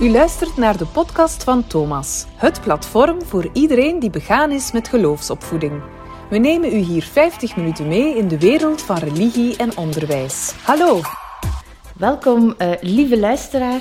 U 0.00 0.10
luistert 0.10 0.56
naar 0.56 0.76
de 0.76 0.86
podcast 0.86 1.44
van 1.44 1.66
Thomas, 1.66 2.24
het 2.34 2.60
platform 2.60 3.22
voor 3.22 3.50
iedereen 3.52 3.98
die 3.98 4.10
begaan 4.10 4.50
is 4.50 4.72
met 4.72 4.88
geloofsopvoeding. 4.88 5.82
We 6.30 6.38
nemen 6.38 6.72
u 6.72 6.76
hier 6.76 7.02
50 7.02 7.56
minuten 7.56 7.88
mee 7.88 8.16
in 8.16 8.28
de 8.28 8.38
wereld 8.38 8.82
van 8.82 8.96
religie 8.96 9.56
en 9.56 9.76
onderwijs. 9.76 10.54
Hallo! 10.62 11.00
Welkom, 11.96 12.54
uh, 12.58 12.70
lieve 12.80 13.18
luisteraar. 13.18 13.80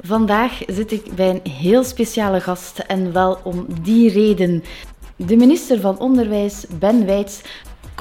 Vandaag 0.00 0.62
zit 0.66 0.92
ik 0.92 1.14
bij 1.14 1.30
een 1.30 1.52
heel 1.52 1.84
speciale 1.84 2.40
gast 2.40 2.78
en 2.78 3.12
wel 3.12 3.38
om 3.42 3.66
die 3.82 4.10
reden. 4.10 4.64
De 5.16 5.36
minister 5.36 5.80
van 5.80 5.98
Onderwijs, 5.98 6.66
Ben 6.78 7.06
Wijts, 7.06 7.40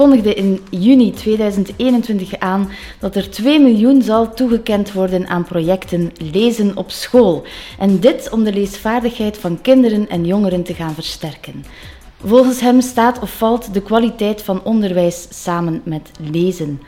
kondigde 0.02 0.34
in 0.34 0.60
juni 0.70 1.12
2021 1.12 2.40
aan 2.40 2.70
dat 3.00 3.16
er 3.16 3.30
2 3.30 3.60
miljoen 3.60 4.02
zal 4.02 4.34
toegekend 4.34 4.94
worden 4.94 5.28
aan 5.28 5.44
projecten 5.44 6.12
Lezen 6.32 6.78
op 6.78 6.92
school. 6.92 7.44
En 7.80 8.00
dit 8.00 8.30
om 8.30 8.44
de 8.44 8.54
leesvaardigheid 8.54 9.38
van 9.38 9.62
kinderen 9.62 10.10
en 10.10 10.26
jongeren 10.26 10.64
te 10.64 10.74
gaan 10.74 10.94
versterken. 10.94 11.66
Volgens 12.24 12.60
hem 12.60 12.82
staat 12.82 13.20
of 13.20 13.38
valt 13.38 13.74
de 13.74 13.82
kwaliteit 13.82 14.42
van 14.42 14.64
onderwijs 14.64 15.28
samen 15.30 15.82
met 15.84 16.12
lezen. 16.32 16.82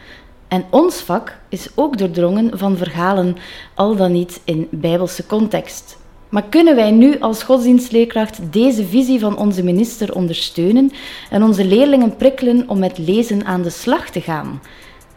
En 0.48 0.66
ons 0.70 0.96
vak 0.96 1.38
is 1.50 1.68
ook 1.76 1.98
doordrongen 1.98 2.58
van 2.58 2.78
verhalen, 2.78 3.36
al 3.76 3.96
dan 3.96 4.12
niet 4.12 4.42
in 4.44 4.68
bijbelse 4.72 5.26
context. 5.26 5.98
Maar 6.34 6.44
kunnen 6.50 6.76
wij 6.76 6.92
nu 6.92 7.20
als 7.20 7.44
godsdienstleerkracht 7.44 8.40
deze 8.52 8.86
visie 8.86 9.20
van 9.20 9.38
onze 9.38 9.64
minister 9.64 10.16
ondersteunen 10.16 10.92
en 11.30 11.44
onze 11.44 11.66
leerlingen 11.66 12.16
prikkelen 12.16 12.70
om 12.70 12.80
met 12.80 12.98
lezen 12.98 13.46
aan 13.46 13.62
de 13.62 13.70
slag 13.70 14.10
te 14.10 14.22
gaan? 14.22 14.62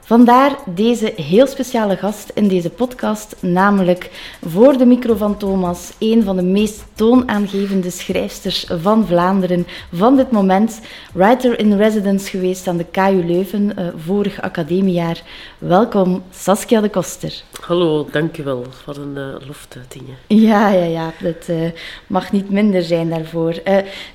Vandaar 0.06 0.58
deze 0.66 1.12
heel 1.16 1.46
speciale 1.46 1.96
gast 1.96 2.30
in 2.34 2.48
deze 2.48 2.70
podcast, 2.70 3.36
namelijk 3.40 4.10
voor 4.48 4.78
de 4.78 4.86
micro 4.86 5.14
van 5.14 5.36
Thomas, 5.36 5.92
een 5.98 6.22
van 6.22 6.36
de 6.36 6.42
meest 6.42 6.84
toonaangevende 6.94 7.90
schrijfsters 7.90 8.66
van 8.68 9.06
Vlaanderen 9.06 9.66
van 9.92 10.16
dit 10.16 10.30
moment, 10.30 10.80
writer 11.12 11.58
in 11.58 11.76
residence 11.76 12.30
geweest 12.30 12.68
aan 12.68 12.76
de 12.76 12.84
KU 12.84 13.24
Leuven 13.26 13.72
uh, 13.78 13.88
vorig 13.96 14.42
academiejaar. 14.42 15.22
Welkom 15.58 16.22
Saskia 16.30 16.80
de 16.80 16.88
Koster. 16.90 17.42
Hallo, 17.60 18.06
dankjewel 18.10 18.64
voor 18.84 18.96
een 18.96 19.16
uh. 19.16 20.02
Ja, 20.26 20.68
ja, 20.68 20.84
ja, 20.84 21.12
dat 21.20 21.48
uh, 21.48 21.70
mag 22.06 22.32
niet 22.32 22.50
minder 22.50 22.82
zijn 22.82 23.08
daarvoor. 23.08 23.54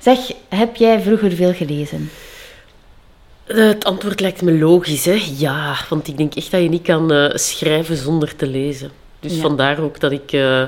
Zeg, 0.00 0.18
heb 0.48 0.76
jij 0.76 1.00
vroeger 1.00 1.32
veel 1.32 1.52
gelezen? 1.52 2.10
Het 3.54 3.84
antwoord 3.84 4.20
lijkt 4.20 4.42
me 4.42 4.58
logisch, 4.58 5.04
hè? 5.04 5.22
Ja, 5.36 5.76
want 5.88 6.08
ik 6.08 6.16
denk 6.16 6.34
echt 6.34 6.50
dat 6.50 6.62
je 6.62 6.68
niet 6.68 6.82
kan 6.82 7.12
uh, 7.12 7.30
schrijven 7.34 7.96
zonder 7.96 8.36
te 8.36 8.46
lezen. 8.46 8.90
Dus 9.20 9.34
ja. 9.34 9.40
vandaar 9.40 9.80
ook 9.80 10.00
dat 10.00 10.12
ik. 10.12 10.32
Uh, 10.32 10.64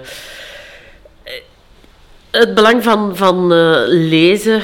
het 2.30 2.54
belang 2.54 2.82
van, 2.82 3.16
van 3.16 3.52
uh, 3.52 3.82
lezen 3.86 4.62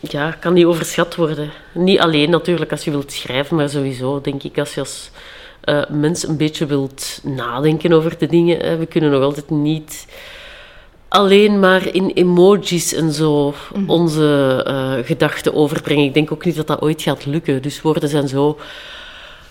ja, 0.00 0.30
kan 0.30 0.52
niet 0.52 0.64
overschat 0.64 1.14
worden. 1.14 1.50
Niet 1.74 1.98
alleen 1.98 2.30
natuurlijk 2.30 2.70
als 2.70 2.84
je 2.84 2.90
wilt 2.90 3.12
schrijven, 3.12 3.56
maar 3.56 3.68
sowieso 3.68 4.20
denk 4.20 4.42
ik 4.42 4.58
als 4.58 4.74
je 4.74 4.80
als 4.80 5.10
mens 5.88 6.28
een 6.28 6.36
beetje 6.36 6.66
wilt 6.66 7.20
nadenken 7.22 7.92
over 7.92 8.18
de 8.18 8.26
dingen. 8.26 8.58
Hè. 8.58 8.76
We 8.76 8.86
kunnen 8.86 9.10
nog 9.10 9.22
altijd 9.22 9.50
niet 9.50 10.06
alleen 11.12 11.60
maar 11.60 11.94
in 11.94 12.10
emojis 12.14 12.94
en 12.94 13.12
zo 13.12 13.54
mm. 13.74 13.90
onze 13.90 14.64
uh, 14.68 15.06
gedachten 15.06 15.54
overbrengen. 15.54 16.04
Ik 16.04 16.14
denk 16.14 16.32
ook 16.32 16.44
niet 16.44 16.56
dat 16.56 16.66
dat 16.66 16.80
ooit 16.80 17.02
gaat 17.02 17.26
lukken. 17.26 17.62
Dus 17.62 17.82
woorden 17.82 18.08
zijn 18.08 18.28
zo 18.28 18.58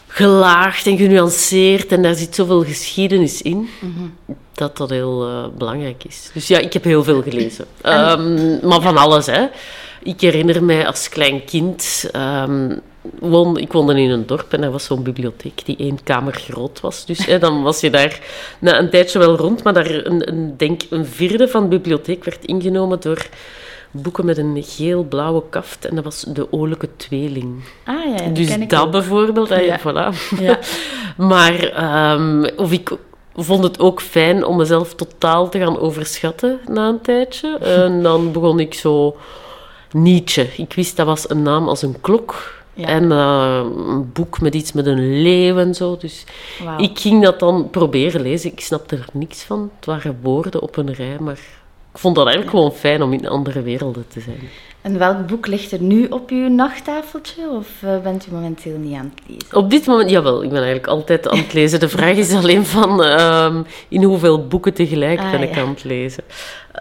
gelaagd 0.08 0.88
en 0.88 0.98
genuanceerd 0.98 1.92
en 1.92 2.02
daar 2.02 2.16
zit 2.16 2.36
zoveel 2.36 2.64
geschiedenis 2.64 3.42
in, 3.42 3.58
mm 3.58 3.94
-hmm. 3.96 4.38
dat 4.54 4.78
dat 4.78 4.90
heel 4.90 5.28
uh, 5.28 5.46
belangrijk 5.58 6.04
is. 6.04 6.30
Dus 6.34 6.48
ja, 6.48 6.60
ik 6.60 6.74
heb 6.74 6.84
heel 6.84 7.04
veel 7.04 7.22
gelezen. 7.22 7.66
Um, 7.86 8.60
maar 8.68 8.82
van 8.82 8.98
alles, 8.98 9.26
hè. 9.26 9.48
Ik 10.04 10.22
herinner 10.22 10.64
mij 10.64 10.88
als 10.88 11.10
klein 11.10 11.46
kind... 11.46 12.10
Um, 12.16 12.82
ik 13.56 13.72
woonde 13.72 14.02
in 14.02 14.10
een 14.10 14.26
dorp 14.26 14.54
en 14.54 14.64
er 14.64 14.72
was 14.72 14.86
zo'n 14.86 15.04
bibliotheek 15.04 15.66
die 15.66 15.78
één 15.78 16.04
kamer 16.04 16.34
groot 16.34 16.80
was. 16.80 17.06
Dus 17.06 17.26
hè, 17.26 17.40
dan 17.40 17.64
was 17.64 17.80
je 17.80 17.90
daar 17.90 18.20
na 18.60 18.80
een 18.80 18.90
tijdje 18.90 19.20
wel 19.20 19.36
rond, 19.36 19.64
maar 19.64 19.74
daar 19.74 19.90
een, 20.06 20.28
een, 20.30 20.54
denk 20.58 20.82
een 20.90 21.06
vierde 21.06 21.48
van 21.48 21.62
de 21.64 21.70
bibliotheek 21.70 22.24
werd 22.24 22.46
ingenomen 22.46 23.00
door 23.00 23.28
boeken 23.92 24.26
met 24.26 24.38
een 24.38 24.64
geel-blauwe 24.66 25.44
kaft 25.50 25.86
en 25.86 25.96
dat 25.96 26.04
was 26.04 26.22
de 26.28 26.52
oorlijke 26.52 26.90
tweeling. 26.98 27.64
Ah 27.86 28.18
ja, 28.18 28.24
dat 28.26 28.36
Dus 28.36 28.48
ken 28.48 28.62
ik 28.62 28.70
dat 28.70 28.86
ook. 28.86 28.92
bijvoorbeeld, 28.92 29.50
hè, 29.50 29.60
Ja. 29.60 29.80
voilà. 29.80 30.38
Ja. 30.40 30.60
maar 31.32 31.84
um, 32.14 32.46
of 32.56 32.72
ik 32.72 32.92
vond 33.36 33.64
het 33.64 33.80
ook 33.80 34.02
fijn 34.02 34.46
om 34.46 34.58
mezelf 34.58 34.94
totaal 34.96 35.50
te 35.50 35.60
gaan 35.60 35.80
overschatten 35.80 36.60
na 36.68 36.88
een 36.88 37.02
tijdje. 37.02 37.58
En 37.84 38.04
dan 38.04 38.32
begon 38.32 38.60
ik 38.60 38.74
zo 38.74 39.16
Nietzsche. 39.92 40.48
Ik 40.58 40.74
wist 40.74 40.96
dat 40.98 41.06
was 41.06 41.30
een 41.30 41.42
naam 41.42 41.68
als 41.68 41.82
een 41.82 42.02
klok. 42.02 42.60
Ja. 42.74 42.88
En 42.88 43.04
uh, 43.04 43.62
een 43.88 44.12
boek 44.14 44.42
met 44.42 44.56
iets 44.56 44.72
met 44.72 44.86
een 44.86 45.22
leeuw 45.22 45.58
en 45.58 45.76
zo. 45.76 45.98
Dus 45.98 46.24
ik 46.78 47.00
ging 47.00 47.24
dat 47.24 47.40
dan 47.40 47.70
proberen 47.70 48.22
lezen. 48.22 48.52
Ik 48.52 48.60
snapte 48.60 48.96
er 48.96 49.06
niks 49.14 49.44
van. 49.44 49.72
Het 49.76 49.86
waren 49.86 50.20
woorden 50.22 50.62
op 50.62 50.78
een 50.78 50.94
rij, 50.94 51.18
maar 51.20 51.40
ik 51.94 51.98
vond 52.00 52.16
dat 52.16 52.26
eigenlijk 52.26 52.56
gewoon 52.56 52.74
fijn 52.74 53.02
om 53.02 53.14
in 53.14 53.28
andere 53.28 53.62
werelden 53.62 54.06
te 54.08 54.20
zijn. 54.20 54.50
En 54.82 54.98
welk 54.98 55.28
boek 55.28 55.48
ligt 55.48 55.72
er 55.72 55.82
nu 55.82 56.08
op 56.08 56.30
uw 56.30 56.48
nachttafeltje? 56.50 57.50
Of 57.50 57.68
uh, 57.86 58.00
bent 58.00 58.28
u 58.28 58.34
momenteel 58.34 58.78
niet 58.78 58.96
aan 58.96 59.14
het 59.16 59.24
lezen? 59.28 59.58
Op 59.58 59.70
dit 59.70 59.86
moment, 59.86 60.10
jawel, 60.10 60.44
ik 60.44 60.50
ben 60.50 60.58
eigenlijk 60.58 60.88
altijd 60.88 61.30
aan 61.30 61.38
het 61.38 61.54
lezen. 61.54 61.80
De 61.80 61.90
vraag 61.90 62.16
is 62.16 62.34
alleen 62.34 62.66
van 62.66 63.04
um, 63.04 63.66
in 63.88 64.04
hoeveel 64.04 64.48
boeken 64.48 64.74
tegelijk 64.74 65.20
Ah, 65.20 65.32
ben 65.32 65.42
ik 65.42 65.56
ja. 65.56 65.62
aan 65.62 65.70
het 65.70 65.84
lezen. 65.84 66.24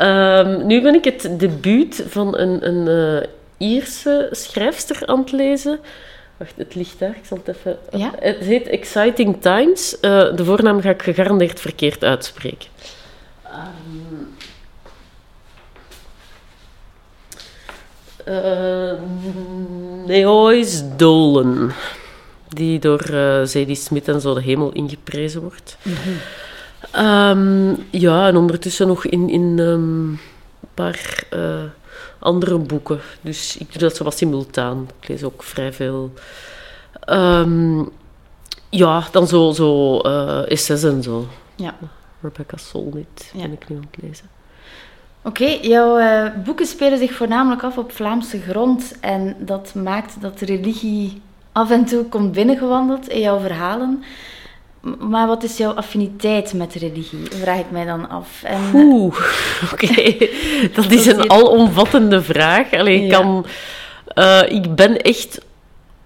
Um, 0.00 0.66
nu 0.66 0.82
ben 0.82 0.94
ik 0.94 1.04
het 1.04 1.30
debuut 1.38 2.04
van 2.08 2.38
een, 2.38 2.68
een 2.68 2.88
uh, 2.88 3.28
Ierse 3.60 4.28
schrijfster 4.30 5.06
aan 5.06 5.18
het 5.18 5.32
lezen. 5.32 5.78
Wacht, 6.36 6.52
het 6.56 6.74
ligt 6.74 6.98
daar. 6.98 7.16
Ik 7.16 7.24
zal 7.24 7.38
het 7.44 7.56
even... 7.56 7.78
Ja? 7.90 8.10
Het 8.18 8.38
heet 8.38 8.66
Exciting 8.66 9.42
Times. 9.42 9.94
Uh, 9.94 10.36
de 10.36 10.44
voornaam 10.44 10.80
ga 10.80 10.90
ik 10.90 11.02
gegarandeerd 11.02 11.60
verkeerd 11.60 12.04
uitspreken. 12.04 12.68
Um, 13.46 14.36
uh, 18.28 18.92
Neois 20.06 20.82
Dolan. 20.96 21.72
Die 22.48 22.78
door 22.78 23.10
uh, 23.10 23.44
Zadie 23.44 23.74
Smith 23.74 24.08
en 24.08 24.20
zo 24.20 24.34
de 24.34 24.42
hemel 24.42 24.72
ingeprezen 24.72 25.40
wordt. 25.40 25.76
Mhm. 25.82 26.10
Um, 27.06 27.86
ja, 27.90 28.26
en 28.26 28.36
ondertussen 28.36 28.86
nog 28.86 29.04
in, 29.04 29.28
in 29.28 29.58
um, 29.58 30.08
een 30.10 30.18
paar 30.74 31.24
uh, 31.34 31.62
andere 32.20 32.58
boeken. 32.58 33.00
Dus 33.20 33.56
ik 33.56 33.72
doe 33.72 33.80
dat 33.80 33.96
zo 33.96 34.04
wat 34.04 34.16
simultaan. 34.16 34.88
Ik 35.00 35.08
lees 35.08 35.22
ook 35.22 35.42
vrij 35.42 35.72
veel. 35.72 36.12
Um, 37.08 37.88
ja, 38.68 39.04
dan 39.12 39.26
zo, 39.26 39.52
zo 39.52 40.00
uh, 40.06 40.50
essays 40.50 40.82
en 40.82 41.02
zo. 41.02 41.26
Ja. 41.56 41.74
Rebecca 42.20 42.56
Solnit 42.56 43.30
Ja. 43.34 43.42
ben 43.42 43.52
ik 43.52 43.68
nu 43.68 43.76
aan 43.76 43.88
het 43.90 44.02
lezen. 44.02 44.28
Oké, 45.22 45.44
jouw 45.44 45.96
eh, 45.98 46.26
boeken 46.44 46.66
spelen 46.66 46.98
zich 46.98 47.12
voornamelijk 47.12 47.62
af 47.62 47.78
op 47.78 47.92
Vlaamse 47.92 48.40
grond. 48.40 48.94
En 49.00 49.36
dat 49.38 49.74
maakt 49.74 50.20
dat 50.20 50.38
de 50.38 50.44
religie 50.44 51.22
af 51.52 51.70
en 51.70 51.84
toe 51.84 52.04
komt 52.04 52.32
binnengewandeld 52.32 53.08
in 53.08 53.20
jouw 53.20 53.38
verhalen. 53.38 54.02
Maar 54.98 55.26
wat 55.26 55.42
is 55.42 55.56
jouw 55.56 55.72
affiniteit 55.72 56.52
met 56.54 56.74
religie? 56.74 57.26
Vraag 57.30 57.58
ik 57.58 57.70
mij 57.70 57.84
dan 57.84 58.08
af. 58.08 58.42
En, 58.42 58.56
eh, 58.74 58.74
Oeh, 58.74 59.16
oké. 59.72 60.14
Dat 60.80 60.90
is 60.90 61.06
een 61.06 61.30
alomvattende 61.30 62.22
vraag. 62.22 62.72
Allee, 62.72 63.02
ik, 63.04 63.10
Ja. 63.10 63.18
kan, 63.18 63.46
uh, 64.14 64.42
ik 64.48 64.74
ben 64.74 64.96
echt 65.00 65.40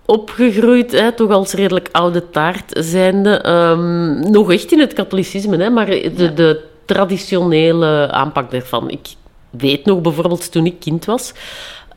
opgegroeid, 0.07 0.93
hè, 0.93 1.13
toch 1.13 1.31
als 1.31 1.53
redelijk 1.53 1.89
oude 1.93 2.31
taart 2.31 2.65
zijnde. 2.85 3.49
Um, 3.51 4.31
nog 4.31 4.53
echt 4.53 4.73
in 4.73 4.81
het 4.81 4.93
katholicisme, 4.93 5.57
hè, 5.57 5.71
maar 5.71 5.87
de, 5.87 6.13
Ja. 6.17 6.29
de 6.29 6.65
traditionele 6.85 8.09
aanpak 8.11 8.51
daarvan. 8.51 8.91
Ik 8.91 9.07
weet 9.51 9.85
nog 9.85 10.01
bijvoorbeeld 10.01 10.53
toen 10.53 10.67
ik 10.67 10.81
kind 10.81 11.05
was, 11.05 11.33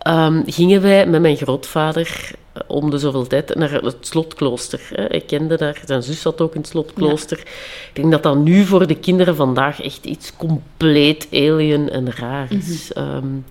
um, 0.07 0.44
gingen 0.46 0.81
wij 0.81 1.06
met 1.07 1.22
mijn 1.22 1.38
grootvader 1.38 2.07
eh, 2.07 2.31
om 2.68 2.89
de 2.89 2.98
zoveel 2.98 3.27
tijd 3.27 3.56
naar 3.56 3.71
het 3.71 3.98
slotklooster. 4.00 5.09
Ik 5.09 5.27
kende 5.27 5.57
daar, 5.57 5.81
zijn 5.86 6.04
zus 6.04 6.21
zat 6.21 6.42
ook 6.42 6.54
in 6.56 6.62
het 6.62 6.69
slotklooster. 6.69 7.39
Ik 7.39 7.92
denk 7.94 8.12
dat 8.12 8.24
dat 8.24 8.38
nu 8.38 8.65
voor 8.65 8.88
de 8.88 8.95
kinderen 8.95 9.36
vandaag 9.36 9.81
echt 9.81 10.06
iets 10.06 10.36
compleet 10.36 11.27
alien 11.31 11.89
en 11.89 12.12
raar 12.12 12.48
is. 12.51 12.92
Mm 12.95 13.04
-hmm. 13.04 13.15
um, 13.15 13.45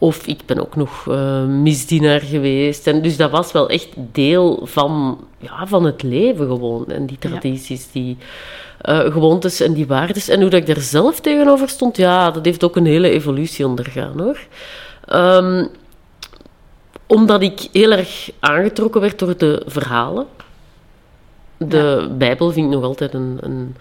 of 0.00 0.26
ik 0.26 0.40
ben 0.46 0.60
ook 0.60 0.76
nog 0.76 1.06
uh, 1.08 1.44
misdienaar 1.44 2.20
geweest. 2.20 2.86
En 2.86 3.02
dus 3.02 3.16
dat 3.16 3.30
was 3.30 3.52
wel 3.52 3.68
echt 3.68 3.88
deel 4.12 4.60
van, 4.62 5.24
ja, 5.38 5.66
van 5.66 5.84
het 5.84 6.02
leven 6.02 6.46
gewoon. 6.46 6.86
En 6.86 7.06
die 7.06 7.18
tradities, 7.18 7.82
ja. 7.82 8.00
die 8.00 8.16
uh, 8.88 8.98
gewoontes 8.98 9.60
en 9.60 9.72
die 9.72 9.86
waardes. 9.86 10.28
En 10.28 10.40
hoe 10.40 10.50
dat 10.50 10.60
ik 10.60 10.66
daar 10.66 10.80
zelf 10.80 11.20
tegenover 11.20 11.68
stond, 11.68 11.96
ja, 11.96 12.30
dat 12.30 12.44
heeft 12.44 12.64
ook 12.64 12.76
een 12.76 12.86
hele 12.86 13.10
evolutie 13.10 13.66
ondergaan 13.66 14.20
hoor. 14.20 14.38
Um, 15.12 15.68
omdat 17.10 17.42
ik 17.42 17.68
heel 17.72 17.90
erg 17.90 18.30
aangetrokken 18.40 19.00
werd 19.00 19.18
door 19.18 19.36
de 19.36 19.62
verhalen. 19.66 20.26
De 21.56 21.98
ja. 22.00 22.08
Bijbel 22.14 22.52
vind 22.52 22.66
ik 22.66 22.72
nog 22.72 22.84
altijd 22.84 23.14
een, 23.14 23.38
een. 23.40 23.76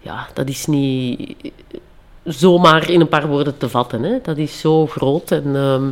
Ja, 0.00 0.26
dat 0.34 0.48
is 0.48 0.66
niet 0.66 1.36
zomaar 2.24 2.90
in 2.90 3.00
een 3.00 3.08
paar 3.08 3.26
woorden 3.26 3.56
te 3.58 3.68
vatten. 3.68 4.02
Hè. 4.02 4.18
Dat 4.22 4.36
is 4.36 4.60
zo 4.60 4.86
groot 4.86 5.30
en 5.30 5.56
ehm, 5.56 5.90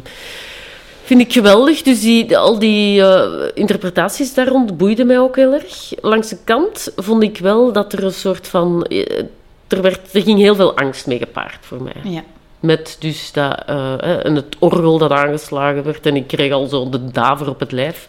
vind 1.04 1.20
ik 1.20 1.32
geweldig. 1.32 1.82
Dus 1.82 2.00
die, 2.00 2.38
al 2.38 2.58
die 2.58 3.00
uh, 3.00 3.22
interpretaties 3.54 4.34
daar 4.34 4.48
rond 4.48 4.76
boeiden 4.76 5.06
mij 5.06 5.18
ook 5.20 5.36
heel 5.36 5.52
erg. 5.52 5.92
Langs 6.00 6.28
de 6.28 6.38
kant 6.44 6.92
vond 6.96 7.22
ik 7.22 7.38
wel 7.38 7.72
dat 7.72 7.92
er 7.92 8.04
een 8.04 8.12
soort 8.12 8.48
van... 8.48 8.82
eh, 8.84 9.24
Er, 9.68 9.82
werd, 9.82 10.14
er 10.14 10.22
ging 10.22 10.38
heel 10.38 10.54
veel 10.54 10.76
angst 10.76 11.06
mee 11.06 11.18
gepaard 11.18 11.58
voor 11.66 11.82
mij. 11.82 12.12
Ja. 12.12 12.22
Met 12.60 12.96
dus 13.00 13.32
dat, 13.32 13.62
eh, 13.66 14.24
en 14.24 14.34
het 14.34 14.56
orgel 14.58 14.98
dat 14.98 15.10
aangeslagen 15.10 15.84
werd. 15.84 16.06
En 16.06 16.16
ik 16.16 16.26
kreeg 16.26 16.52
al 16.52 16.66
zo 16.66 16.88
de 16.88 17.10
daver 17.10 17.48
op 17.48 17.60
het 17.60 17.72
lijf. 17.72 18.08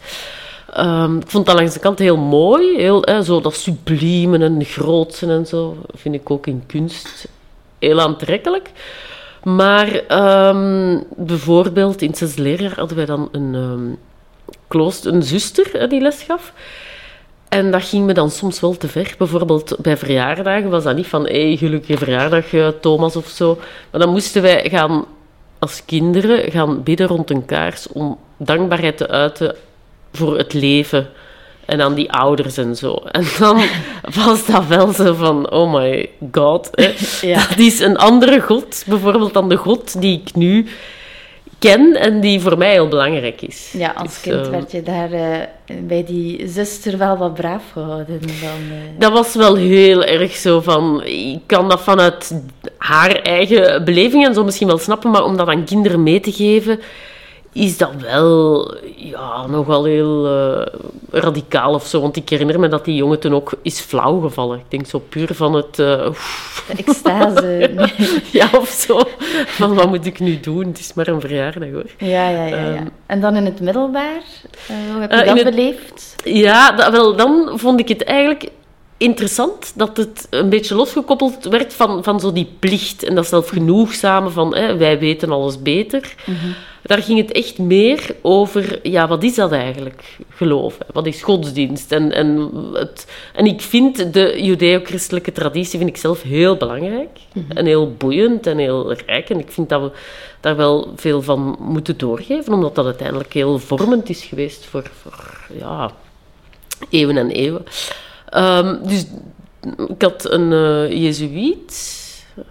Ehm, 0.74 1.18
ik 1.18 1.30
vond 1.30 1.46
dat 1.46 1.56
langs 1.56 1.74
de 1.74 1.80
kant 1.80 2.00
heel 2.00 2.18
mooi. 2.18 2.78
Heel, 2.78 3.24
zo 3.24 3.42
dat 3.42 3.56
sublieme 3.56 4.38
en 4.38 4.66
grootse 4.66 5.28
en 5.28 5.46
zo. 5.46 5.78
Vind 5.94 6.16
ik 6.16 6.30
ook 6.32 6.48
in 6.48 6.64
kunst 6.68 7.28
heel 7.80 8.00
aantrekkelijk. 8.00 8.72
Maar 9.44 9.94
ehm, 9.94 11.00
bijvoorbeeld 11.16 12.02
in 12.02 12.16
zes 12.16 12.36
leerjaar 12.36 12.76
hadden 12.76 12.98
wij 12.98 13.06
dan 13.06 13.30
een, 13.32 13.56
ehm, 13.56 13.96
klooster, 14.68 15.14
een 15.14 15.24
zuster 15.24 15.90
die 15.90 16.02
les 16.02 16.24
gaf. 16.24 16.54
En 17.52 17.72
dat 17.72 17.84
ging 17.84 18.06
me 18.06 18.14
dan 18.14 18.32
soms 18.32 18.60
wel 18.60 18.78
te 18.78 18.88
ver. 18.88 19.14
Bijvoorbeeld 19.18 19.76
bij 19.80 19.98
verjaardagen 19.98 20.70
was 20.70 20.84
dat 20.84 20.96
niet 20.96 21.08
van 21.08 21.26
hey, 21.26 21.56
gelukkige 21.58 21.98
verjaardag 21.98 22.54
eh, 22.54 22.68
Thomas 22.68 23.16
of 23.16 23.28
zo. 23.28 23.60
Maar 23.92 24.02
dan 24.02 24.10
moesten 24.10 24.42
wij 24.42 24.70
gaan 24.70 25.06
als 25.60 25.86
kinderen 25.86 26.52
gaan 26.52 26.84
bidden 26.84 27.08
rond 27.08 27.30
een 27.30 27.46
kaars 27.46 27.88
om 27.88 28.18
dankbaarheid 28.38 28.98
te 28.98 29.08
uiten 29.08 29.56
voor 30.12 30.38
het 30.38 30.54
leven 30.54 31.10
en 31.66 31.82
aan 31.82 31.94
die 31.94 32.12
ouders 32.12 32.58
en 32.58 32.76
zo. 32.76 32.94
En 32.94 33.26
dan 33.40 33.62
was 34.26 34.46
dat 34.46 34.66
wel 34.66 34.94
zo 34.94 35.14
van, 35.14 35.52
oh 35.52 35.74
my 35.74 36.10
god. 36.32 36.70
Hè. 36.72 36.94
Ja. 37.28 37.48
Dat 37.48 37.58
is 37.58 37.80
een 37.80 37.98
andere 37.98 38.42
god, 38.42 38.84
bijvoorbeeld 38.88 39.34
dan 39.34 39.50
de 39.50 39.56
god 39.56 40.02
die 40.02 40.22
ik 40.26 40.36
nu 40.36 40.68
ken 41.62 41.96
en 41.96 42.20
die 42.20 42.40
voor 42.40 42.58
mij 42.58 42.72
heel 42.72 42.88
belangrijk 42.88 43.42
is. 43.42 43.74
Ja, 43.78 43.92
als 43.92 44.08
Dus, 44.08 44.22
kind 44.22 44.46
eh, 44.46 44.52
werd 44.52 44.72
je 44.72 44.82
daar 44.82 45.12
eh, 45.12 45.76
bij 45.82 46.04
die 46.04 46.48
zuster 46.48 46.98
wel 46.98 47.18
wat 47.18 47.34
braaf 47.34 47.64
gehouden. 47.72 48.20
Dan, 48.20 48.30
eh. 48.70 49.00
Dat 49.00 49.12
was 49.12 49.36
wel 49.36 49.56
heel 49.56 50.04
erg 50.04 50.36
zo 50.36 50.62
van... 50.62 51.04
Ik 51.04 51.40
kan 51.46 51.70
dat 51.70 51.82
vanuit 51.82 52.42
haar 52.78 53.12
eigen 53.12 53.86
beleving 53.86 54.26
en 54.26 54.34
zo 54.34 54.44
misschien 54.44 54.68
wel 54.68 54.78
snappen, 54.78 55.12
maar 55.12 55.24
om 55.24 55.38
dat 55.38 55.48
aan 55.48 55.66
kinderen 55.66 56.04
mee 56.04 56.20
te 56.20 56.32
geven, 56.32 56.80
is 57.54 57.78
dat 57.78 57.92
wel 58.02 58.74
ja, 58.96 59.46
nogal 59.48 59.84
heel 59.84 60.28
eh, 60.28 60.66
radicaal 61.12 61.74
of 61.74 61.86
zo. 61.86 62.02
Want 62.02 62.16
ik 62.16 62.30
herinner 62.30 62.60
me 62.60 62.68
dat 62.68 62.86
die 62.86 62.96
jongen 62.96 63.20
toen 63.20 63.34
ook 63.36 63.52
is 63.62 63.80
flauw 63.80 64.20
gevallen. 64.20 64.58
Ik 64.58 64.66
denk 64.68 64.86
zo 64.88 65.00
puur 65.10 65.30
van 65.34 65.54
het... 65.54 65.76
De 65.76 66.14
extase. 66.86 67.70
Ja, 68.32 68.50
of 68.58 68.70
zo. 68.70 69.00
Van, 69.46 69.74
wat 69.76 69.88
moet 69.88 70.06
ik 70.06 70.20
nu 70.20 70.40
doen? 70.40 70.68
Het 70.68 70.80
is 70.80 70.94
maar 70.94 71.08
een 71.08 71.22
verjaardag, 71.22 71.70
hoor. 71.72 71.86
Ja, 71.98 72.30
ja, 72.30 72.46
ja. 72.46 72.56
ja. 72.58 72.76
Ehm. 72.76 72.86
en 73.06 73.22
dan 73.22 73.36
in 73.36 73.46
het 73.46 73.60
middelbaar, 73.62 74.22
eh, 74.68 74.76
hoe 74.92 75.02
heb 75.02 75.12
je 75.12 75.18
dat 75.26 75.36
het- 75.36 75.44
beleefd? 75.56 76.16
Ja, 76.24 76.72
dat, 76.72 76.92
wel, 76.92 77.16
dan 77.16 77.52
vond 77.54 77.80
ik 77.80 77.88
het 77.88 78.04
eigenlijk 78.04 78.50
interessant 79.02 79.72
dat 79.76 79.98
het 79.98 80.28
een 80.30 80.50
beetje 80.50 80.76
losgekoppeld 80.76 81.44
werd 81.44 81.74
van, 81.74 82.04
van 82.04 82.20
zo 82.20 82.32
die 82.32 82.50
plicht 82.60 83.04
en 83.04 83.16
dat 83.16 83.28
zelfgenoegzame 83.28 84.30
van 84.30 84.56
hè, 84.56 84.78
wij 84.78 85.00
weten 85.00 85.32
alles 85.32 85.62
beter. 85.62 86.16
Daar 86.84 87.02
ging 87.04 87.20
het 87.20 87.32
echt 87.32 87.58
meer 87.58 88.16
over, 88.22 88.80
ja, 88.84 89.08
wat 89.08 89.24
is 89.24 89.36
dat 89.36 89.52
eigenlijk, 89.52 90.18
geloven? 90.30 90.86
Wat 90.94 91.06
is 91.06 91.22
godsdienst? 91.22 91.92
En, 91.92 92.12
en, 92.12 92.52
het, 92.74 93.08
en 93.34 93.46
ik 93.46 93.62
vind 93.62 94.14
de 94.14 94.44
judeo-christelijke 94.44 95.32
traditie 95.32 95.78
vind 95.78 95.90
ik 95.90 95.98
zelf 95.98 96.22
heel 96.22 96.58
belangrijk. 96.58 97.20
En 97.54 97.66
heel 97.66 97.94
boeiend 97.94 98.48
en 98.48 98.58
heel 98.58 98.94
rijk. 98.94 99.30
En 99.30 99.40
ik 99.40 99.52
vind 99.52 99.70
dat 99.70 99.82
we 99.82 99.92
daar 100.40 100.56
wel 100.56 100.94
veel 100.96 101.22
van 101.22 101.58
moeten 101.60 101.98
doorgeven, 101.98 102.54
omdat 102.54 102.76
dat 102.76 102.86
uiteindelijk 102.86 103.34
heel 103.34 103.60
vormend 103.60 104.10
is 104.10 104.24
geweest 104.24 104.66
voor, 104.66 104.92
voor 105.02 105.40
ja, 105.60 105.92
eeuwen 106.90 107.18
en 107.18 107.30
eeuwen. 107.30 107.66
Ehm, 108.32 108.76
dus 108.84 109.06
ik 109.88 110.02
had 110.02 110.32
een 110.32 110.54
eh 110.54 111.02
jezuïet. 111.02 112.00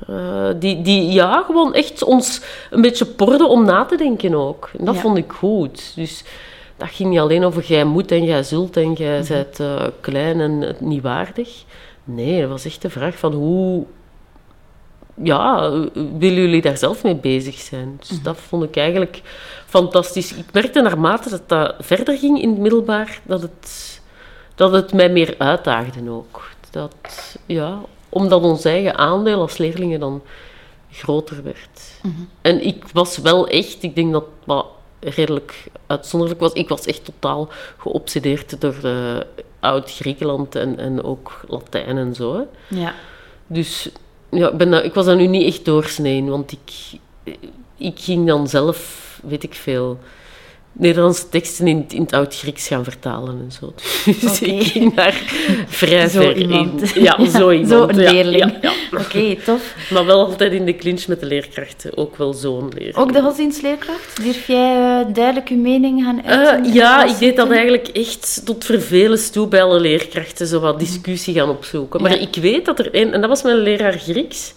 eh, 0.09 0.49
die, 0.59 0.83
die 0.83 1.13
ja, 1.13 1.43
gewoon 1.47 1.75
echt 1.75 2.03
ons 2.03 2.41
een 2.71 2.81
beetje 2.83 3.05
porde 3.07 3.47
om 3.47 3.65
na 3.65 3.85
te 3.85 3.97
denken 3.97 4.35
ook. 4.35 4.71
En 4.79 4.85
dat 4.85 4.95
Ja. 4.95 5.01
vond 5.01 5.17
ik 5.17 5.33
goed. 5.33 5.93
Dus 5.95 6.25
dat 6.77 6.89
ging 6.91 7.09
niet 7.11 7.19
alleen 7.19 7.45
over 7.45 7.65
jij 7.65 7.85
moet 7.85 8.13
en 8.13 8.25
jij 8.25 8.43
zult 8.43 8.77
en 8.77 8.93
jij 8.93 9.25
bent 9.29 9.61
eh, 9.61 9.87
klein 10.01 10.41
en 10.41 10.77
niet 10.81 11.03
waardig. 11.03 11.65
Nee, 12.05 12.41
dat 12.41 12.51
was 12.51 12.65
echt 12.65 12.83
de 12.83 12.91
vraag 12.91 13.19
van 13.19 13.33
hoe... 13.33 13.85
Ja, 15.23 15.71
willen 16.19 16.41
jullie 16.43 16.63
daar 16.63 16.77
zelf 16.79 17.03
mee 17.03 17.15
bezig 17.17 17.59
zijn? 17.59 18.01
Dus 18.09 18.23
dat 18.23 18.37
vond 18.37 18.63
ik 18.65 18.77
eigenlijk 18.77 19.23
fantastisch. 19.67 20.35
Ik 20.35 20.53
merkte 20.53 20.81
naarmate 20.81 21.31
dat 21.31 21.49
dat 21.49 21.75
verder 21.79 22.17
ging 22.19 22.43
in 22.43 22.49
het 22.49 22.59
middelbaar, 22.59 23.21
dat 23.25 23.43
het, 23.43 24.00
dat 24.61 24.73
het 24.73 24.93
mij 24.93 25.09
meer 25.09 25.35
uitdaagde 25.39 26.11
ook. 26.11 26.43
Dat, 26.71 27.37
ja, 27.47 27.81
omdat 28.09 28.43
ons 28.43 28.65
eigen 28.65 28.99
aandeel 28.99 29.41
als 29.41 29.59
leerlingen 29.59 30.01
dan 30.01 30.23
groter 30.91 31.43
werd. 31.43 32.01
En 32.41 32.67
ik 32.67 32.85
was 32.93 33.19
wel 33.19 33.49
echt, 33.49 33.83
ik 33.83 33.95
denk 33.95 34.13
dat 34.13 34.25
dat 34.45 34.67
redelijk 35.01 35.65
uitzonderlijk 35.87 36.41
was, 36.41 36.53
ik 36.53 36.69
was 36.69 36.85
echt 36.85 37.05
totaal 37.05 37.49
geobsedeerd 37.77 38.61
door 38.61 38.77
eh, 38.83 39.21
Oud-Griekenland 39.61 40.55
en, 40.55 40.79
en 40.79 41.03
ook 41.03 41.41
Latijn 41.49 41.99
en 41.99 42.15
zo. 42.15 42.35
Hè. 42.35 42.43
Ja. 42.81 42.95
Dus 43.47 43.91
ja, 44.31 44.51
ik, 44.51 44.57
ben 44.57 44.71
dat, 44.71 44.85
ik 44.85 44.95
was 44.95 45.07
dat 45.07 45.17
nu 45.17 45.27
niet 45.27 45.47
echt 45.47 45.65
doorsneen, 45.65 46.29
want 46.29 46.53
ik, 46.53 46.99
ik 47.77 47.99
ging 47.99 48.27
dan 48.27 48.49
zelf, 48.49 49.21
weet 49.23 49.43
ik 49.43 49.55
veel, 49.55 49.99
Nederlandse 50.73 51.29
teksten 51.29 51.67
in, 51.67 51.85
in 51.89 52.01
het 52.03 52.13
Oud-Grieks 52.13 52.67
gaan 52.67 52.85
vertalen 52.85 53.41
en 53.45 53.53
zo. 53.61 53.73
Dus 54.05 54.25
Oké. 54.41 54.45
ik 54.45 54.63
ging 54.73 54.95
daar 54.95 55.23
vrij 55.67 56.09
Zo 56.09 56.21
ver 56.21 56.37
iemand. 56.37 56.95
in. 56.95 57.03
Ja, 57.03 57.25
zo 57.39 57.51
iemand. 57.51 57.69
Zo 57.71 57.89
een 57.89 58.01
ja, 58.03 58.11
leerling. 58.13 58.53
ja. 58.61 58.73
Oké, 58.99 59.37
tof. 59.45 59.75
Maar 59.91 60.05
wel 60.07 60.27
altijd 60.27 60.53
in 60.53 60.65
de 60.65 60.77
clinch 60.77 61.07
met 61.07 61.21
de 61.21 61.27
leerkrachten. 61.27 61.97
Ook 61.97 62.17
wel 62.17 62.33
zo'n 62.33 62.69
leerling. 62.75 62.97
Ook 62.97 63.13
de 63.13 63.21
godsdienstleerkracht? 63.23 64.23
Durf 64.25 64.47
jij 64.47 64.75
eh, 65.01 65.15
duidelijk 65.15 65.49
uw 65.49 65.57
mening 65.61 66.03
gaan 66.05 66.23
Eh, 66.25 66.37
uiten? 66.39 66.73
ja, 66.73 67.05
ik 67.05 67.19
deed 67.19 67.37
dat 67.37 67.51
eigenlijk 67.51 67.89
echt 67.89 68.43
tot 68.45 68.65
vervelens 68.65 69.31
toe 69.31 69.47
bij 69.47 69.63
alle 69.63 69.81
leerkrachten, 69.81 70.47
zo 70.47 70.61
wat 70.61 70.79
discussie 70.79 71.35
gaan 71.35 71.49
opzoeken. 71.49 72.03
Maar 72.03 72.21
ik 72.21 72.35
weet 72.41 72.65
dat 72.65 72.79
er 72.79 72.89
een, 72.93 73.13
en 73.13 73.21
dat 73.21 73.31
was 73.31 73.43
mijn 73.43 73.57
leraar 73.59 73.99
Grieks, 73.99 74.53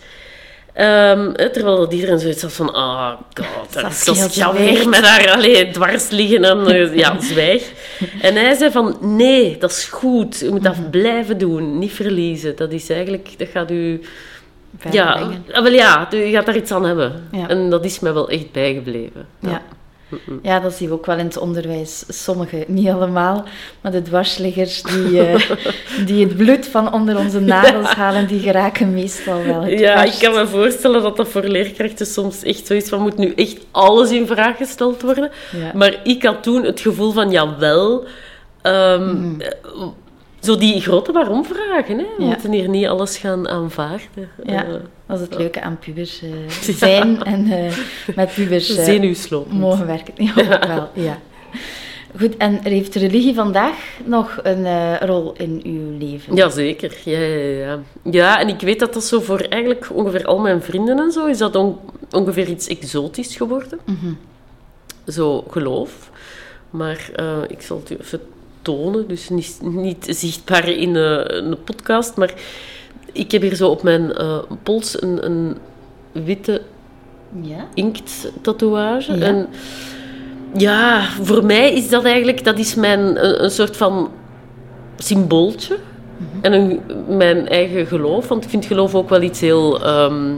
hè, 0.74 1.50
terwijl 1.50 1.78
dat 1.78 1.94
iedereen 1.94 2.20
zoiets 2.20 2.42
had 2.42 2.54
van, 2.54 2.74
ah, 2.74 3.12
god, 3.34 3.74
daar 3.74 3.90
is 3.90 4.04
Saskia, 4.04 4.54
weer 4.54 4.90
met 4.90 5.06
haar 5.06 5.32
allee, 5.32 5.72
dwars 5.72 6.10
liggen 6.10 6.44
en 6.44 6.68
eh, 6.68 6.96
ja, 6.96 7.22
zwijg. 7.32 7.72
En 8.22 8.36
hij 8.36 8.56
zei 8.56 8.72
van, 8.72 8.98
nee, 9.02 9.58
dat 9.58 9.72
is 9.72 9.86
goed, 9.86 10.40
je 10.40 10.50
moet 10.50 10.64
dat 10.64 10.92
blijven 10.92 11.38
doen, 11.38 11.80
niet 11.80 11.92
verliezen. 11.92 12.56
Dat 12.56 12.72
is 12.72 12.90
eigenlijk, 12.90 13.30
dat 13.38 13.48
gaat 13.48 13.72
u... 13.72 14.02
Ja, 14.92 15.32
ah, 15.52 15.64
wel 15.64 15.72
ja, 15.72 16.08
je 16.12 16.32
gaat 16.32 16.46
daar 16.46 16.56
iets 16.56 16.72
aan 16.72 16.86
hebben. 16.86 17.28
Ja. 17.32 17.48
En 17.50 17.70
dat 17.70 17.86
is 17.86 18.00
mij 18.00 18.14
wel 18.14 18.30
echt 18.30 18.52
bijgebleven. 18.52 19.28
Ja. 19.40 19.50
Ja, 19.50 19.62
dat 20.60 20.74
zien 20.74 20.88
we 20.88 20.94
ook 20.94 21.06
wel 21.06 21.18
in 21.18 21.26
het 21.26 21.38
onderwijs. 21.38 22.04
Sommigen, 22.08 22.64
niet 22.68 22.90
allemaal. 22.90 23.46
Maar 23.82 23.92
de 23.92 24.02
dwarsliggers 24.02 24.82
die, 24.82 25.28
eh, 25.28 25.50
die 26.08 26.26
het 26.26 26.38
bloed 26.38 26.68
van 26.68 26.94
onder 26.94 27.18
onze 27.18 27.40
nagels 27.40 27.94
halen, 27.94 28.28
die 28.28 28.40
geraken 28.40 28.94
meestal 28.94 29.44
wel 29.44 29.62
het 29.62 29.80
Ja, 29.80 30.04
ik 30.04 30.16
kan 30.20 30.34
me 30.34 30.48
voorstellen 30.48 31.02
dat 31.02 31.18
dat 31.18 31.28
voor 31.28 31.44
leerkrachten 31.44 32.06
soms 32.06 32.44
echt 32.44 32.68
zo 32.68 32.74
is 32.74 32.90
van 32.90 33.02
moet 33.02 33.18
nu 33.18 33.34
echt 33.36 33.58
alles 33.72 34.12
in 34.12 34.28
vraag 34.28 34.58
gesteld 34.58 35.02
worden. 35.02 35.32
Ja. 35.52 35.72
Maar 35.74 36.00
ik 36.04 36.24
had 36.24 36.44
toen 36.44 36.64
het 36.64 36.80
gevoel 36.80 37.12
van 37.12 37.32
jawel, 37.32 38.06
eh, 38.62 39.02
zo 40.44 40.58
die 40.58 40.82
grote 40.82 41.12
waarom-vragen. 41.12 41.98
Hè? 41.98 42.06
We 42.18 42.24
Ja. 42.24 42.26
moeten 42.28 42.52
hier 42.52 42.70
niet 42.70 42.88
alles 42.88 43.18
gaan 43.18 43.48
aanvaarden. 43.50 44.30
Ja, 44.44 44.66
Eh, 44.66 44.72
dat 45.06 45.20
is 45.20 45.26
het 45.28 45.36
leuke 45.38 45.62
aan 45.62 45.78
pubers 45.80 46.22
eh, 46.22 46.30
zijn 46.76 47.24
en 47.24 47.52
eh, 47.52 47.78
met 48.16 48.34
pubers 48.34 48.70
eh, 48.76 48.84
zenuwslopend. 48.86 49.60
mogen 49.60 49.86
werken. 49.88 50.14
Ja, 50.36 50.68
wel, 50.68 50.90
ja. 51.04 51.18
Goed, 52.20 52.38
en 52.38 52.60
heeft 52.64 52.96
religie 52.96 53.34
vandaag 53.36 53.76
nog 54.06 54.40
een 54.44 54.66
eh, 54.66 54.96
rol 55.00 55.34
in 55.38 55.62
uw 55.66 55.98
leven? 55.98 56.36
Jazeker, 56.36 56.98
ja, 57.06 57.20
ja, 57.20 57.58
ja. 57.66 57.80
Ja, 58.12 58.40
en 58.40 58.48
ik 58.48 58.60
weet 58.62 58.80
dat 58.80 58.94
dat 58.94 59.04
zo 59.04 59.20
voor 59.20 59.40
eigenlijk 59.40 59.90
ongeveer 59.94 60.26
al 60.26 60.40
mijn 60.40 60.62
vrienden 60.62 61.00
en 61.00 61.12
zo, 61.12 61.26
is 61.26 61.38
dat 61.38 61.56
on- 61.56 61.78
ongeveer 62.12 62.48
iets 62.48 62.68
exotisch 62.68 63.36
geworden. 63.36 63.80
Mhm. 63.86 64.14
Zo 65.08 65.44
geloof. 65.50 66.10
Maar 66.70 67.10
eh, 67.16 67.38
ik 67.48 67.62
zal 67.62 67.82
het 67.86 67.98
tonen, 68.64 69.08
dus 69.08 69.30
niet, 69.30 69.60
niet 69.62 70.06
zichtbaar 70.10 70.70
in 70.70 70.96
een 70.96 71.64
podcast, 71.64 72.16
maar 72.16 72.34
ik 73.12 73.32
heb 73.32 73.42
hier 73.42 73.56
zo 73.56 73.70
op 73.70 73.84
mijn 73.84 74.14
eh, 74.14 74.38
pols 74.64 75.02
een, 75.02 75.26
een 75.26 75.58
witte 76.12 76.62
Ja? 77.42 77.68
inkt-tatoeage. 77.74 79.18
Ja. 79.18 79.26
En 79.26 79.48
ja, 80.58 81.04
voor 81.22 81.46
mij 81.46 81.74
is 81.74 81.90
dat 81.90 82.04
eigenlijk, 82.04 82.44
dat 82.44 82.60
is 82.60 82.76
mijn, 82.76 83.00
een, 83.00 83.44
een 83.44 83.52
soort 83.52 83.78
van 83.78 84.12
symbooltje. 84.98 85.78
En 86.42 86.54
een, 86.54 86.82
mijn 87.08 87.48
eigen 87.48 87.88
geloof, 87.88 88.28
want 88.28 88.44
ik 88.44 88.50
vind 88.50 88.66
geloof 88.66 88.96
ook 88.96 89.10
wel 89.10 89.22
iets 89.22 89.40
heel... 89.40 89.84
ehm, 89.84 90.34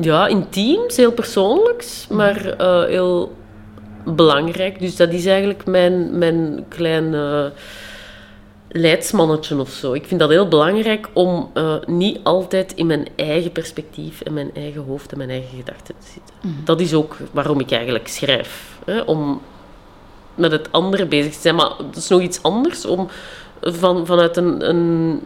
ja, 0.00 0.26
intiems, 0.26 0.96
heel 0.96 1.12
persoonlijks, 1.12 2.06
maar 2.10 2.46
eh, 2.58 2.84
heel 2.84 3.32
belangrijk. 4.04 4.80
Dus 4.80 4.96
dat 4.96 5.12
is 5.12 5.26
eigenlijk 5.26 5.66
mijn, 5.66 6.18
mijn 6.18 6.64
klein 6.68 7.12
uh, 7.12 7.44
leidsmannetje 8.68 9.60
of 9.60 9.70
zo. 9.70 9.92
Ik 9.92 10.06
vind 10.06 10.20
dat 10.20 10.30
heel 10.30 10.48
belangrijk 10.48 11.08
om 11.12 11.50
uh, 11.54 11.74
niet 11.86 12.18
altijd 12.22 12.74
in 12.74 12.86
mijn 12.86 13.06
eigen 13.16 13.52
perspectief 13.52 14.20
en 14.20 14.32
mijn 14.32 14.50
eigen 14.54 14.82
hoofd 14.82 15.12
en 15.12 15.18
mijn 15.18 15.30
eigen 15.30 15.56
gedachten 15.56 15.94
te 15.98 16.06
zitten. 16.12 16.34
Mhm. 16.40 16.64
Dat 16.64 16.80
is 16.80 16.94
ook 16.94 17.16
waarom 17.32 17.60
ik 17.60 17.70
eigenlijk 17.70 18.08
schrijf. 18.08 18.78
Hè? 18.84 19.00
Om 19.00 19.40
met 20.34 20.52
het 20.52 20.72
andere 20.72 21.06
bezig 21.06 21.32
te 21.32 21.40
zijn. 21.40 21.54
Maar 21.54 21.72
dat 21.76 21.96
is 21.96 22.08
nog 22.08 22.20
iets 22.20 22.42
anders 22.42 22.84
om 22.84 23.08
van, 23.60 24.06
vanuit 24.06 24.36
een, 24.36 24.68
een 24.68 25.20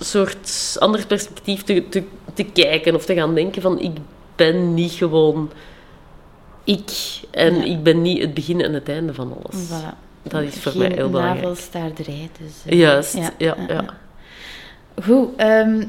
soort 0.00 0.76
ander 0.78 1.06
perspectief 1.06 1.62
te, 1.62 1.88
te, 1.88 2.02
te 2.34 2.44
kijken 2.44 2.94
of 2.94 3.04
te 3.04 3.14
gaan 3.14 3.34
denken 3.34 3.62
van 3.62 3.80
ik 3.80 3.96
ben 4.36 4.74
niet 4.74 4.92
gewoon 4.92 5.50
ik 6.66 7.20
en 7.30 7.54
Ja. 7.54 7.64
ik 7.64 7.82
ben 7.82 8.02
niet 8.02 8.20
het 8.20 8.34
begin 8.34 8.60
en 8.60 8.72
het 8.72 8.88
einde 8.88 9.14
van 9.14 9.32
alles. 9.42 9.66
Voilà. 9.66 9.94
Dat 10.22 10.42
is 10.42 10.54
voor 10.54 10.72
Geen 10.72 10.80
mij 10.80 10.90
heel 10.94 11.10
belangrijk. 11.10 11.40
navelstaarderij. 11.42 12.30
Dus, 12.40 12.52
eh, 12.66 12.78
Juist, 12.78 13.14
ja, 13.14 13.30
ja. 13.38 13.56
ja. 13.68 13.84
Goed. 15.04 15.28
ehm, 15.36 15.84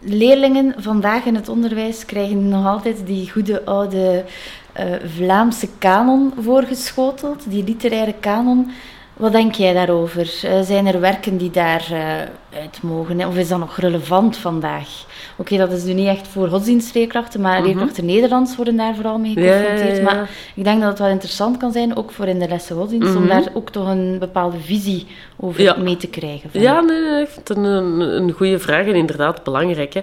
leerlingen 0.00 0.74
vandaag 0.78 1.24
in 1.24 1.34
het 1.34 1.48
onderwijs 1.48 2.04
krijgen 2.04 2.48
nog 2.48 2.66
altijd 2.66 3.06
die 3.06 3.30
goede 3.30 3.64
oude 3.64 4.24
eh, 4.72 4.86
Vlaamse 5.16 5.68
kanon 5.78 6.32
voorgeschoteld, 6.40 7.50
die 7.50 7.64
literaire 7.64 8.14
kanon. 8.20 8.70
Wat 9.16 9.32
denk 9.32 9.54
jij 9.54 9.72
daarover? 9.72 10.38
Eh, 10.42 10.60
zijn 10.60 10.86
er 10.86 11.00
werken 11.00 11.36
die 11.36 11.50
daar 11.50 11.86
eh, 11.90 12.60
uit 12.60 12.82
mogen? 12.82 13.18
hè? 13.20 13.26
Of 13.26 13.36
is 13.36 13.48
dat 13.48 13.58
nog 13.58 13.76
relevant 13.76 14.36
vandaag? 14.36 15.04
Oké, 15.36 15.56
dat 15.56 15.72
is 15.72 15.84
nu 15.84 15.92
niet 15.92 16.06
echt 16.06 16.28
voor 16.28 16.48
godsdienstleerkrachten, 16.48 17.40
maar 17.40 17.62
leerkrachten 17.62 18.04
Nederlands 18.04 18.56
worden 18.56 18.76
daar 18.76 18.94
vooral 18.94 19.18
mee 19.18 19.34
Mhm. 19.38 19.40
Geconfronteerd. 19.48 20.02
Maar 20.02 20.30
ik 20.54 20.64
denk 20.64 20.80
dat 20.80 20.88
het 20.90 20.98
wel 20.98 21.08
interessant 21.08 21.56
kan 21.56 21.72
zijn, 21.72 21.96
ook 21.96 22.10
voor 22.10 22.26
in 22.26 22.38
de 22.38 22.48
lessen 22.48 22.76
godsdienst, 22.76 23.14
om 23.16 23.22
Mhm. 23.22 23.28
daar 23.28 23.48
ook 23.54 23.70
toch 23.70 23.88
een 23.88 24.16
bepaalde 24.18 24.56
visie 24.58 25.06
over 25.40 25.62
Ja. 25.62 25.76
mee 25.76 25.96
te 25.96 26.06
krijgen. 26.06 26.50
van- 26.50 26.60
Ja, 26.60 26.80
nee, 26.80 27.00
nee, 27.00 27.22
ik 27.22 27.28
vind 27.28 27.48
het 27.48 27.56
een, 27.56 27.64
een, 27.64 28.32
goede 28.32 28.58
vraag 28.58 28.86
en 28.86 28.94
inderdaad 28.94 29.44
belangrijk. 29.44 29.94
Hè. 29.94 30.00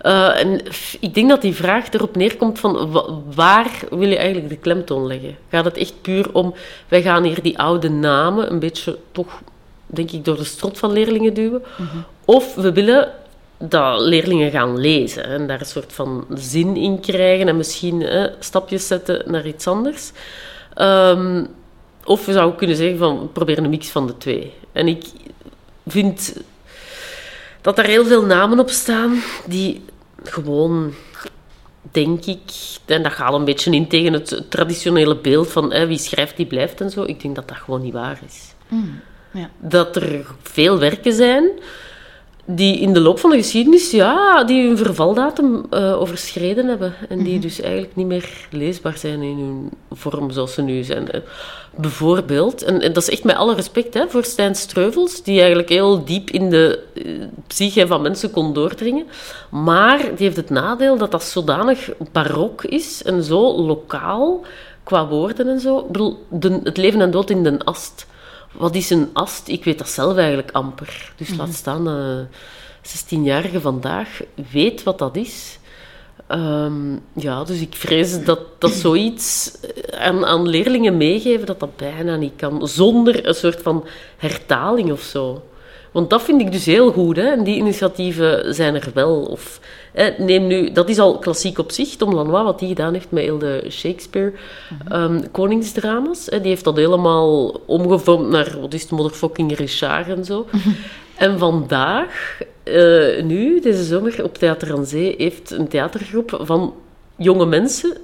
Eh, 0.00 0.40
en 0.40 0.60
ik 1.00 1.14
denk 1.14 1.28
dat 1.28 1.42
die 1.42 1.54
vraag 1.54 1.92
erop 1.92 2.16
neerkomt 2.16 2.58
van 2.58 2.90
wa- 2.90 3.08
waar 3.34 3.70
wil 3.90 4.08
je 4.08 4.16
eigenlijk 4.16 4.48
de 4.48 4.56
klemtoon 4.56 5.06
leggen? 5.06 5.36
Gaat 5.50 5.64
het 5.64 5.76
echt 5.76 5.94
puur 6.00 6.26
om, 6.32 6.54
wij 6.88 7.02
gaan 7.02 7.22
hier 7.24 7.42
die 7.42 7.58
oude 7.58 7.88
namen 7.90 8.50
een 8.52 8.58
beetje 8.58 8.98
toch, 9.12 9.40
denk 9.86 10.10
ik, 10.10 10.24
door 10.24 10.36
de 10.36 10.44
strot 10.44 10.78
van 10.78 10.92
leerlingen 10.92 11.34
duwen? 11.34 11.62
Of 12.24 12.54
we 12.54 12.72
willen 12.72 13.08
dat 13.68 14.00
leerlingen 14.00 14.50
gaan 14.50 14.78
lezen 14.78 15.24
en 15.24 15.46
daar 15.46 15.60
een 15.60 15.66
soort 15.66 15.92
van 15.92 16.26
zin 16.34 16.76
in 16.76 17.00
krijgen 17.00 17.48
en 17.48 17.56
misschien 17.56 18.02
eh, 18.02 18.24
stapjes 18.38 18.86
zetten 18.86 19.30
naar 19.30 19.46
iets 19.46 19.66
anders. 19.66 20.10
Ehm, 20.74 21.44
of 22.04 22.26
we 22.26 22.32
zouden 22.32 22.56
kunnen 22.56 22.76
zeggen 22.76 22.98
van, 22.98 23.30
probeer 23.32 23.58
een 23.58 23.70
mix 23.70 23.88
van 23.88 24.06
de 24.06 24.16
twee. 24.18 24.52
En 24.72 24.88
ik 24.88 25.04
vind 25.86 26.36
dat 27.60 27.78
er 27.78 27.84
heel 27.84 28.04
veel 28.04 28.24
namen 28.24 28.58
op 28.58 28.70
staan 28.70 29.22
die 29.46 29.84
gewoon, 30.22 30.94
denk 31.92 32.24
ik, 32.24 32.40
en 32.84 33.02
dat 33.02 33.12
gaat 33.12 33.32
een 33.32 33.44
beetje 33.44 33.70
in 33.70 33.88
tegen 33.88 34.12
het 34.12 34.42
traditionele 34.48 35.16
beeld 35.16 35.50
van 35.50 35.72
hè, 35.72 35.86
wie 35.86 35.98
schrijft, 35.98 36.36
die 36.36 36.46
blijft 36.46 36.80
en 36.80 36.90
zo. 36.90 37.02
Ik 37.02 37.22
denk 37.22 37.34
dat 37.34 37.48
dat 37.48 37.56
gewoon 37.56 37.82
niet 37.82 37.92
waar 37.92 38.20
is. 38.26 38.54
Mm, 38.68 39.00
ja. 39.32 39.50
Dat 39.58 39.96
er 39.96 40.26
veel 40.42 40.78
werken 40.78 41.12
zijn 41.12 41.50
die 42.44 42.78
in 42.78 42.92
de 42.92 43.00
loop 43.00 43.18
van 43.18 43.30
de 43.30 43.36
geschiedenis, 43.36 43.90
ja, 43.90 44.44
die 44.44 44.66
hun 44.66 44.76
vervaldatum 44.76 45.64
eh, 45.70 46.00
overschreden 46.00 46.66
hebben. 46.66 46.94
En 47.08 47.22
die 47.22 47.38
dus 47.38 47.60
eigenlijk 47.60 47.96
niet 47.96 48.06
meer 48.06 48.46
leesbaar 48.50 48.96
zijn 48.98 49.22
in 49.22 49.38
hun 49.38 49.70
vorm 49.92 50.30
zoals 50.30 50.54
ze 50.54 50.62
nu 50.62 50.82
zijn. 50.82 51.10
Eh, 51.10 51.20
Bijvoorbeeld, 51.76 52.62
en, 52.62 52.80
en 52.80 52.92
dat 52.92 53.02
is 53.02 53.10
echt 53.10 53.24
met 53.24 53.36
alle 53.36 53.54
respect 53.54 53.94
hè, 53.94 54.08
voor 54.08 54.24
Stijn 54.24 54.54
Streuvels, 54.54 55.22
die 55.22 55.38
eigenlijk 55.38 55.68
heel 55.68 56.04
diep 56.04 56.30
in 56.30 56.50
de 56.50 56.82
eh, 56.94 57.04
psyche 57.46 57.86
van 57.86 58.02
mensen 58.02 58.30
kon 58.30 58.52
doordringen. 58.52 59.06
Maar 59.50 59.98
die 59.98 60.26
heeft 60.26 60.36
het 60.36 60.50
nadeel 60.50 60.96
dat 60.98 61.10
dat 61.10 61.24
zodanig 61.24 61.90
barok 62.12 62.64
is 62.64 63.02
en 63.02 63.22
zo 63.22 63.62
lokaal 63.62 64.44
qua 64.82 65.06
woorden 65.08 65.48
en 65.48 65.60
zo. 65.60 65.78
Ik 65.78 65.86
bedoel, 65.86 66.26
de, 66.28 66.60
het 66.64 66.76
leven 66.76 67.00
en 67.00 67.10
dood 67.10 67.30
in 67.30 67.42
den 67.42 67.64
ast. 67.64 68.06
Wat 68.52 68.74
is 68.74 68.90
een 68.90 69.10
ast? 69.12 69.48
Ik 69.48 69.64
weet 69.64 69.78
dat 69.78 69.88
zelf 69.88 70.16
eigenlijk 70.16 70.50
amper. 70.50 71.12
Dus 71.16 71.36
laat 71.36 71.54
staan, 71.54 71.86
een 71.86 72.28
16-jarige 72.86 73.60
vandaag 73.60 74.20
weet 74.50 74.82
wat 74.82 74.98
dat 74.98 75.16
is. 75.16 75.58
Ehm, 76.26 76.96
ja, 77.12 77.44
dus 77.44 77.60
ik 77.60 77.74
vrees 77.74 78.24
dat, 78.24 78.40
dat 78.58 78.72
zoiets 78.72 79.56
aan, 79.90 80.24
aan 80.26 80.48
leerlingen 80.48 80.96
meegeven, 80.96 81.46
dat 81.46 81.60
dat 81.60 81.76
bijna 81.76 82.16
niet 82.16 82.36
kan. 82.36 82.68
Zonder 82.68 83.26
een 83.26 83.34
soort 83.34 83.62
van 83.62 83.86
hertaling 84.16 84.92
of 84.92 85.00
zo. 85.00 85.42
Want 85.92 86.10
dat 86.10 86.22
vind 86.22 86.40
ik 86.40 86.52
dus 86.52 86.66
heel 86.66 86.92
goed. 86.92 87.16
Hè? 87.16 87.30
En 87.30 87.44
die 87.44 87.56
initiatieven 87.56 88.54
zijn 88.54 88.74
er 88.74 88.90
wel. 88.94 89.22
Of, 89.22 89.60
hè, 89.92 90.10
neem 90.18 90.46
nu, 90.46 90.72
dat 90.72 90.88
is 90.88 90.98
al 90.98 91.18
klassiek 91.18 91.58
op 91.58 91.70
zich. 91.70 91.96
Tom 91.96 92.14
Lanois, 92.14 92.44
wat 92.44 92.60
hij 92.60 92.68
gedaan 92.68 92.92
heeft 92.92 93.10
met 93.10 93.22
heel 93.22 93.38
de 93.38 93.66
Shakespeare 93.70 94.32
ehm, 94.88 95.20
koningsdrama's. 95.30 96.26
Hè? 96.26 96.40
Die 96.40 96.48
heeft 96.48 96.64
dat 96.64 96.76
helemaal 96.76 97.60
omgevormd 97.66 98.28
naar, 98.28 98.60
wat 98.60 98.74
is 98.74 98.82
het, 98.82 98.90
Motherfucking 98.90 99.56
Richard 99.56 100.08
en 100.08 100.24
zo. 100.24 100.46
En 101.16 101.38
vandaag, 101.38 102.38
eh, 102.62 103.22
nu, 103.22 103.60
deze 103.60 103.84
zomer, 103.84 104.24
op 104.24 104.38
Theater 104.38 104.72
aan 104.72 104.86
Zee, 104.86 105.14
heeft 105.18 105.50
een 105.50 105.68
theatergroep 105.68 106.38
van 106.42 106.74
jonge 107.16 107.46
mensen 107.46 107.96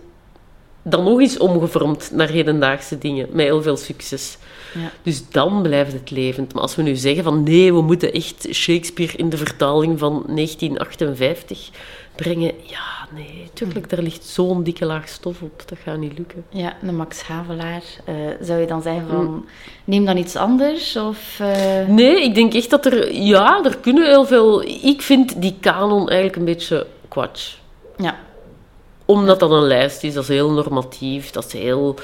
dan 0.90 1.04
nog 1.04 1.20
eens 1.20 1.38
omgevormd 1.38 2.10
naar 2.12 2.28
hedendaagse 2.28 2.98
dingen, 2.98 3.28
met 3.32 3.44
heel 3.44 3.62
veel 3.62 3.76
succes. 3.76 4.36
Ja. 4.74 4.90
Dus 5.02 5.28
dan 5.30 5.62
blijft 5.62 5.92
het 5.92 6.10
levend. 6.10 6.52
Maar 6.52 6.62
als 6.62 6.76
we 6.76 6.82
nu 6.82 6.96
zeggen 6.96 7.24
van 7.24 7.42
nee, 7.42 7.72
we 7.74 7.80
moeten 7.82 8.12
echt 8.12 8.48
Shakespeare 8.52 9.16
in 9.16 9.28
de 9.28 9.36
vertaling 9.36 9.98
van 9.98 10.24
1958 10.26 11.70
brengen, 12.16 12.52
ja, 12.62 13.08
nee, 13.14 13.50
tuurlijk, 13.52 13.90
daar 13.90 14.02
ligt 14.02 14.24
zo'n 14.24 14.62
dikke 14.62 14.84
laag 14.86 15.08
stof 15.08 15.42
op, 15.42 15.62
dat 15.66 15.78
gaat 15.84 15.98
niet 15.98 16.18
lukken. 16.18 16.44
Ja, 16.50 16.76
een 16.82 16.96
Max 16.96 17.22
Havelaar. 17.22 17.82
eh, 18.04 18.14
zou 18.40 18.60
je 18.60 18.66
dan 18.66 18.82
zeggen 18.82 19.02
Mm. 19.04 19.08
van, 19.10 19.44
neem 19.84 20.04
dan 20.04 20.16
iets 20.16 20.36
anders? 20.36 20.96
Of, 20.96 21.40
eh, 21.40 21.86
Nee, 21.86 22.22
ik 22.22 22.34
denk 22.34 22.54
echt 22.54 22.70
dat 22.70 22.86
er, 22.86 23.12
ja, 23.14 23.64
er 23.64 23.76
kunnen 23.78 24.06
heel 24.08 24.24
veel. 24.26 24.62
Ik 24.62 25.02
vind 25.02 25.42
die 25.42 25.56
kanon 25.60 26.08
eigenlijk 26.08 26.36
een 26.36 26.44
beetje 26.44 26.86
kwatsch. 27.08 27.56
Ja, 27.96 28.18
Omdat 29.10 29.40
dat 29.40 29.50
een 29.50 29.66
lijst 29.66 30.04
is, 30.04 30.14
dat 30.14 30.22
is 30.22 30.28
heel 30.28 30.50
normatief, 30.50 31.30
dat 31.30 31.44
is 31.44 31.52
heel 31.52 31.94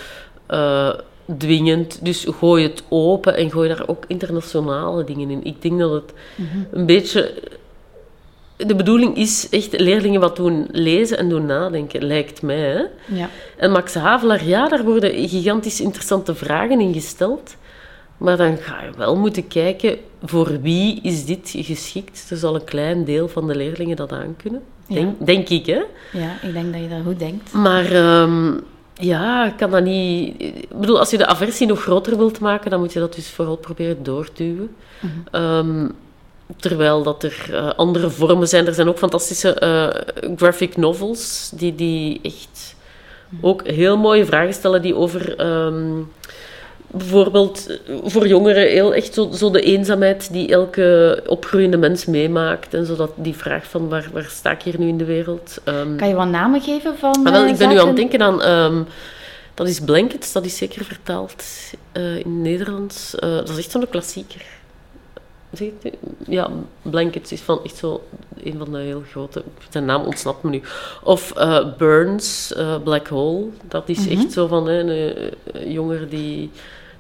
eh, 0.47 0.95
dwingend. 1.39 2.05
Dus 2.05 2.27
gooi 2.39 2.63
het 2.63 2.83
open 2.89 3.37
en 3.37 3.51
gooi 3.51 3.69
daar 3.69 3.89
ook 3.89 4.05
internationale 4.07 5.05
dingen 5.05 5.31
in. 5.31 5.45
Ik 5.45 5.63
denk 5.63 5.79
dat 5.79 5.93
het 5.93 6.13
een 6.71 6.87
beetje... 6.87 7.35
De 8.57 8.75
bedoeling 8.75 9.17
is 9.17 9.49
echt 9.51 9.81
leerlingen 9.81 10.21
wat 10.21 10.37
doen 10.37 10.69
lezen 10.71 11.19
en 11.19 11.29
doen 11.29 11.47
nadenken, 11.47 12.05
lijkt 12.05 12.43
mij. 12.43 12.57
Hè? 12.57 12.83
ja. 13.17 13.29
En 13.57 13.71
Max 13.71 13.95
Havelaar, 13.95 14.45
ja, 14.45 14.69
daar 14.69 14.85
worden 14.85 15.29
gigantisch 15.29 15.81
interessante 15.81 16.35
vragen 16.35 16.81
in 16.81 16.93
gesteld. 16.93 17.57
Maar 18.17 18.37
dan 18.37 18.57
ga 18.57 18.83
je 18.83 18.91
wel 18.97 19.17
moeten 19.17 19.49
kijken, 19.49 19.99
voor 20.23 20.61
wie 20.61 21.01
is 21.03 21.25
dit 21.25 21.55
geschikt? 21.57 22.27
Er 22.31 22.37
zal 22.37 22.55
een 22.55 22.65
klein 22.65 23.05
deel 23.05 23.29
van 23.29 23.47
de 23.47 23.55
leerlingen 23.55 23.97
dat 23.97 24.13
aankunnen. 24.13 24.63
Denk, 24.89 25.27
denk 25.27 25.49
ik, 25.49 25.67
hè? 25.67 25.83
ja, 26.13 26.37
ik 26.43 26.53
denk 26.53 26.73
dat 26.73 26.83
je 26.83 26.89
dat 26.89 26.99
goed 27.05 27.19
denkt. 27.19 27.53
Maar 27.53 27.93
ehm, 27.93 28.53
ja, 28.95 29.47
ik 29.47 29.57
kan 29.57 29.71
dat 29.71 29.85
niet... 29.85 30.35
Ik 30.43 30.69
bedoel, 30.69 30.99
als 30.99 31.11
je 31.11 31.19
de 31.19 31.27
aversie 31.27 31.67
nog 31.67 31.83
groter 31.83 32.17
wilt 32.17 32.41
maken, 32.41 32.71
dan 32.71 32.81
moet 32.81 32.93
je 32.93 32.99
dat 32.99 33.15
dus 33.15 33.29
vooral 33.29 33.57
proberen 33.57 34.03
doorduwen. 34.03 34.77
Ehm, 35.31 35.89
terwijl 36.57 37.03
dat 37.03 37.23
er 37.23 37.49
eh, 37.53 37.71
andere 37.77 38.11
vormen 38.11 38.49
zijn. 38.49 38.67
Er 38.67 38.75
zijn 38.75 38.89
ook 38.89 38.99
fantastische 38.99 39.55
eh, 39.55 39.89
graphic 40.37 40.77
novels 40.77 41.53
die, 41.55 41.75
die 41.75 42.21
echt 42.23 42.77
ook 43.41 43.67
heel 43.67 43.97
mooie 43.97 44.27
vragen 44.27 44.55
stellen 44.55 44.83
die 44.83 44.95
over... 44.95 45.37
ehm, 45.37 46.01
bijvoorbeeld 46.97 47.67
eh, 47.67 47.97
voor 48.05 48.27
jongeren 48.27 48.69
heel 48.69 48.95
echt 48.95 49.15
zo, 49.15 49.31
zo 49.31 49.51
de 49.51 49.61
eenzaamheid 49.61 50.33
die 50.33 50.49
elke 50.49 51.23
opgroeiende 51.27 51.77
mens 51.77 52.05
meemaakt. 52.05 52.75
En 52.75 52.87
zo 52.87 52.97
dat, 52.97 53.11
die 53.17 53.35
vraag 53.35 53.67
van 53.67 53.89
waar, 53.89 54.09
waar 54.13 54.29
sta 54.31 54.51
ik 54.51 54.63
hier 54.63 54.79
nu 54.79 54.89
in 54.89 54.99
de 54.99 55.05
wereld? 55.05 55.61
Ehm, 55.65 55.97
Kan 55.97 56.09
je 56.09 56.15
wat 56.15 56.29
namen 56.29 56.61
geven 56.61 56.99
van 56.99 57.15
Ah, 57.25 57.33
wel, 57.33 57.45
eh, 57.45 57.49
ik 57.49 57.57
ben 57.57 57.69
nu 57.69 57.79
aan 57.79 57.87
het 57.87 57.97
denken 57.97 58.23
aan... 58.23 58.43
ehm, 58.43 58.83
dat 59.55 59.69
is 59.69 59.81
Blankets, 59.81 60.33
dat 60.33 60.45
is 60.45 60.57
zeker 60.57 60.85
vertaald 60.85 61.45
eh, 61.93 62.11
in 62.11 62.17
het 62.17 62.27
Nederlands. 62.27 63.15
Dat 63.21 63.49
is 63.49 63.59
echt 63.59 63.71
zo'n 63.71 63.89
klassieker. 63.91 64.45
Zeg 65.53 65.69
je 65.69 65.89
het? 65.89 65.97
Ja, 66.29 66.51
Blankets 66.83 67.33
is 67.33 67.41
van 67.41 67.61
echt 67.65 67.77
zo 67.77 68.03
een 68.43 68.55
van 68.59 68.73
de 68.73 68.79
heel 68.79 69.03
grote... 69.11 69.43
Zijn 69.69 69.85
naam 69.85 70.03
ontsnapt 70.03 70.43
me 70.43 70.51
nu. 70.51 70.63
Of 71.03 71.33
Burns, 71.79 72.55
Black 72.85 73.07
Hole. 73.09 73.45
Dat 73.69 73.89
is 73.89 74.09
echt 74.09 74.33
zo 74.33 74.47
van 74.47 74.69
een, 74.69 75.17
jongere 75.67 76.09
die... 76.09 76.51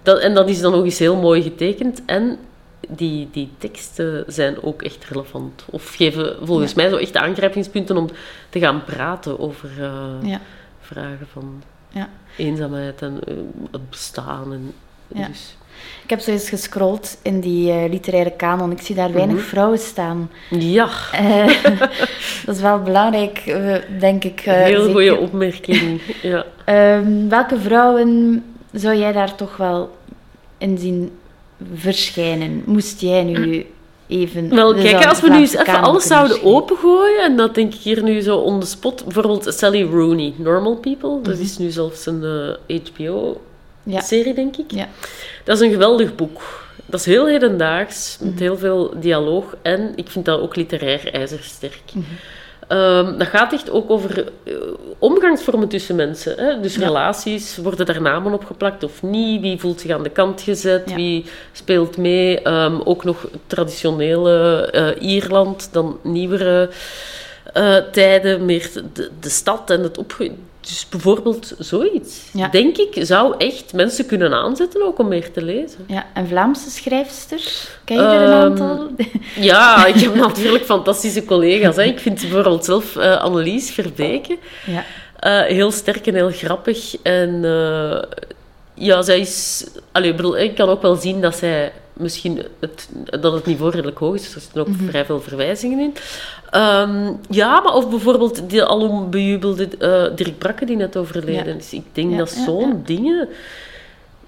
Dat, 0.05 0.19
en 0.19 0.35
dat 0.35 0.49
is 0.49 0.61
dan 0.61 0.73
nog 0.73 0.85
eens 0.85 0.99
heel 0.99 1.17
mooi 1.17 1.43
getekend. 1.43 2.03
En 2.07 2.39
die, 2.89 3.29
die 3.33 3.51
teksten 3.59 4.25
zijn 4.27 4.63
ook 4.63 4.83
echt 4.83 5.05
relevant. 5.11 5.65
Of 5.71 5.95
geven 5.95 6.37
volgens 6.43 6.75
mij 6.75 6.89
zo 6.89 6.97
echt 6.97 7.17
aangrijpingspunten 7.17 7.97
om 7.97 8.09
te 8.51 8.59
gaan 8.59 8.85
praten 8.85 9.39
over 9.41 9.71
uh, 9.79 10.31
Ja. 10.31 10.41
vragen 10.81 11.27
van 11.33 11.63
Ja. 11.89 12.09
eenzaamheid 12.37 13.03
en 13.03 13.19
eh, 13.27 13.35
het 13.71 13.91
bestaan. 13.91 14.53
En. 14.53 14.73
Dus, 15.29 15.57
Ik 16.05 16.11
heb 16.11 16.21
zo 16.21 16.31
eens 16.31 16.49
gescrolld 16.49 17.19
in 17.23 17.41
die 17.41 17.71
eh, 17.73 17.91
literaire 17.91 18.31
kanon. 18.37 18.71
Ik 18.73 18.81
zie 18.81 18.95
daar 18.95 19.13
weinig 19.13 19.37
Mhm. 19.37 19.45
vrouwen 19.45 19.79
staan. 19.79 20.31
ja, 20.51 20.89
Eh, 21.13 21.47
dat 22.47 22.55
is 22.55 22.61
wel 22.61 22.79
belangrijk, 22.83 23.39
eh, 23.39 23.75
denk 24.01 24.25
ik. 24.25 24.41
eh, 24.41 24.55
heel 24.55 24.93
goede 24.93 25.17
opmerking. 25.17 26.01
ja. 26.23 26.45
Ehm, 26.65 27.29
welke 27.29 27.59
vrouwen 27.61 28.43
zou 28.75 28.97
jij 28.97 29.13
daar 29.13 29.35
toch 29.35 29.57
wel 29.57 29.97
in 30.59 30.79
zien 30.79 31.11
verschijnen? 31.75 32.63
Moest 32.67 33.01
jij 33.01 33.23
nu 33.25 33.67
even... 34.07 34.55
Wel, 34.55 34.75
kijk, 34.75 35.07
als 35.07 35.21
we 35.21 35.29
nu 35.29 35.39
eens 35.39 35.55
even 35.57 35.81
alles 35.83 36.07
zouden 36.07 36.43
opengooien, 36.43 37.23
en 37.25 37.37
dat 37.37 37.55
denk 37.55 37.75
ik 37.75 37.81
hier 37.81 38.03
nu 38.03 38.21
zo 38.21 38.37
on 38.37 38.61
the 38.61 38.67
spot, 38.67 39.05
bijvoorbeeld 39.05 39.55
Sally 39.55 39.83
Rooney, 39.83 40.33
Normal 40.37 40.77
People, 40.77 41.21
dat 41.23 41.39
is 41.39 41.59
nu 41.59 41.71
zelfs 41.71 42.07
een. 42.07 42.57
HBO-serie, 42.85 44.35
denk 44.35 44.57
ik. 44.57 44.71
Ja. 44.73 44.89
Dat 45.45 45.57
is 45.57 45.63
een 45.67 45.73
geweldig 45.73 46.15
boek. 46.15 46.63
Dat 46.87 47.01
is 47.01 47.07
heel 47.07 47.27
hedendaags, 47.27 48.17
Mhm. 48.21 48.31
met 48.31 48.39
heel 48.41 48.59
veel 48.59 48.95
dialoog, 49.01 49.57
en 49.63 49.93
ik 49.97 50.09
vind 50.09 50.25
dat 50.25 50.41
ook 50.41 50.57
literair 50.57 51.15
ijzersterk. 51.15 51.83
Mhm. 51.93 52.05
Ehm, 52.69 53.19
dat 53.19 53.27
gaat 53.29 53.53
echt 53.53 53.71
ook 53.71 53.91
over 53.91 54.25
eh, 54.45 54.55
omgangsvormen 54.99 55.69
tussen 55.69 55.97
mensen. 55.97 56.35
Hè? 56.37 56.61
Dus 56.61 56.75
Ja. 56.75 56.85
relaties, 56.87 57.57
worden 57.57 57.87
daar 57.87 58.03
namen 58.03 58.33
opgeplakt 58.33 58.85
of 58.85 59.03
niet? 59.03 59.41
Wie 59.41 59.61
voelt 59.61 59.81
zich 59.81 59.91
aan 59.91 60.03
de 60.03 60.11
kant 60.11 60.41
gezet? 60.41 60.83
Ja. 60.91 60.95
Wie 60.95 61.25
speelt 61.53 61.97
mee? 61.97 62.41
Ehm, 62.43 62.81
ook 62.85 63.05
nog 63.05 63.27
traditionele 63.47 64.67
eh, 64.73 65.03
Ierland, 65.13 65.69
dan 65.73 65.99
nieuwere 66.03 66.71
eh, 67.53 67.77
tijden, 67.93 68.45
meer 68.45 68.71
de, 68.93 69.11
de 69.21 69.29
stad 69.29 69.71
en 69.71 69.83
het 69.83 69.99
opgroeien. 69.99 70.53
Dus 70.65 70.87
bijvoorbeeld 70.89 71.55
zoiets. 71.59 72.21
Ja. 72.33 72.49
Denk 72.49 72.77
ik, 72.77 72.97
zou 73.07 73.35
echt 73.39 73.73
mensen 73.73 74.07
kunnen 74.07 74.33
aanzetten 74.33 74.87
ook 74.87 74.99
om 74.99 75.09
meer 75.09 75.33
te 75.33 75.43
lezen. 75.43 75.85
Ja, 75.87 76.07
en 76.15 76.29
Vlaamse 76.29 76.71
schrijfsters? 76.71 77.69
Ken 77.85 77.97
je 77.97 78.03
er 78.03 78.21
een 78.21 78.31
Ehm, 78.33 78.41
aantal? 78.43 78.89
Ja, 79.51 79.87
ik 79.87 79.95
heb 79.95 80.15
natuurlijk 80.15 80.65
fantastische 80.65 81.25
collega's. 81.25 81.77
Hè. 81.77 81.83
Ik 81.83 81.99
vind 81.99 82.21
bijvoorbeeld 82.21 82.65
zelf 82.65 82.97
eh, 82.97 83.21
Annelies 83.21 83.71
Verbeke 83.71 84.39
ja. 84.67 84.85
eh, 85.19 85.41
heel 85.57 85.71
sterk 85.71 86.07
en 86.07 86.15
heel 86.15 86.31
grappig. 86.31 86.97
En 87.03 87.45
eh, 87.45 88.03
ja, 88.75 89.03
zij 89.03 89.21
is... 89.21 89.67
Allee, 89.93 90.11
ik, 90.11 90.17
bedoel, 90.17 90.39
ik 90.39 90.55
kan 90.55 90.69
ook 90.69 90.83
wel 90.83 90.97
zien 90.97 91.21
dat 91.21 91.37
zij 91.37 91.73
misschien 91.95 92.43
het, 92.61 92.89
dat 93.21 93.33
het 93.33 93.47
niveau 93.47 93.71
redelijk 93.71 93.99
hoog 93.99 94.15
is. 94.15 94.35
Er 94.35 94.41
zitten 94.41 94.61
ook 94.61 94.69
Mhm. 94.69 94.89
vrij 94.89 95.05
veel 95.05 95.21
verwijzingen 95.21 95.79
in. 95.79 95.95
Ehm, 96.51 97.13
ja, 97.31 97.61
maar 97.61 97.75
of 97.75 97.91
bijvoorbeeld 97.91 98.51
die 98.51 98.63
alom 98.65 99.11
bejubelde 99.11 99.69
eh, 99.79 100.17
Dirk 100.17 100.39
Brakke 100.39 100.65
die 100.65 100.77
net 100.77 100.97
overleden 100.97 101.47
Ja. 101.47 101.55
is. 101.55 101.73
Ik 101.73 101.85
denk 101.93 102.11
Ja, 102.11 102.17
dat 102.17 102.31
zo'n 102.31 102.69
ja. 102.69 102.81
dingen 102.85 103.29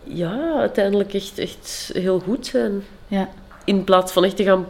ja, 0.05 0.55
uiteindelijk 0.59 1.15
echt, 1.15 1.39
echt 1.39 1.91
heel 1.93 2.19
goed 2.19 2.47
zijn. 2.47 2.85
ja. 3.09 3.29
In 3.65 3.85
plaats 3.85 4.13
van 4.13 4.25
echt 4.25 4.37
te 4.37 4.43
gaan 4.45 4.67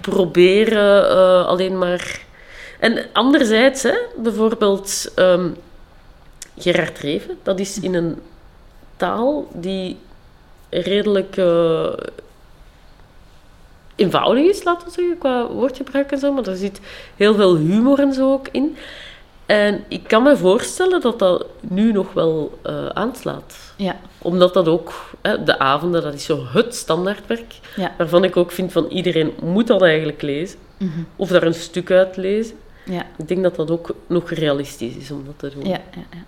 proberen 0.00 1.08
eh, 1.10 1.46
alleen 1.46 1.78
maar... 1.78 2.24
En 2.80 3.04
anderzijds, 3.12 3.82
hè, 3.82 3.94
bijvoorbeeld 4.16 5.12
ehm, 5.14 5.48
Gerard 6.58 6.98
Reven, 6.98 7.38
dat 7.42 7.58
is 7.60 7.80
in 7.80 7.94
een 7.94 8.16
taal 8.96 9.48
die 9.52 9.96
redelijk 10.70 11.36
eh, 11.36 11.92
eenvoudig 13.96 14.44
is, 14.44 14.64
laten 14.64 14.86
we 14.86 14.92
zeggen, 14.92 15.18
qua 15.18 15.46
woordgebruik 15.46 16.12
en 16.12 16.18
zo. 16.18 16.32
Maar 16.32 16.46
er 16.46 16.56
zit 16.56 16.80
heel 17.16 17.34
veel 17.34 17.56
humor 17.56 17.98
en 17.98 18.12
zo 18.12 18.32
ook 18.32 18.48
in. 18.52 18.76
En 19.46 19.84
ik 19.88 20.02
kan 20.08 20.22
me 20.22 20.36
voorstellen 20.36 21.00
dat 21.00 21.18
dat 21.18 21.46
nu 21.60 21.92
nog 21.92 22.12
wel 22.12 22.58
eh, 22.62 22.86
aanslaat 22.86 23.56
ja. 23.76 23.96
omdat 24.18 24.54
dat 24.54 24.68
ook, 24.68 25.10
hè, 25.22 25.42
de 25.42 25.58
avonden, 25.58 26.02
dat 26.02 26.14
is 26.14 26.24
zo 26.24 26.44
het 26.52 26.74
standaardwerk. 26.74 27.54
Ja. 27.76 27.94
Waarvan 27.98 28.24
ik 28.24 28.36
ook 28.36 28.52
vind 28.52 28.72
van 28.72 28.86
iedereen 28.86 29.32
moet 29.42 29.66
dat 29.66 29.82
eigenlijk 29.82 30.22
lezen. 30.22 30.58
Mhm. 30.76 30.90
Of 31.16 31.28
daar 31.28 31.42
een 31.42 31.54
stuk 31.54 31.90
uit 31.90 32.16
lezen. 32.16 32.56
ja. 32.84 33.06
Ik 33.16 33.28
denk 33.28 33.42
dat 33.42 33.56
dat 33.56 33.70
ook 33.70 33.94
nog 34.06 34.30
realistisch 34.30 34.96
is 34.96 35.10
om 35.10 35.24
dat 35.26 35.38
te 35.38 35.50
doen. 35.54 35.68
Ja, 35.68 35.80
ja, 35.94 36.02
ja. 36.10 36.24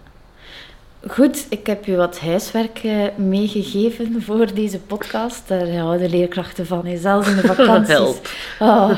Goed, 1.06 1.46
ik 1.48 1.66
heb 1.66 1.84
je 1.84 1.96
wat 1.96 2.20
huiswerk 2.20 2.78
eh, 2.78 3.16
meegegeven 3.16 4.22
voor 4.26 4.54
deze 4.54 4.78
podcast. 4.78 5.48
Daar 5.48 5.76
houden 5.76 6.10
leerkrachten 6.10 6.66
van, 6.66 6.86
hè, 6.86 6.96
zelfs 6.96 7.28
in 7.28 7.36
de 7.36 7.46
vakanties. 7.54 8.16
Oh, 8.58 8.90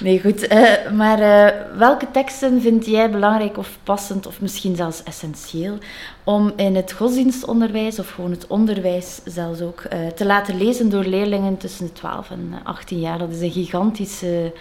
nee, 0.00 0.20
goed. 0.20 0.46
eh, 0.46 0.90
maar 0.92 1.18
eh, 1.18 1.78
welke 1.78 2.10
teksten 2.10 2.60
vind 2.60 2.86
jij 2.86 3.10
belangrijk 3.10 3.58
of 3.58 3.78
passend, 3.82 4.26
of 4.26 4.40
misschien 4.40 4.76
zelfs 4.76 5.02
essentieel, 5.02 5.78
om 6.24 6.52
in 6.56 6.76
het 6.76 6.92
godsdienstonderwijs, 6.92 7.98
of 7.98 8.10
gewoon 8.10 8.30
het 8.30 8.46
onderwijs 8.46 9.20
zelfs 9.24 9.60
ook, 9.60 9.82
te 10.14 10.26
laten 10.26 10.58
lezen 10.58 10.88
door 10.88 11.04
leerlingen 11.04 11.56
tussen 11.56 11.86
de 11.86 11.92
12 11.92 12.30
en 12.30 12.48
eh, 12.52 12.58
18 12.66 13.00
jaar? 13.00 13.18
Dat 13.18 13.30
is 13.30 13.40
een 13.40 13.52
gigantische 13.52 14.52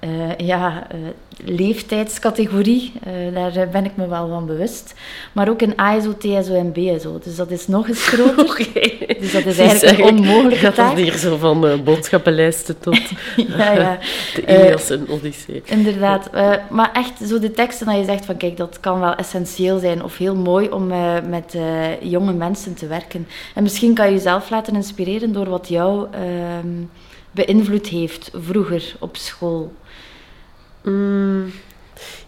eh, 0.00 0.36
ja, 0.36 0.86
eh, 0.90 0.98
leeftijdscategorie. 1.44 2.92
Eh, 3.02 3.52
daar 3.52 3.68
ben 3.68 3.84
ik 3.84 3.96
me 3.96 4.08
wel 4.08 4.28
van 4.28 4.46
bewust. 4.46 4.94
Maar 5.32 5.48
ook 5.48 5.62
in 5.62 5.76
ASO, 5.76 6.16
TSO 6.16 6.54
en 6.54 6.72
BSO. 6.72 7.18
Dus 7.22 7.36
dat 7.36 7.50
is 7.50 7.66
nog 7.66 7.88
eens 7.88 8.08
groter. 8.08 8.44
Oké. 8.50 9.14
Dus 9.20 9.32
dat 9.32 9.44
is 9.44 9.58
eigenlijk 9.58 9.98
een 9.98 10.18
onmogelijke 10.18 10.56
gaat 10.56 10.74
taak. 10.74 10.90
het 10.90 10.98
hier 10.98 11.16
zo 11.16 11.36
van 11.36 11.84
boodschappenlijsten 11.84 12.78
tot 12.78 12.98
ja, 13.56 13.72
ja. 13.72 13.98
de 14.34 14.42
Ilias 14.42 14.90
en 14.90 15.08
Odyssee. 15.08 15.62
Inderdaad. 15.64 16.30
Maar 16.70 16.92
echt 16.92 17.28
zo 17.28 17.38
de 17.38 17.50
teksten 17.50 17.86
dat 17.86 17.96
je 17.96 18.04
zegt 18.04 18.24
van 18.24 18.36
kijk, 18.36 18.56
dat 18.56 18.80
kan 18.80 19.00
wel 19.00 19.14
essentieel 19.14 19.78
zijn 19.78 20.04
of 20.04 20.16
heel 20.16 20.36
mooi 20.36 20.68
om 20.68 20.86
met 21.28 21.56
jonge 22.00 22.32
mensen 22.32 22.74
te 22.74 22.86
werken. 22.86 23.28
En 23.54 23.62
misschien 23.62 23.94
kan 23.94 24.06
je 24.06 24.12
jezelf 24.12 24.50
laten 24.50 24.74
inspireren 24.74 25.32
door 25.32 25.48
wat 25.48 25.68
jou 25.68 26.06
ehm, 26.10 26.84
beïnvloed 27.30 27.86
heeft 27.86 28.30
vroeger 28.34 28.94
op 28.98 29.16
school. 29.16 29.72
Mm, 30.82 31.52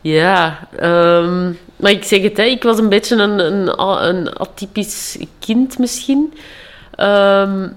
ja, 0.00 0.68
ehm, 0.76 1.52
maar 1.76 1.90
ik 1.90 2.04
zeg 2.04 2.22
het, 2.22 2.36
hè, 2.36 2.42
ik 2.42 2.62
was 2.62 2.78
een 2.78 2.88
beetje 2.88 3.16
een, 3.16 3.38
een, 3.38 3.80
een 4.08 4.32
atypisch 4.36 5.18
kind 5.38 5.78
misschien. 5.78 6.34
Ehm, 6.94 7.68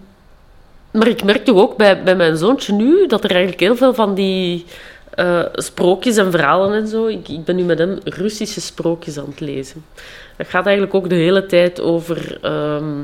maar 0.92 1.08
ik 1.08 1.24
merk 1.24 1.46
toch 1.46 1.58
ook 1.58 1.78
bij, 1.78 2.04
bij 2.04 2.16
mijn 2.16 2.38
zoontje 2.38 2.74
nu 2.74 3.08
dat 3.08 3.24
er 3.24 3.30
eigenlijk 3.30 3.60
heel 3.60 3.76
veel 3.76 3.94
van 3.94 4.16
die 4.16 4.66
eh, 5.10 5.44
sprookjes 5.54 6.18
en 6.18 6.32
verhalen 6.32 6.74
en 6.74 6.88
zo. 6.88 7.06
Ik, 7.08 7.28
ik 7.28 7.44
ben 7.44 7.56
nu 7.56 7.64
met 7.64 7.80
hem 7.80 8.00
Russische 8.04 8.62
sprookjes 8.62 9.18
aan 9.18 9.30
het 9.30 9.40
lezen. 9.40 9.86
Dat 10.38 10.48
gaat 10.48 10.66
eigenlijk 10.66 10.96
ook 10.96 11.10
de 11.10 11.16
hele 11.16 11.46
tijd 11.46 11.82
over 11.82 12.38
ehm, 12.42 13.02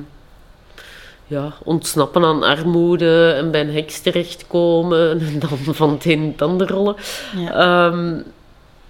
ja, 1.30 1.54
ontsnappen 1.64 2.26
aan 2.26 2.44
armoede 2.44 3.34
en 3.38 3.52
bij 3.52 3.62
een 3.62 3.74
heks 3.74 4.00
terechtkomen 4.00 5.20
en 5.20 5.40
dan 5.50 5.76
van 5.76 5.90
het 5.90 6.06
een 6.06 6.22
het 6.32 6.42
ander 6.42 6.68
rollen. 6.68 6.96
Ja. 7.38 7.52
Ehm, 7.54 8.22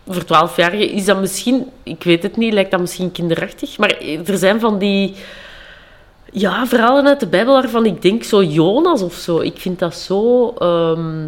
voor 0.08 0.24
twaalfjarigen 0.26 0.90
is 0.90 1.06
dat 1.06 1.20
misschien, 1.20 1.66
ik 1.84 2.04
weet 2.04 2.24
het 2.24 2.38
niet, 2.38 2.54
lijkt 2.54 2.72
dat 2.72 2.80
misschien 2.80 3.12
kinderachtig, 3.12 3.78
maar 3.78 3.98
er 4.26 4.38
zijn 4.38 4.60
van 4.60 4.78
die 4.78 5.16
ja, 6.32 6.68
verhalen 6.68 7.08
uit 7.08 7.20
de 7.20 7.28
Bijbel 7.28 7.54
waarvan 7.54 7.86
ik 7.86 8.02
denk, 8.02 8.24
zo 8.24 8.44
Jonas 8.44 9.02
of 9.02 9.14
zo, 9.14 9.40
ik 9.40 9.58
vind 9.58 9.80
dat 9.80 9.96
zo 9.96 10.50
ehm, 10.50 11.28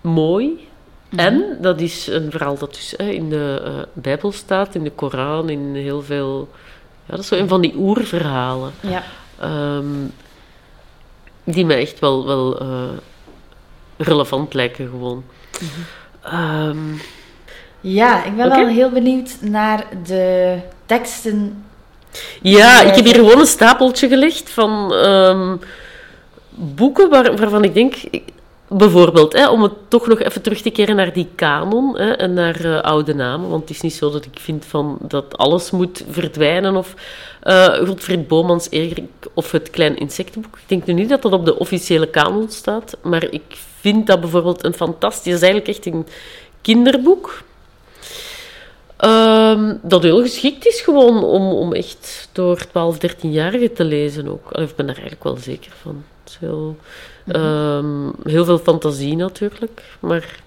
mooi. 0.00 0.68
En 1.16 1.58
dat 1.60 1.80
is 1.80 2.06
een 2.06 2.30
verhaal 2.30 2.58
dat 2.58 2.74
dus 2.74 2.94
hè, 2.96 3.08
in 3.08 3.30
de 3.30 3.62
eh, 3.64 3.72
Bijbel 3.92 4.32
staat, 4.32 4.74
in 4.74 4.84
de 4.84 4.90
Koran, 4.90 5.48
in 5.48 5.74
heel 5.74 6.02
veel... 6.02 6.48
Ja, 7.06 7.10
dat 7.10 7.20
is 7.20 7.26
zo 7.26 7.34
een 7.34 7.48
van 7.48 7.60
die 7.60 7.74
oerverhalen. 7.76 8.72
ja. 8.80 9.02
Ehm, 9.40 9.86
die 11.44 11.66
mij 11.66 11.80
echt 11.80 11.98
wel, 11.98 12.26
wel 12.26 12.58
eh, 12.60 12.88
relevant 13.96 14.54
lijken 14.54 14.88
gewoon. 14.88 15.24
Ehm, 16.22 16.78
ja, 17.80 18.24
ik 18.24 18.36
ben 18.36 18.46
Oké. 18.46 18.56
wel 18.56 18.66
heel 18.66 18.90
benieuwd 18.90 19.36
naar 19.40 19.86
de 20.06 20.56
teksten. 20.86 21.64
ja, 22.42 22.80
ik 22.80 22.94
heb 22.94 23.04
ja. 23.04 23.12
hier 23.12 23.14
gewoon 23.14 23.40
een 23.40 23.46
stapeltje 23.46 24.08
gelegd 24.08 24.50
van 24.50 24.94
ehm, 24.94 25.56
boeken 26.50 27.10
waar, 27.10 27.36
waarvan 27.36 27.64
ik 27.64 27.74
denk... 27.74 27.94
ik- 28.10 28.34
Bijvoorbeeld, 28.68 29.32
hè, 29.32 29.48
om 29.48 29.62
het 29.62 29.72
toch 29.88 30.06
nog 30.06 30.20
even 30.20 30.42
terug 30.42 30.60
te 30.60 30.70
keren 30.70 30.96
naar 30.96 31.12
die 31.12 31.28
kanon 31.34 31.98
hè, 31.98 32.10
en 32.12 32.34
naar 32.34 32.64
eh, 32.64 32.80
oude 32.80 33.14
namen. 33.14 33.48
Want 33.48 33.60
het 33.60 33.70
is 33.70 33.80
niet 33.80 33.94
zo 33.94 34.10
dat 34.10 34.24
ik 34.24 34.38
vind 34.40 34.64
van, 34.64 34.98
dat 35.00 35.38
alles 35.38 35.70
moet 35.70 36.04
verdwijnen. 36.08 36.76
Of 36.76 36.94
eh 37.40 37.74
Godfried 37.74 38.28
Bomans 38.28 38.70
Erik 38.70 39.10
of 39.34 39.50
het 39.50 39.70
Klein 39.70 39.98
Insectenboek. 39.98 40.56
Ik 40.56 40.68
denk 40.68 40.86
nu 40.86 40.92
niet 40.92 41.08
dat 41.08 41.22
dat 41.22 41.32
op 41.32 41.44
de 41.44 41.58
officiële 41.58 42.06
kanon 42.06 42.50
staat. 42.50 42.96
Maar 43.02 43.30
ik 43.30 43.56
vind 43.80 44.06
dat 44.06 44.20
bijvoorbeeld 44.20 44.64
een 44.64 44.74
fantastisch... 44.74 45.34
Is 45.34 45.42
eigenlijk 45.42 45.68
echt 45.68 45.86
een 45.86 46.06
kinderboek. 46.60 47.42
Ehm, 48.96 49.74
dat 49.82 50.02
heel 50.02 50.20
geschikt 50.20 50.66
is 50.66 50.80
gewoon 50.80 51.24
om, 51.24 51.52
om 51.52 51.72
echt 51.72 52.28
door 52.32 52.56
12, 52.56 52.96
13-jarigen 52.96 53.72
te 53.74 53.84
lezen 53.84 54.28
ook. 54.28 54.52
Ik 54.52 54.76
ben 54.76 54.86
daar 54.86 54.94
eigenlijk 54.94 55.24
wel 55.24 55.36
zeker 55.36 55.72
van. 55.82 56.04
Heel, 56.40 56.76
ehm, 57.26 58.10
heel 58.24 58.44
veel 58.44 58.58
fantasie 58.58 59.16
natuurlijk. 59.16 59.82
Maar 60.00 60.44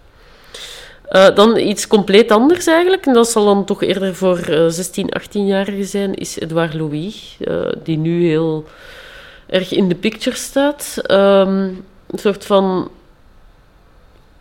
eh, 1.09 1.35
dan 1.35 1.57
iets 1.57 1.87
compleet 1.87 2.31
anders 2.31 2.67
eigenlijk. 2.67 3.05
En 3.05 3.13
dat 3.13 3.29
zal 3.29 3.45
dan 3.45 3.65
toch 3.65 3.83
eerder 3.83 4.15
voor 4.15 4.37
eh 4.37 4.65
16, 4.67 5.09
18-jarigen 5.19 5.85
zijn. 5.85 6.13
Is 6.13 6.39
Edouard 6.39 6.73
Louis. 6.73 7.37
eh, 7.39 7.71
die 7.83 7.97
nu 7.97 8.27
heel 8.27 8.65
erg 9.47 9.71
in 9.73 9.87
de 9.89 9.95
picture 9.95 10.35
staat. 10.35 10.97
Ehm, 11.03 11.63
een 12.07 12.19
soort 12.19 12.45
van 12.45 12.89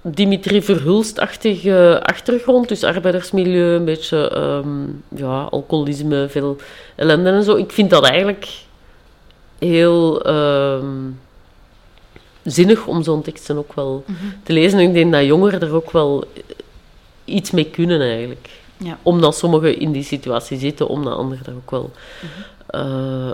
Dimitri 0.03 0.63
Verhulst-achtige 0.63 2.01
achtergrond. 2.03 2.69
Dus 2.69 2.85
arbeidersmilieu, 2.85 3.75
een 3.75 3.85
beetje 3.85 4.31
ehm, 4.31 4.87
ja, 5.21 5.43
alcoholisme, 5.43 6.29
veel 6.29 6.57
ellende 6.97 7.31
en 7.31 7.43
zo. 7.43 7.57
Ik 7.57 7.73
vind 7.73 7.91
dat 7.91 8.05
eigenlijk 8.05 8.49
heel 9.59 10.23
zinnig 12.51 12.87
om 12.87 13.03
zo'n 13.03 13.23
teksten 13.23 13.59
ook 13.59 13.73
wel 13.75 14.05
te 14.43 14.53
lezen. 14.53 14.79
En 14.79 14.89
ik 14.89 14.95
denk 14.95 15.13
dat 15.13 15.25
jongeren 15.25 15.61
er 15.61 15.75
ook 15.75 15.91
wel 15.91 16.25
iets 17.25 17.51
mee 17.51 17.71
kunnen 17.71 18.01
eigenlijk. 18.01 18.49
Ja. 18.77 18.99
Omdat 19.03 19.37
sommigen 19.37 19.79
in 19.79 19.93
die 19.93 20.03
situatie 20.03 20.59
zitten, 20.59 20.89
omdat 20.89 21.17
anderen 21.17 21.45
daar 21.45 21.55
ook 21.55 21.71
wel 21.71 21.91
eh, 22.67 23.31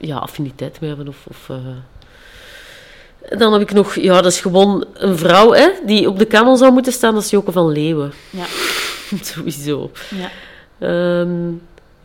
ja, 0.00 0.16
affiniteit 0.16 0.80
mee 0.80 0.88
hebben. 0.88 1.08
Of, 1.08 1.26
of, 1.28 1.48
eh. 1.48 3.38
Dan 3.38 3.52
heb 3.52 3.62
ik 3.62 3.72
nog, 3.72 3.94
ja, 3.94 4.20
dat 4.20 4.32
is 4.32 4.40
gewoon 4.40 4.84
een 4.94 5.18
vrouw 5.18 5.52
hè, 5.52 5.68
die 5.86 6.08
op 6.08 6.18
de 6.18 6.24
kanon 6.24 6.56
zou 6.56 6.72
moeten 6.72 6.92
staan, 6.92 7.14
dat 7.14 7.22
is 7.22 7.30
Joke 7.30 7.52
van 7.52 7.68
Leeuwen. 7.72 8.12
Ja. 8.30 8.44
Sowieso. 9.34 9.90
Ja. 10.10 10.30
Ehm, 10.78 11.52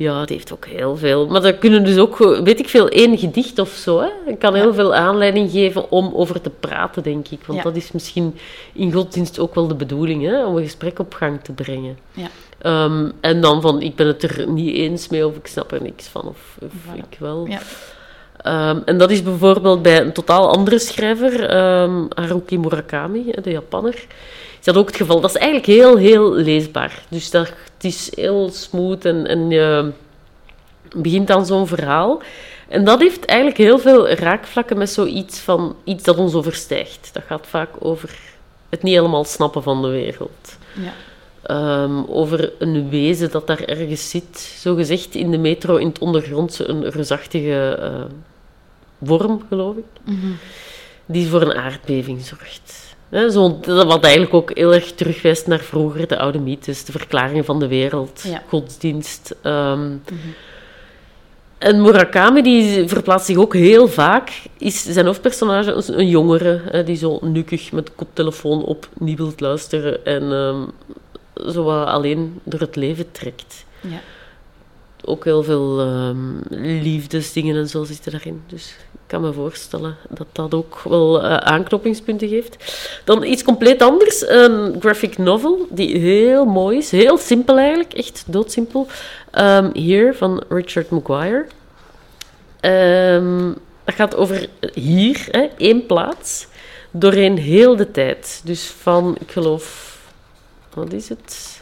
ja, 0.01 0.25
die 0.25 0.35
heeft 0.35 0.53
ook 0.53 0.65
heel 0.65 0.97
veel. 0.97 1.27
Maar 1.27 1.41
dat 1.41 1.57
kunnen 1.59 1.83
dus 1.83 1.97
ook, 1.97 2.17
weet 2.17 2.59
ik 2.59 2.69
veel, 2.69 2.87
één 2.89 3.17
gedicht 3.17 3.59
of 3.59 3.69
zo. 3.69 3.99
Hè? 3.99 4.07
Het 4.25 4.37
kan 4.37 4.55
heel 4.55 4.73
veel 4.73 4.95
aanleiding 4.95 5.51
geven 5.51 5.91
om 5.91 6.11
over 6.13 6.41
te 6.41 6.49
praten, 6.49 7.03
denk 7.03 7.27
ik. 7.27 7.39
Want 7.45 7.57
Ja. 7.59 7.63
dat 7.63 7.75
is 7.75 7.91
misschien 7.91 8.37
in 8.73 8.91
godsdienst 8.93 9.39
ook 9.39 9.55
wel 9.55 9.67
de 9.67 9.75
bedoeling, 9.75 10.23
hè? 10.25 10.45
om 10.45 10.57
een 10.57 10.63
gesprek 10.63 10.99
op 10.99 11.13
gang 11.13 11.43
te 11.43 11.51
brengen. 11.51 11.97
Ja. 12.11 12.27
Ehm, 12.61 13.09
en 13.21 13.41
dan 13.41 13.61
van, 13.61 13.81
ik 13.81 13.95
ben 13.95 14.07
het 14.07 14.23
er 14.23 14.47
niet 14.49 14.75
eens 14.75 15.07
mee 15.07 15.27
of 15.27 15.35
ik 15.35 15.47
snap 15.47 15.71
er 15.71 15.81
niks 15.81 16.07
van, 16.07 16.21
of, 16.27 16.57
of 16.61 16.69
Voilà. 16.71 16.97
ik 17.11 17.17
wel. 17.19 17.47
Ja. 17.47 17.59
Ehm, 18.37 18.79
en 18.85 18.97
dat 18.97 19.11
is 19.11 19.23
bijvoorbeeld 19.23 19.81
bij 19.81 20.01
een 20.01 20.11
totaal 20.13 20.49
andere 20.49 20.79
schrijver, 20.79 21.45
ehm, 21.45 22.05
Haruki 22.09 22.59
Murakami, 22.59 23.31
de 23.41 23.51
Japanner. 23.51 24.05
Is 24.61 24.67
dat 24.67 24.77
ook 24.77 24.87
het 24.87 24.95
geval? 24.95 25.21
Dat 25.21 25.29
is 25.29 25.35
eigenlijk 25.35 25.65
heel, 25.65 25.97
heel 25.97 26.33
leesbaar. 26.33 27.01
Dus 27.09 27.29
dat, 27.31 27.47
het 27.47 27.83
is 27.83 28.11
heel 28.15 28.49
smooth 28.53 29.05
en, 29.05 29.27
en 29.27 29.49
je 29.49 29.91
begint 30.95 31.29
aan 31.31 31.45
zo'n 31.45 31.67
verhaal. 31.67 32.21
En 32.67 32.83
dat 32.83 32.99
heeft 32.99 33.25
eigenlijk 33.25 33.59
heel 33.59 33.79
veel 33.79 34.09
raakvlakken 34.09 34.77
met 34.77 34.89
zoiets 34.89 35.39
van 35.39 35.75
iets 35.83 36.03
dat 36.03 36.17
ons 36.17 36.33
overstijgt. 36.33 37.09
Dat 37.13 37.23
gaat 37.27 37.47
vaak 37.47 37.69
over 37.79 38.15
het 38.69 38.83
niet 38.83 38.93
helemaal 38.95 39.23
snappen 39.23 39.63
van 39.63 39.81
de 39.81 39.87
wereld. 39.87 40.57
Ja. 40.73 40.93
Ehm, 41.41 42.03
over 42.07 42.51
een 42.59 42.89
wezen 42.89 43.31
dat 43.31 43.47
daar 43.47 43.59
ergens 43.63 44.09
zit, 44.09 44.39
zo 44.59 44.75
gezegd 44.75 45.15
in 45.15 45.31
de 45.31 45.37
metro, 45.37 45.75
in 45.75 45.87
het 45.87 45.99
ondergrondse, 45.99 46.67
een 46.67 46.89
reusachtige 46.89 47.77
eh, 47.81 48.03
worm, 48.97 49.45
geloof 49.49 49.75
ik, 49.75 49.83
Mhm. 50.03 50.31
die 51.05 51.27
voor 51.27 51.41
een 51.41 51.53
aardbeving 51.55 52.21
zorgt. 52.21 52.80
Hè, 53.11 53.29
zo, 53.29 53.59
dat 53.61 53.85
wat 53.85 54.03
eigenlijk 54.03 54.33
ook 54.33 54.51
heel 54.57 54.73
erg 54.73 54.91
terugwijst 54.91 55.47
naar 55.47 55.59
vroeger, 55.59 56.07
de 56.07 56.17
oude 56.19 56.39
mythes, 56.39 56.85
de 56.85 56.91
verklaringen 56.91 57.45
van 57.45 57.59
de 57.59 57.67
wereld, 57.67 58.21
Ja. 58.27 58.43
godsdienst. 58.47 59.35
ehm. 59.41 59.89
En 61.57 61.81
Murakami 61.81 62.41
die 62.41 62.87
verplaatst 62.87 63.25
zich 63.25 63.37
ook 63.37 63.53
heel 63.53 63.87
vaak. 63.87 64.31
Is 64.57 64.83
zijn 64.83 65.05
hoofdpersonage 65.05 65.71
een, 65.71 65.99
een 65.99 66.07
jongere 66.07 66.61
hè, 66.69 66.83
die 66.83 66.95
zo 66.95 67.19
nukkig 67.21 67.71
met 67.71 67.95
koptelefoon 67.95 68.63
op 68.63 68.87
niet 68.99 69.17
wilt 69.17 69.39
luisteren 69.39 70.05
en 70.05 70.31
ehm, 70.31 70.61
zo 71.51 71.69
alleen 71.83 72.39
door 72.43 72.59
het 72.59 72.75
leven 72.75 73.11
trekt. 73.11 73.65
Ja. 73.81 73.99
Ook 75.05 75.23
heel 75.23 75.43
veel 75.43 75.79
ehm, 75.79 76.17
liefdesdingen 76.81 77.55
en 77.55 77.67
zo 77.67 77.83
zitten 77.83 78.11
daarin. 78.11 78.41
Dus 78.47 78.75
ik 78.91 78.99
kan 79.07 79.21
me 79.21 79.33
voorstellen 79.33 79.95
dat 80.09 80.27
dat 80.31 80.53
ook 80.53 80.81
wel 80.83 81.23
eh, 81.23 81.35
aanknopingspunten 81.35 82.27
geeft. 82.27 82.81
Dan 83.03 83.23
iets 83.23 83.43
compleet 83.43 83.81
anders. 83.81 84.29
Een 84.29 84.75
graphic 84.79 85.17
novel 85.17 85.67
die 85.69 85.97
heel 85.97 86.45
mooi 86.45 86.77
is. 86.77 86.91
Heel 86.91 87.17
simpel 87.17 87.57
eigenlijk. 87.57 87.93
Echt 87.93 88.23
doodsimpel. 88.27 88.87
Ehm 89.31 89.69
hier 89.73 90.15
van 90.15 90.43
Richard 90.49 90.89
Maguire. 90.89 91.45
Ehm, 92.59 93.51
dat 93.83 93.95
gaat 93.95 94.15
over 94.15 94.47
hier, 94.73 95.27
hè, 95.31 95.47
één 95.57 95.85
plaats. 95.85 96.47
Doorheen 96.91 97.37
heel 97.37 97.75
de 97.75 97.91
tijd. 97.91 98.41
Dus 98.43 98.65
van, 98.65 99.17
ik 99.19 99.31
geloof, 99.31 99.97
wat 100.73 100.93
is 100.93 101.09
het? 101.09 101.61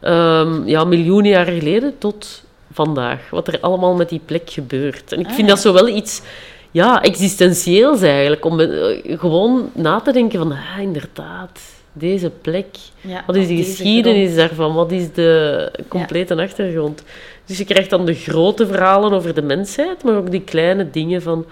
Ehm, 0.00 0.68
ja, 0.68 0.84
miljoenen 0.84 1.30
jaren 1.30 1.58
geleden 1.58 1.98
tot 1.98 2.44
vandaag. 2.72 3.30
Wat 3.30 3.48
er 3.48 3.58
allemaal 3.60 3.94
met 3.94 4.08
die 4.08 4.20
plek 4.24 4.50
gebeurt. 4.50 5.12
En 5.12 5.20
ik 5.20 5.26
Ah, 5.26 5.32
vind 5.32 5.46
ja. 5.48 5.54
dat 5.54 5.62
zo 5.62 5.72
wel 5.72 5.88
iets 5.88 6.22
ja, 6.70 7.02
existentieels 7.02 8.02
eigenlijk. 8.02 8.44
Om 8.44 8.60
eh, 8.60 9.18
gewoon 9.18 9.70
na 9.74 10.00
te 10.00 10.12
denken 10.12 10.38
van, 10.38 10.52
ah, 10.52 10.80
inderdaad, 10.82 11.60
deze 11.92 12.30
plek. 12.42 12.66
Ja, 13.00 13.22
Wat 13.26 13.36
is 13.36 13.46
de 13.48 13.56
geschiedenis 13.56 14.22
grond. 14.32 14.36
daarvan? 14.36 14.74
Wat 14.74 14.92
is 14.92 15.12
de 15.12 15.70
complete 15.88 16.36
achtergrond? 16.36 17.02
Dus 17.46 17.58
je 17.58 17.64
krijgt 17.64 17.90
dan 17.90 18.04
de 18.06 18.14
grote 18.14 18.66
verhalen 18.66 19.12
over 19.12 19.34
de 19.34 19.42
mensheid, 19.42 20.02
maar 20.04 20.16
ook 20.16 20.30
die 20.30 20.42
kleine 20.42 20.90
dingen 20.90 21.22
van 21.22 21.46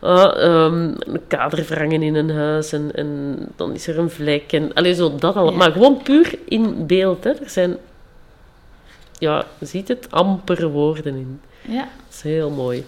ah, 0.00 0.42
ehm, 0.42 0.74
een 0.98 1.20
kader 1.28 1.64
verhangen 1.64 2.02
in 2.02 2.14
een 2.14 2.30
huis 2.30 2.72
en, 2.72 2.90
en 2.94 3.36
dan 3.56 3.74
is 3.74 3.86
er 3.86 3.98
een 3.98 4.10
vlek. 4.10 4.52
En, 4.52 4.72
allee, 4.74 4.94
zo 4.94 5.14
dat 5.18 5.34
allemaal. 5.36 5.54
Maar 5.58 5.72
gewoon 5.72 6.02
puur 6.02 6.34
in 6.48 6.86
beeld. 6.86 7.24
Hè. 7.24 7.30
Er 7.30 7.48
zijn, 7.50 7.76
ja, 9.18 9.44
je 9.58 9.66
ziet 9.66 9.88
het, 9.88 10.06
amper 10.10 10.68
woorden 10.68 11.14
in. 11.14 11.40
Ja. 11.68 11.80
Dat 11.80 12.14
is 12.14 12.22
heel 12.22 12.50
mooi. 12.50 12.84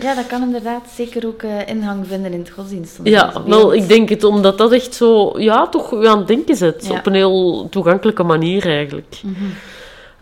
ja, 0.00 0.14
dat 0.14 0.26
kan 0.26 0.42
inderdaad 0.42 0.82
zeker 0.94 1.26
ook 1.26 1.42
eh, 1.42 1.68
ingang 1.68 2.06
vinden 2.06 2.32
in 2.32 2.38
het 2.38 2.50
godsdienst. 2.50 2.98
Ja, 3.02 3.42
wel, 3.46 3.74
ik 3.74 3.88
denk 3.88 4.08
het 4.08 4.24
omdat 4.24 4.58
dat 4.58 4.72
echt 4.72 4.94
zo, 4.94 5.40
ja, 5.40 5.68
toch 5.68 5.92
u 5.92 6.06
aan 6.06 6.18
het 6.18 6.26
denken 6.26 6.56
zet. 6.56 6.86
Ja. 6.86 6.98
Op 6.98 7.06
een 7.06 7.14
heel 7.14 7.68
toegankelijke 7.70 8.22
manier 8.22 8.66
eigenlijk. 8.66 9.20
Mhm. 9.22 9.44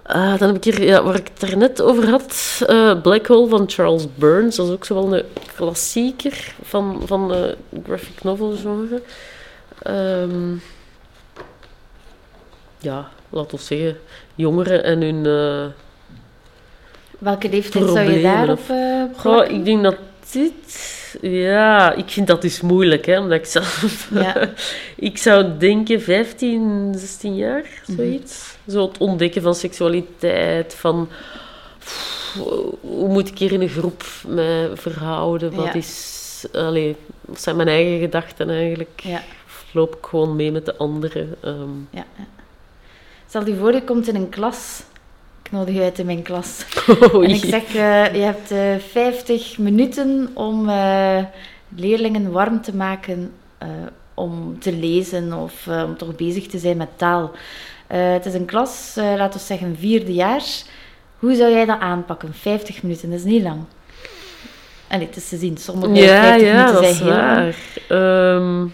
Ah, 0.07 0.39
dan 0.39 0.49
heb 0.49 0.57
ik 0.57 0.65
hier, 0.65 0.83
ja, 0.83 1.03
waar 1.03 1.15
ik 1.15 1.29
het 1.33 1.41
daarnet 1.41 1.83
over 1.83 2.09
had, 2.11 2.61
eh, 2.67 3.01
Black 3.03 3.27
Hole 3.27 3.49
van 3.49 3.65
Charles 3.67 4.07
Burns. 4.15 4.57
Dat 4.57 4.67
is 4.67 4.73
ook 4.73 4.85
zo 4.85 4.95
wel 4.95 5.17
een 5.17 5.25
klassieker 5.57 6.55
van, 6.63 7.03
van 7.05 7.29
de 7.29 7.57
graphic 7.85 8.23
novel 8.23 8.57
genre. 8.57 9.03
Ehm, 9.83 10.57
ja, 12.85 13.09
laten 13.31 13.59
we 13.59 13.63
zeggen, 13.65 13.97
jongeren 14.35 14.85
en 14.85 15.01
hun... 15.01 15.27
eh, 15.27 15.67
Welke 17.19 17.49
leeftijd 17.49 17.85
zou 17.91 18.11
je 18.11 18.23
daarop 18.23 18.61
plakken? 19.23 19.55
ik 19.55 19.65
denk 19.65 19.83
dat 19.83 19.97
dit... 20.33 20.93
Ja, 21.21 21.93
ik 21.93 22.11
vind 22.11 22.27
dat 22.27 22.43
dus 22.43 22.61
moeilijk, 22.61 23.07
hè, 23.07 23.19
omdat 23.21 23.39
ik 23.39 23.45
zelf... 23.47 24.09
Ja. 24.15 24.49
ik 25.11 25.19
zou 25.19 25.59
denken 25.59 26.03
15, 26.03 26.95
16 26.97 27.35
jaar, 27.37 27.63
Mhm. 27.87 27.97
zoiets. 27.97 28.57
Zo 28.69 28.87
het 28.87 28.99
ontdekken 28.99 29.43
van 29.43 29.55
seksualiteit, 29.55 30.75
van... 30.75 31.09
pff, 31.79 32.39
Hoe 32.81 33.09
moet 33.09 33.29
ik 33.29 33.39
hier 33.39 33.53
in 33.53 33.61
een 33.61 33.69
groep 33.69 34.05
me 34.27 34.71
verhouden? 34.75 35.55
Wat 35.55 35.65
Ja. 35.65 35.75
is... 35.75 36.23
Allee, 36.53 36.97
wat 37.21 37.41
zijn 37.41 37.57
mijn 37.57 37.69
eigen 37.69 37.99
gedachten 38.01 38.51
eigenlijk? 38.51 39.01
Ja, 39.03 39.23
Of 39.47 39.65
loop 39.73 39.97
ik 39.97 40.05
gewoon 40.07 40.37
mee 40.37 40.53
met 40.53 40.65
de 40.67 40.77
anderen? 40.77 41.35
Ja, 41.43 42.05
ja. 42.17 42.27
Stel 43.35 43.47
je 43.47 43.57
voor, 43.57 43.73
je 43.73 43.85
komt 43.85 44.09
in 44.09 44.15
een 44.15 44.29
klas. 44.29 44.83
Ik 45.43 45.51
nodig 45.51 45.75
je 45.75 45.81
uit 45.83 45.99
in 45.99 46.07
mijn 46.07 46.23
klas. 46.23 46.65
oei. 47.15 47.29
En 47.29 47.35
ik 47.35 47.45
zeg, 47.45 47.75
eh, 47.75 48.15
je 48.15 48.21
hebt 48.21 48.51
eh 48.51 48.75
50 48.91 49.59
minuten 49.59 50.31
om 50.35 50.69
eh, 50.69 51.19
leerlingen 51.77 52.31
warm 52.31 52.63
te 52.63 52.77
maken 52.77 53.33
eh, 53.59 53.69
om 54.15 54.59
te 54.59 54.73
lezen 54.73 55.33
of 55.33 55.67
eh, 55.67 55.83
om 55.87 55.97
toch 55.97 56.17
bezig 56.17 56.47
te 56.47 56.59
zijn 56.59 56.77
met 56.77 56.89
taal. 56.97 57.31
Eh, 57.87 58.13
het 58.13 58.27
is 58.27 58.35
een 58.35 58.45
klas, 58.45 58.95
eh, 58.97 59.13
laten 59.17 59.41
we 59.41 59.47
zeggen 59.47 59.77
vierde 59.79 60.13
jaar. 60.15 60.43
Hoe 61.19 61.35
zou 61.35 61.51
jij 61.51 61.65
dat 61.65 61.81
aanpakken? 61.81 62.35
50 62.35 62.83
minuten, 62.83 63.11
dat 63.11 63.19
is 63.19 63.25
niet 63.25 63.43
lang. 63.43 63.61
Allee, 64.89 65.07
het 65.07 65.17
is 65.17 65.29
te 65.29 65.37
zien. 65.37 65.57
Sommige 65.57 65.93
Ja, 65.95 66.23
50 66.23 66.47
ja, 66.49 66.65
minuten 66.65 66.95
zijn 66.95 66.97
heel 66.97 67.17
lang. 67.17 67.55
waar. 67.89 68.71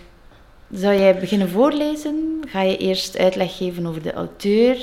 Zou 0.72 0.94
jij 0.94 1.18
beginnen 1.20 1.48
voorlezen? 1.48 2.40
Ga 2.48 2.62
je 2.62 2.76
eerst 2.76 3.18
uitleg 3.18 3.56
geven 3.56 3.87
over 3.87 4.02
de 4.02 4.12
auteur? 4.12 4.76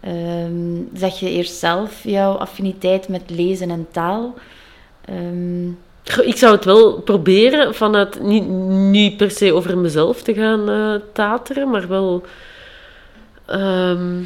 Ehm, 0.00 0.80
zeg 0.94 1.20
je 1.20 1.30
eerst 1.30 1.54
zelf 1.54 2.04
jouw 2.04 2.32
affiniteit 2.32 3.08
met 3.08 3.22
lezen 3.30 3.70
en 3.70 3.86
taal? 3.90 4.34
Ehm, 5.04 5.68
Ik 6.24 6.36
zou 6.36 6.54
het 6.54 6.64
wel 6.64 7.00
proberen 7.00 7.74
vanuit 7.74 8.20
niet, 8.22 8.48
niet 8.90 9.16
per 9.16 9.30
se 9.30 9.52
over 9.52 9.78
mezelf 9.78 10.22
te 10.22 10.34
gaan 10.34 10.68
eh, 10.70 10.94
tateren, 11.12 11.70
maar 11.70 11.88
wel. 11.88 12.22
ehm, 13.46 14.22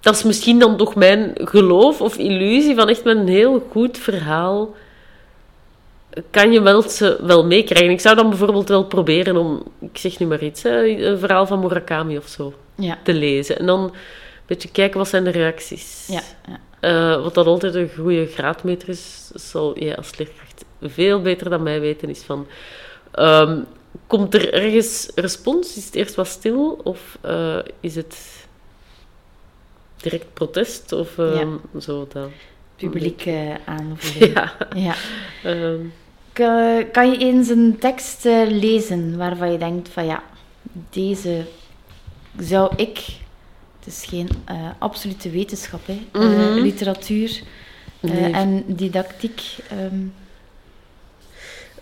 dat 0.00 0.14
is 0.14 0.22
misschien 0.22 0.58
dan 0.58 0.76
toch 0.76 0.94
mijn 0.94 1.32
geloof 1.34 2.00
of 2.00 2.16
illusie 2.16 2.74
van 2.74 2.88
echt 2.88 3.04
met 3.04 3.16
een 3.16 3.28
heel 3.28 3.66
goed 3.70 3.98
verhaal 3.98 4.74
kan 6.30 6.52
je 6.52 6.60
wel 6.62 6.82
ze 6.82 7.18
wel 7.22 7.44
meekrijgen. 7.46 7.90
Ik 7.90 8.00
zou 8.00 8.16
dan 8.16 8.28
bijvoorbeeld 8.28 8.68
wel 8.68 8.84
proberen 8.84 9.36
om, 9.36 9.62
ik 9.80 9.98
zeg 9.98 10.18
nu 10.18 10.26
maar 10.26 10.42
iets, 10.42 10.62
hè, 10.62 10.86
een 10.86 11.18
verhaal 11.18 11.46
van 11.46 11.60
Murakami 11.60 12.16
of 12.16 12.26
zo 12.28 12.54
Ja. 12.74 12.98
te 13.02 13.14
lezen. 13.14 13.58
En 13.58 13.66
dan 13.66 13.80
een 13.82 13.92
beetje 14.46 14.70
kijken 14.70 14.98
wat 14.98 15.08
zijn 15.08 15.24
de 15.24 15.30
reacties. 15.30 16.06
Ja, 16.10 16.22
ja. 16.48 16.60
Eh, 16.80 17.22
wat 17.22 17.34
dat 17.34 17.46
altijd 17.46 17.74
een 17.74 17.90
goede 17.98 18.26
graadmeter 18.26 18.88
is, 18.88 19.30
zal 19.34 19.78
jij 19.78 19.96
als 19.96 20.16
leerkracht 20.18 20.64
veel 20.82 21.22
beter 21.22 21.50
dan 21.50 21.62
mij 21.62 21.80
weten, 21.80 22.08
is 22.08 22.22
van... 22.22 22.46
ehm, 23.10 23.60
komt 24.06 24.34
er 24.34 24.52
ergens 24.52 25.10
respons? 25.14 25.76
Is 25.76 25.84
het 25.84 25.94
eerst 25.94 26.14
wat 26.14 26.26
stil? 26.26 26.80
Of 26.82 27.18
eh, 27.20 27.58
is 27.80 27.94
het 27.94 28.46
direct 29.96 30.32
protest? 30.34 30.92
Of 30.92 31.18
ehm, 31.18 31.48
zo 31.80 32.06
dan? 32.12 32.30
Publiek 32.76 33.26
eh, 33.26 33.54
aanvoelen. 33.64 34.30
Ja. 34.34 34.52
Ja. 34.74 34.94
ehm, 35.44 35.80
Kan, 36.32 36.84
kan 36.92 37.10
je 37.10 37.18
eens 37.18 37.48
een 37.48 37.76
tekst 37.78 38.26
eh, 38.26 38.46
lezen 38.48 39.16
waarvan 39.16 39.52
je 39.52 39.58
denkt 39.58 39.88
van 39.88 40.06
ja, 40.06 40.22
deze 40.90 41.44
zou 42.38 42.72
ik, 42.76 42.96
het 43.78 43.86
is 43.86 44.04
geen 44.08 44.28
eh, 44.44 44.54
absolute 44.78 45.30
wetenschap, 45.30 45.80
hè, 45.86 45.92
eh, 46.12 46.20
Mhm. 46.20 46.60
literatuur 46.60 47.40
eh, 48.00 48.10
Nee. 48.10 48.32
en 48.32 48.64
didactiek. 48.66 49.42
ehm, 49.70 49.96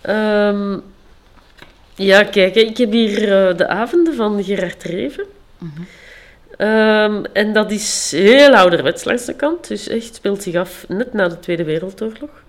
Ehm, 0.01 0.79
ja, 1.95 2.23
kijk, 2.23 2.55
ik 2.55 2.77
heb 2.77 2.91
hier 2.91 3.47
eh, 3.49 3.57
de 3.57 3.67
avonden 3.67 4.15
van 4.15 4.43
Gerard 4.43 4.83
Reven. 4.83 5.25
Mhm. 5.57 5.81
Ehm, 6.57 7.23
en 7.33 7.53
dat 7.53 7.71
is 7.71 8.11
heel 8.15 8.55
ouderwets 8.55 9.03
langs 9.03 9.25
de 9.25 9.33
kant. 9.35 9.67
Dus 9.67 9.87
echt 9.87 10.15
speelt 10.15 10.43
zich 10.43 10.55
af 10.55 10.85
net 10.87 11.13
na 11.13 11.27
de 11.27 11.39
Tweede 11.39 11.63
Wereldoorlog. 11.63 12.43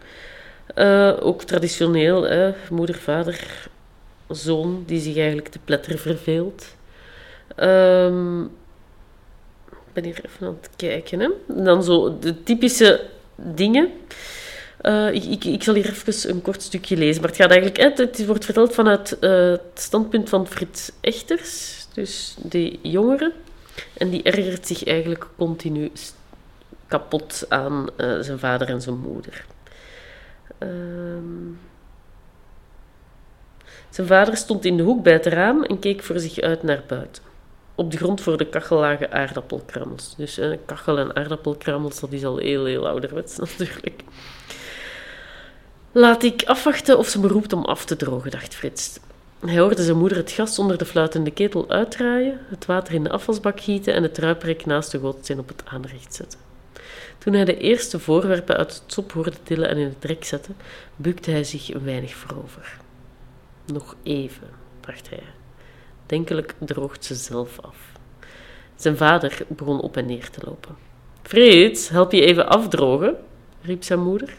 Eh, 0.74 1.12
ook 1.20 1.42
traditioneel, 1.42 2.22
hè, 2.22 2.52
moeder, 2.70 2.94
vader, 2.94 3.68
zoon, 4.28 4.82
die 4.86 5.00
zich 5.00 5.16
eigenlijk 5.16 5.48
te 5.48 5.58
pletter 5.64 5.98
verveelt. 5.98 6.66
Ehm, 7.56 8.42
ik 9.70 9.92
ben 9.92 10.04
hier 10.04 10.20
even 10.24 10.46
aan 10.46 10.58
het 10.60 10.70
kijken. 10.76 11.32
Dan 11.46 11.84
zo 11.84 12.18
de 12.18 12.42
typische 12.42 13.06
dingen. 13.34 13.90
Eh, 14.80 15.12
ik, 15.12 15.24
ik, 15.24 15.44
ik 15.44 15.62
zal 15.62 15.74
hier 15.74 15.88
even 15.88 16.30
een 16.30 16.42
kort 16.42 16.62
stukje 16.62 16.96
lezen. 16.96 17.20
Maar 17.20 17.30
het 17.30 17.40
gaat 17.40 17.50
eigenlijk 17.50 17.80
uit. 17.80 17.98
Het 17.98 18.26
wordt 18.26 18.44
verteld 18.44 18.74
vanuit 18.74 19.18
eh, 19.18 19.50
het 19.50 19.60
standpunt 19.74 20.28
van 20.28 20.46
Frits 20.46 20.92
Echters, 21.00 21.86
dus 21.94 22.36
die 22.38 22.78
jongere. 22.82 23.32
En 23.92 24.10
die 24.10 24.22
ergert 24.22 24.66
zich 24.66 24.84
eigenlijk 24.84 25.26
continu 25.36 25.92
kapot 26.86 27.44
aan 27.48 27.86
zijn 28.20 28.38
vader 28.38 28.68
en 28.68 28.80
zijn 28.80 28.98
moeder. 28.98 29.44
Ehm, 30.58 31.52
Zijn 33.90 34.06
vader 34.06 34.36
stond 34.36 34.64
in 34.64 34.76
de 34.76 34.82
hoek 34.82 35.02
bij 35.02 35.12
het 35.12 35.26
raam 35.26 35.62
en 35.62 35.78
keek 35.78 36.02
voor 36.02 36.18
zich 36.18 36.38
uit 36.40 36.62
naar 36.62 36.82
buiten. 36.86 37.22
Op 37.74 37.90
de 37.90 37.96
grond 37.96 38.20
voor 38.20 38.36
de 38.36 38.46
kachel 38.46 38.78
lagen 38.78 39.12
aardappelkrammels. 39.12 40.14
Dus 40.16 40.38
eh, 40.38 40.56
kachel 40.66 40.98
en 40.98 41.16
aardappelkrammels, 41.16 42.00
dat 42.00 42.12
is 42.12 42.24
al 42.24 42.36
heel, 42.36 42.64
heel 42.64 42.88
ouderwets 42.88 43.36
natuurlijk. 43.58 44.02
Laat 45.92 46.22
ik 46.22 46.42
afwachten 46.44 46.98
of 46.98 47.08
ze 47.08 47.20
me 47.20 47.28
roept 47.28 47.52
om 47.52 47.64
af 47.64 47.84
te 47.84 47.96
drogen, 47.96 48.30
dacht 48.30 48.54
Frits. 48.54 48.98
Hij 49.46 49.58
hoorde 49.58 49.82
zijn 49.82 49.96
moeder 49.96 50.18
het 50.18 50.30
gas 50.30 50.58
onder 50.58 50.78
de 50.78 50.84
fluitende 50.84 51.30
ketel 51.30 51.68
uitdraaien, 51.68 52.38
het 52.48 52.66
water 52.66 52.94
in 52.94 53.04
de 53.04 53.10
afwasbak 53.10 53.60
gieten 53.60 53.94
en 53.94 54.02
het 54.02 54.18
ruiprek 54.18 54.66
naast 54.66 54.90
de 54.90 54.98
gootsteen 54.98 55.38
op 55.38 55.48
het 55.48 55.62
aanrecht 55.64 56.14
zetten. 56.14 56.49
Toen 57.20 57.32
hij 57.32 57.44
de 57.44 57.58
eerste 57.58 57.98
voorwerpen 57.98 58.56
uit 58.56 58.74
het 58.74 58.92
sop 58.92 59.12
hoorde 59.12 59.42
tillen 59.42 59.68
en 59.68 59.76
in 59.76 59.86
het 59.86 60.04
rek 60.04 60.24
zetten, 60.24 60.56
bukte 60.96 61.30
hij 61.30 61.44
zich 61.44 61.74
een 61.74 61.84
weinig 61.84 62.14
voorover. 62.14 62.76
Nog 63.66 63.96
even, 64.02 64.48
dacht 64.80 65.08
hij. 65.08 65.22
Denkelijk 66.06 66.54
droogt 66.58 67.04
ze 67.04 67.14
zelf 67.14 67.60
af. 67.60 67.76
Zijn 68.76 68.96
vader 68.96 69.38
begon 69.48 69.80
op 69.80 69.96
en 69.96 70.06
neer 70.06 70.30
te 70.30 70.40
lopen. 70.44 70.76
Frits, 71.22 71.88
help 71.88 72.12
je 72.12 72.24
even 72.24 72.48
afdrogen, 72.48 73.16
riep 73.62 73.82
zijn 73.82 74.00
moeder. 74.00 74.34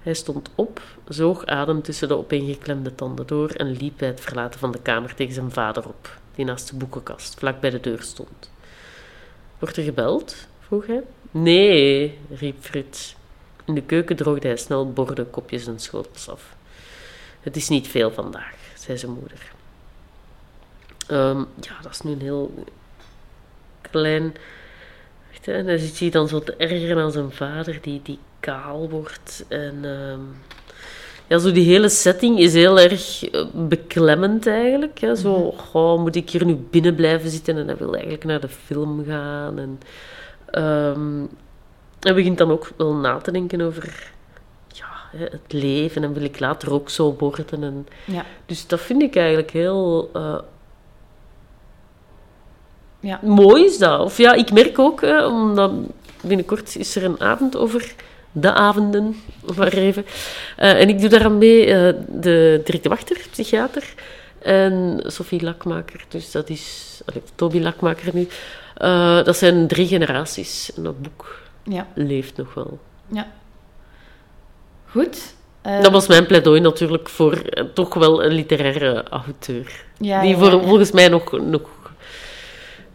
Hij 0.00 0.14
stond 0.14 0.50
op, 0.54 0.80
zoog 1.08 1.46
adem 1.46 1.82
tussen 1.82 2.08
de 2.08 2.16
opeengeklemde 2.16 2.94
tanden 2.94 3.26
door 3.26 3.50
en 3.50 3.70
liep 3.70 3.94
bij 3.96 4.08
het 4.08 4.20
verlaten 4.20 4.60
van 4.60 4.72
de 4.72 4.80
kamer 4.82 5.14
tegen 5.14 5.34
zijn 5.34 5.50
vader 5.50 5.88
op, 5.88 6.18
die 6.34 6.44
naast 6.44 6.70
de 6.70 6.76
boekenkast, 6.76 7.34
vlak 7.38 7.60
bij 7.60 7.70
de 7.70 7.80
deur 7.80 8.02
stond. 8.02 8.50
Wordt 9.58 9.76
er 9.76 9.82
gebeld? 9.82 10.36
vroeg 10.60 10.86
hij. 10.86 11.02
Nee, 11.32 12.18
riep 12.30 12.56
Frits. 12.60 13.16
In 13.64 13.74
de 13.74 13.82
keuken 13.82 14.16
droogde 14.16 14.46
hij 14.46 14.56
snel 14.56 14.92
borden, 14.92 15.30
kopjes 15.30 15.66
en 15.66 15.80
schotels 15.80 16.28
af. 16.28 16.56
Het 17.40 17.56
is 17.56 17.68
niet 17.68 17.88
veel 17.88 18.10
vandaag, 18.10 18.54
zei 18.74 18.98
zijn 18.98 19.12
moeder. 19.12 19.52
Ehm, 21.06 21.38
ja, 21.38 21.80
dat 21.82 21.92
is 21.92 22.00
nu 22.00 22.12
een 22.12 22.20
heel 22.20 22.64
klein... 23.80 24.34
Wacht, 25.30 25.46
hè, 25.46 25.64
dan 25.64 25.78
zit 25.78 25.98
hij 25.98 26.10
dan 26.10 26.28
zo 26.28 26.40
te 26.40 26.56
ergeren 26.56 27.02
aan 27.02 27.12
zijn 27.12 27.32
vader, 27.32 27.78
die, 27.82 28.00
die 28.02 28.18
kaal 28.40 28.90
wordt. 28.90 29.44
En 29.48 29.78
ehm, 29.82 30.20
ja, 31.26 31.38
zo 31.38 31.52
die 31.52 31.66
hele 31.66 31.88
setting 31.88 32.38
is 32.38 32.54
heel 32.54 32.80
erg 32.80 33.24
eh, 33.24 33.44
beklemmend 33.52 34.46
eigenlijk. 34.46 34.98
Hè. 34.98 35.14
Zo, 35.16 35.52
goh, 35.52 36.00
moet 36.00 36.16
ik 36.16 36.30
hier 36.30 36.44
nu 36.44 36.54
binnen 36.54 36.94
blijven 36.94 37.30
zitten? 37.30 37.56
En 37.56 37.66
hij 37.66 37.76
wil 37.76 37.92
eigenlijk 37.94 38.24
naar 38.24 38.40
de 38.40 38.48
film 38.48 39.04
gaan. 39.04 39.58
En 39.58 39.80
ehm, 40.52 41.24
hij 42.00 42.14
begint 42.14 42.38
dan 42.38 42.50
ook 42.50 42.70
wel 42.76 42.94
na 42.94 43.16
te 43.18 43.30
denken 43.32 43.60
over 43.60 44.10
ja, 44.68 44.86
het 45.16 45.52
leven. 45.52 46.02
En 46.04 46.12
wil 46.12 46.22
ik 46.24 46.40
later 46.40 46.72
ook 46.72 46.90
zo 46.90 47.16
worden? 47.18 47.62
En, 47.62 47.86
Ja. 48.04 48.24
dus 48.46 48.66
dat 48.66 48.80
vind 48.80 49.02
ik 49.02 49.16
eigenlijk 49.16 49.50
heel... 49.50 50.10
eh, 50.12 50.38
Ja. 53.00 53.20
mooi 53.22 53.64
is 53.64 53.78
dat. 53.78 54.00
Of 54.00 54.16
ja, 54.18 54.32
ik 54.32 54.52
merk 54.52 54.78
ook, 54.78 55.02
eh, 55.02 55.24
omdat 55.26 55.72
binnenkort 56.22 56.76
is 56.76 56.96
er 56.96 57.04
een 57.04 57.20
avond 57.20 57.56
over 57.56 57.94
de 58.32 58.52
avonden, 58.52 59.16
maar 59.56 59.72
even. 59.72 60.04
Eh, 60.56 60.80
en 60.80 60.88
ik 60.88 61.00
doe 61.00 61.08
daar 61.08 61.24
aan 61.24 61.38
mee 61.38 61.66
eh, 61.66 61.94
de 62.08 62.60
Dirk 62.64 62.82
de 62.82 62.88
Wachter, 62.88 63.26
psychiater, 63.30 63.94
en 64.38 65.02
Sophie 65.06 65.42
Lakmaker, 65.42 66.04
dus 66.08 66.30
dat 66.30 66.48
is, 66.48 67.00
allee, 67.06 67.22
Toby 67.34 67.60
Lakmaker 67.60 68.10
nu. 68.14 68.28
Eh, 68.74 69.24
dat 69.24 69.36
zijn 69.36 69.66
drie 69.68 69.86
generaties 69.86 70.72
en 70.76 70.82
dat 70.82 71.02
boek 71.02 71.40
Ja. 71.62 71.86
leeft 71.94 72.36
nog 72.36 72.54
wel. 72.54 72.78
ja. 73.08 73.26
Goed. 74.86 75.34
Eh, 75.62 75.82
Dat 75.82 75.92
was 75.92 76.06
mijn 76.08 76.26
pleidooi 76.26 76.60
natuurlijk 76.60 77.08
voor 77.08 77.32
eh, 77.32 77.64
toch 77.64 77.94
wel 77.94 78.24
een 78.24 78.32
literaire 78.32 79.02
auteur. 79.08 79.84
ja, 79.98 80.20
die 80.20 80.36
voor, 80.36 80.50
ja. 80.50 80.60
volgens 80.62 80.92
mij 80.92 81.08
nog, 81.08 81.32
nog 81.40 81.68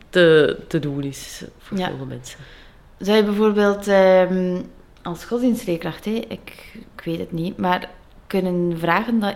te, 0.10 0.58
te 0.68 0.80
doen 0.80 1.04
is 1.04 1.44
voor 1.60 1.78
veel 1.78 2.06
mensen. 2.08 2.40
Zou 2.98 3.18
je 3.18 3.24
bijvoorbeeld 3.24 3.88
ehm, 3.88 4.62
als 5.04 5.26
godsdienstleerkracht, 5.26 6.06
hè, 6.06 6.12
ik, 6.12 6.74
ik 6.96 7.02
weet 7.04 7.20
het 7.20 7.32
niet, 7.32 7.58
maar 7.58 7.90
kunnen 8.28 8.78
vragen 8.80 9.20
dat, 9.20 9.36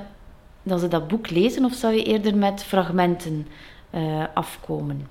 dat 0.63 0.80
ze 0.80 0.88
dat 0.88 1.08
boek 1.08 1.30
lezen 1.30 1.65
of 1.65 1.73
zou 1.73 1.93
je 1.93 2.04
eerder 2.04 2.36
met 2.36 2.63
fragmenten 2.63 3.47
afkomen? 4.34 5.08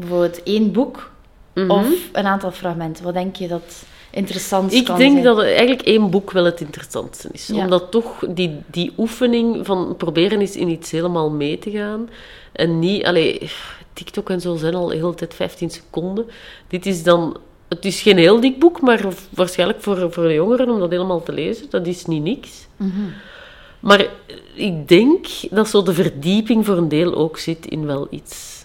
Bijvoorbeeld 0.00 0.42
één 0.42 0.72
boek 0.72 1.10
Mhm. 1.54 1.70
of 1.70 1.88
een 2.12 2.26
aantal 2.26 2.50
fragmenten. 2.50 3.04
Wat 3.04 3.14
denk 3.14 3.36
je 3.36 3.48
dat 3.48 3.82
interessant 4.10 4.72
Ik 4.72 4.84
kan 4.84 4.98
denk 4.98 5.12
zijn? 5.12 5.24
dat 5.24 5.42
eigenlijk 5.42 5.82
één 5.82 6.10
boek 6.10 6.30
wel 6.30 6.44
het 6.44 6.60
interessantste 6.60 7.28
is. 7.32 7.46
Ja. 7.46 7.54
Omdat 7.64 7.90
toch 7.90 8.18
die, 8.28 8.58
die 8.66 8.92
oefening 8.98 9.66
van 9.66 9.94
proberen 9.96 10.40
is 10.40 10.56
in 10.56 10.68
iets 10.68 10.90
helemaal 10.90 11.30
mee 11.30 11.58
te 11.58 11.70
gaan. 11.70 12.08
En 12.52 12.78
niet... 12.78 13.04
Allee, 13.04 13.50
TikTok 13.92 14.30
en 14.30 14.40
zo 14.40 14.56
zijn 14.56 14.74
al 14.74 14.86
de 14.86 14.94
hele 14.94 15.14
tijd 15.14 15.34
15 15.34 15.70
seconden. 15.70 16.26
Dit 16.68 16.86
is 16.86 17.02
dan... 17.02 17.36
Het 17.68 17.84
is 17.84 18.02
geen 18.02 18.18
heel 18.18 18.40
dik 18.40 18.58
boek, 18.58 18.80
maar 18.80 19.04
waarschijnlijk 19.30 19.82
voor, 19.82 20.12
voor 20.12 20.22
de 20.28 20.34
jongeren 20.34 20.70
om 20.70 20.78
dat 20.80 20.90
helemaal 20.90 21.22
te 21.22 21.32
lezen. 21.32 21.66
Dat 21.70 21.86
is 21.86 22.06
niet 22.06 22.22
niks. 22.22 22.66
Mhm. 22.76 22.90
Maar 23.80 24.06
ik 24.54 24.88
denk 24.88 25.26
dat 25.50 25.68
zo 25.68 25.82
de 25.82 25.94
verdieping 25.94 26.66
voor 26.66 26.76
een 26.76 26.88
deel 26.88 27.14
ook 27.14 27.38
zit 27.38 27.66
in 27.66 27.86
wel 27.86 28.06
iets 28.10 28.59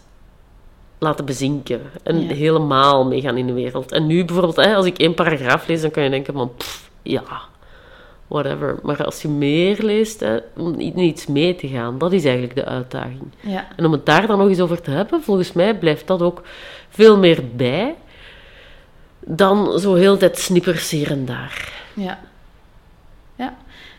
laten 1.05 1.25
bezinken. 1.25 1.81
En 2.03 2.21
Ja. 2.27 2.33
helemaal 2.33 3.05
meegaan 3.05 3.37
in 3.37 3.47
de 3.47 3.53
wereld. 3.53 3.91
En 3.91 4.07
nu 4.07 4.25
bijvoorbeeld, 4.25 4.55
hè, 4.65 4.75
als 4.75 4.85
ik 4.85 4.97
één 4.97 5.13
paragraaf 5.13 5.67
lees, 5.67 5.81
dan 5.81 5.91
kan 5.91 6.03
je 6.03 6.09
denken 6.09 6.33
van... 6.33 6.51
pff, 6.57 6.89
ja, 7.01 7.23
whatever. 8.27 8.79
Maar 8.83 9.05
als 9.05 9.21
je 9.21 9.27
meer 9.27 9.77
leest, 9.83 10.19
hè, 10.19 10.37
om 10.57 10.79
in 10.79 10.99
iets 10.99 11.25
mee 11.27 11.55
te 11.55 11.67
gaan, 11.67 11.97
dat 11.97 12.13
is 12.13 12.23
eigenlijk 12.23 12.55
de 12.55 12.65
uitdaging. 12.65 13.23
Ja, 13.39 13.67
En 13.75 13.85
om 13.85 13.91
het 13.91 14.05
daar 14.05 14.27
dan 14.27 14.37
nog 14.37 14.47
eens 14.47 14.59
over 14.59 14.81
te 14.81 14.91
hebben, 14.91 15.21
volgens 15.23 15.53
mij 15.53 15.77
blijft 15.77 16.07
dat 16.07 16.21
ook 16.21 16.41
veel 16.89 17.17
meer 17.17 17.43
bij 17.55 17.95
dan 19.27 19.79
zo 19.79 19.93
heel 19.93 20.17
tijd 20.17 20.37
snippers 20.39 20.89
hier 20.89 21.11
en 21.11 21.25
daar. 21.25 21.71
ja. 21.93 22.19
Ja. 23.37 23.55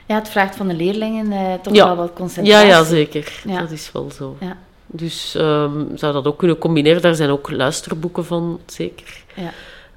ja, 0.07 0.14
het 0.14 0.29
vraagt 0.29 0.57
van 0.57 0.69
de 0.69 0.75
leerlingen 0.75 1.33
eh, 1.33 1.55
toch 1.62 1.75
Ja. 1.75 1.87
wel 1.87 1.97
wat 1.97 2.09
Ja, 2.09 2.12
concentratie. 2.14 2.69
ja, 2.69 2.85
zeker. 2.85 3.40
Ja. 3.47 3.61
Dat 3.61 3.71
is 3.71 3.92
wel 3.92 4.11
zo. 4.11 4.37
Ja. 4.40 4.57
Dus 4.97 5.35
ehm 5.35 5.97
zou 5.97 6.13
dat 6.13 6.27
ook 6.27 6.39
kunnen 6.39 6.59
combineren. 6.59 7.03
Daar 7.03 7.15
zijn 7.15 7.31
ook 7.31 7.51
luisterboeken 7.51 8.25
van, 8.25 8.61
zeker. 8.67 9.25
Ja. 9.35 9.53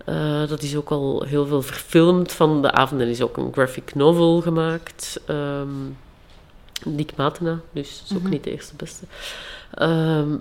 Eh, 0.06 0.48
dat 0.50 0.62
is 0.62 0.76
ook 0.76 0.90
al 0.90 1.24
heel 1.28 1.46
veel 1.46 1.62
verfilmd. 1.62 2.32
Van 2.32 2.62
de 2.62 2.72
avonden 2.72 3.08
is 3.08 3.22
ook 3.22 3.38
een 3.38 3.54
graphic 3.54 3.96
novel 3.96 4.42
gemaakt. 4.42 5.20
Ehm, 5.26 5.68
Dick 6.86 7.16
Matena, 7.16 7.60
dus 7.72 7.98
dat 8.00 8.10
is 8.10 8.16
ook 8.16 8.22
Mhm. 8.22 8.32
niet 8.32 8.44
de 8.44 8.52
eerste 8.52 8.76
beste. 8.76 9.06
Ehm, 9.74 10.36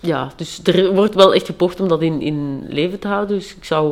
ja, 0.00 0.32
dus 0.36 0.60
er 0.64 0.94
wordt 0.94 1.14
wel 1.14 1.34
echt 1.34 1.46
gepoogd 1.46 1.80
om 1.80 1.88
dat 1.88 2.02
in, 2.02 2.20
in 2.20 2.66
leven 2.68 2.98
te 2.98 3.08
houden. 3.08 3.36
Dus 3.38 3.54
ik 3.56 3.64
zou, 3.64 3.88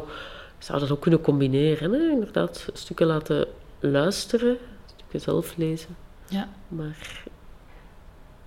ik 0.59 0.65
zou 0.65 0.81
dat 0.81 0.91
ook 0.91 1.01
kunnen 1.01 1.21
combineren. 1.21 1.93
Hè? 1.93 2.11
Inderdaad, 2.11 2.67
stukken 2.73 3.07
laten 3.07 3.47
luisteren, 3.81 4.57
stukken 4.97 5.21
zelf 5.21 5.57
lezen. 5.57 5.97
Ja. 6.29 6.49
Maar 6.69 7.23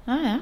Ah 0.06 0.24
ja, 0.24 0.40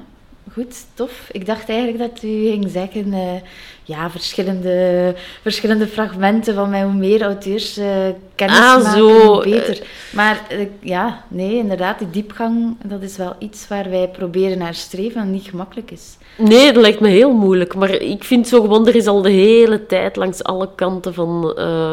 goed, 0.52 0.74
tof. 0.94 1.28
Ik 1.30 1.46
dacht 1.46 1.68
eigenlijk 1.68 1.98
dat 1.98 2.22
u 2.22 2.46
ging 2.46 2.70
zeggen, 2.70 3.12
eh, 3.12 3.40
ja, 3.82 4.10
verschillende, 4.10 5.14
verschillende 5.42 5.86
fragmenten 5.86 6.54
van 6.54 6.70
mij, 6.70 6.82
hoe 6.82 6.92
meer 6.92 7.22
auteurs 7.22 7.76
eh 7.76 7.86
kennis 8.34 8.58
Ah, 8.58 8.82
maken, 8.82 8.98
zo, 8.98 9.26
hoe 9.26 9.42
beter. 9.42 9.86
Maar 10.12 10.40
eh, 10.48 10.66
ja, 10.80 11.24
nee, 11.28 11.56
inderdaad, 11.56 11.98
die 11.98 12.10
diepgang, 12.10 12.76
dat 12.84 13.02
is 13.02 13.16
wel 13.16 13.34
iets 13.38 13.68
waar 13.68 13.90
wij 13.90 14.08
proberen 14.08 14.58
naar 14.58 14.74
streven 14.74 15.20
en 15.20 15.30
niet 15.30 15.48
gemakkelijk 15.48 15.90
is. 15.90 16.16
Nee, 16.36 16.72
dat 16.72 16.82
lijkt 16.82 17.00
me 17.00 17.08
heel 17.08 17.32
moeilijk. 17.32 17.74
Maar 17.74 17.90
ik 17.90 18.24
vind 18.24 18.48
zo 18.48 18.60
gewoon, 18.60 18.86
er 18.86 18.94
is 18.94 19.06
al 19.06 19.22
de 19.22 19.30
hele 19.30 19.86
tijd 19.86 20.16
langs 20.16 20.42
alle 20.42 20.68
kanten 20.74 21.14
van 21.14 21.54
eh, 21.56 21.92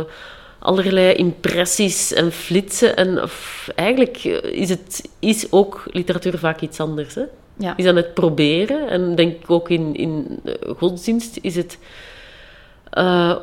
allerlei 0.59 1.13
impressies 1.13 2.13
en 2.13 2.31
flitsen. 2.31 2.95
En 2.95 3.29
eigenlijk 3.75 4.17
eh, 4.17 4.61
is, 4.61 4.69
het, 4.69 5.09
is 5.19 5.51
ook 5.51 5.83
literatuur 5.85 6.37
vaak 6.37 6.61
iets 6.61 6.79
anders. 6.79 7.15
Hè? 7.15 7.23
Ja. 7.59 7.77
Is 7.77 7.85
aan 7.85 7.95
het 7.95 8.13
proberen. 8.13 8.89
En 8.89 9.15
denk 9.15 9.43
ik 9.43 9.49
ook 9.51 9.69
in, 9.69 9.95
in 9.95 10.39
godsdienst 10.77 11.37
is 11.41 11.55
het... 11.55 11.77
eh, 12.89 13.35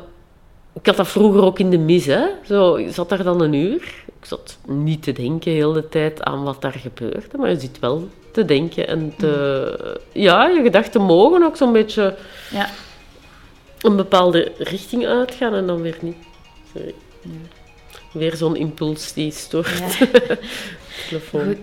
ik 0.73 0.85
had 0.85 0.95
dat 0.95 1.07
vroeger 1.07 1.41
ook 1.43 1.59
in 1.59 1.69
de 1.69 1.77
mis, 1.77 2.05
hè. 2.05 2.25
Zo, 2.45 2.75
ik 2.75 2.93
zat 2.93 3.09
daar 3.09 3.23
dan 3.23 3.41
een 3.41 3.53
uur. 3.53 4.03
Ik 4.19 4.25
zat 4.25 4.57
niet 4.67 5.03
te 5.03 5.11
denken 5.11 5.51
heel 5.51 5.73
de 5.73 5.89
tijd 5.89 6.23
aan 6.23 6.43
wat 6.43 6.61
daar 6.61 6.73
gebeurde, 6.73 7.37
maar 7.37 7.49
je 7.49 7.59
zit 7.59 7.79
wel 7.79 8.07
te 8.31 8.45
denken 8.45 8.87
en 8.87 9.13
te... 9.17 9.99
Ja, 10.11 10.47
je 10.47 10.61
gedachten 10.63 11.01
mogen 11.01 11.43
ook 11.43 11.55
zo'n 11.57 11.71
beetje 11.73 12.15
Ja. 12.51 12.69
een 13.81 13.95
bepaalde 13.95 14.51
richting 14.57 15.05
uitgaan 15.05 15.53
en 15.53 15.67
dan 15.67 15.81
weer 15.81 15.97
niet. 16.01 16.17
Sorry. 16.73 16.93
Weer 18.13 18.35
zo'n 18.35 18.55
impuls 18.55 19.13
die 19.13 19.31
stoort. 19.31 19.97
Ja. 19.99 20.07
Telefoon. 21.09 21.43
Goed. 21.45 21.57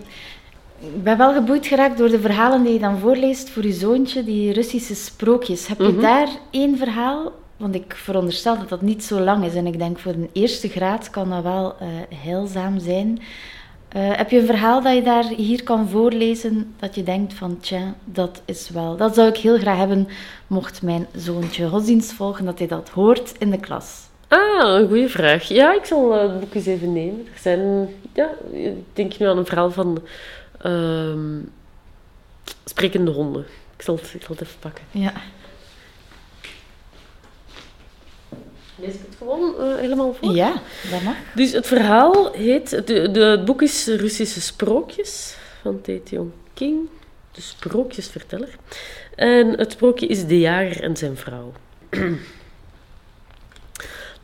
Ik 0.93 1.03
ben 1.03 1.17
wel 1.17 1.33
geboeid 1.33 1.65
geraakt 1.67 1.97
door 1.97 2.09
de 2.09 2.19
verhalen 2.19 2.63
die 2.63 2.73
je 2.73 2.79
dan 2.79 2.97
voorleest 2.97 3.49
voor 3.49 3.63
je 3.65 3.73
zoontje, 3.73 4.23
die 4.23 4.53
Russische 4.53 4.95
sprookjes. 4.95 5.67
Heb 5.67 5.77
je 5.79 5.83
Mhm. 5.91 6.01
daar 6.01 6.27
één 6.51 6.77
verhaal? 6.77 7.31
Want 7.57 7.75
ik 7.75 7.93
veronderstel 7.95 8.57
dat 8.57 8.69
dat 8.69 8.81
niet 8.81 9.03
zo 9.03 9.19
lang 9.19 9.45
is. 9.45 9.55
En 9.55 9.67
ik 9.67 9.77
denk 9.79 9.99
voor 9.99 10.11
een 10.11 10.29
eerste 10.33 10.69
graad 10.69 11.09
kan 11.09 11.29
dat 11.29 11.43
wel 11.43 11.75
eh, 11.79 11.87
heilzaam 12.23 12.79
zijn. 12.79 13.19
Eh, 13.89 14.01
heb 14.11 14.29
je 14.29 14.39
een 14.39 14.45
verhaal 14.45 14.81
dat 14.81 14.93
je 14.95 15.01
daar 15.01 15.23
hier 15.25 15.63
kan 15.63 15.87
voorlezen, 15.89 16.73
dat 16.79 16.95
je 16.95 17.03
denkt 17.03 17.33
van, 17.33 17.57
tja, 17.59 17.93
dat 18.03 18.41
is 18.45 18.69
wel... 18.69 18.97
Dat 18.97 19.15
zou 19.15 19.27
ik 19.27 19.37
heel 19.37 19.57
graag 19.57 19.77
hebben, 19.77 20.07
mocht 20.47 20.81
mijn 20.81 21.07
zoontje 21.15 21.67
godsdienst 21.67 22.13
volgen, 22.13 22.45
dat 22.45 22.59
hij 22.59 22.67
dat 22.67 22.89
hoort 22.89 23.31
in 23.39 23.49
de 23.51 23.59
klas. 23.59 24.03
Ah, 24.27 24.79
een 24.79 24.87
goede 24.87 25.09
vraag. 25.09 25.43
Ja, 25.47 25.73
ik 25.73 25.85
zal 25.85 26.13
eh, 26.15 26.21
het 26.21 26.39
boek 26.39 26.53
eens 26.53 26.65
even 26.65 26.93
nemen. 26.93 27.27
Er 27.33 27.39
zijn, 27.41 27.89
ja, 28.13 28.29
ik 28.51 28.73
denk 28.93 29.17
nu 29.17 29.25
aan 29.27 29.37
een 29.37 29.45
verhaal 29.45 29.71
van 29.71 29.97
ehm, 30.65 31.39
sprekende 32.65 33.11
honden. 33.11 33.45
Ik 33.75 33.81
zal, 33.81 33.95
het, 33.95 34.13
ik 34.13 34.21
zal 34.21 34.35
het 34.35 34.41
even 34.41 34.59
pakken. 34.59 34.83
Ja. 34.91 35.13
Lees 38.75 38.93
ik 38.93 38.99
het 39.05 39.15
gewoon 39.17 39.59
eh, 39.59 39.75
helemaal 39.75 40.13
voor? 40.13 40.35
Ja, 40.35 40.53
dat 40.91 41.01
mag. 41.01 41.15
Dus 41.35 41.51
het 41.51 41.67
verhaal 41.67 42.31
heet... 42.31 42.69
De, 42.69 43.11
de, 43.11 43.19
het 43.19 43.45
boek 43.45 43.61
is 43.61 43.87
Russische 43.87 44.41
Sprookjes 44.41 45.37
van 45.61 45.81
Tae 45.81 46.01
King. 46.53 46.89
De 47.31 47.41
sprookjesverteller. 47.41 48.55
En 49.15 49.47
het 49.57 49.71
sprookje 49.71 50.07
is 50.07 50.25
De 50.25 50.39
Jager 50.39 50.83
en 50.83 50.97
zijn 50.97 51.17
vrouw. 51.17 51.53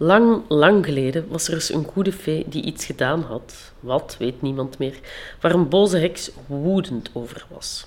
Lang, 0.04 0.42
lang 0.48 0.86
geleden 0.86 1.26
was 1.28 1.48
er 1.48 1.54
eens 1.54 1.74
een 1.74 1.86
goede 1.86 2.12
fee 2.12 2.46
die 2.48 2.64
iets 2.64 2.86
gedaan 2.86 3.22
had, 3.22 3.74
wat 3.80 4.16
weet 4.20 4.42
niemand 4.42 4.78
meer, 4.78 5.00
waar 5.42 5.54
een 5.54 5.70
boze 5.70 5.98
heks 5.98 6.32
woedend 6.48 7.10
over 7.14 7.46
was. 7.50 7.86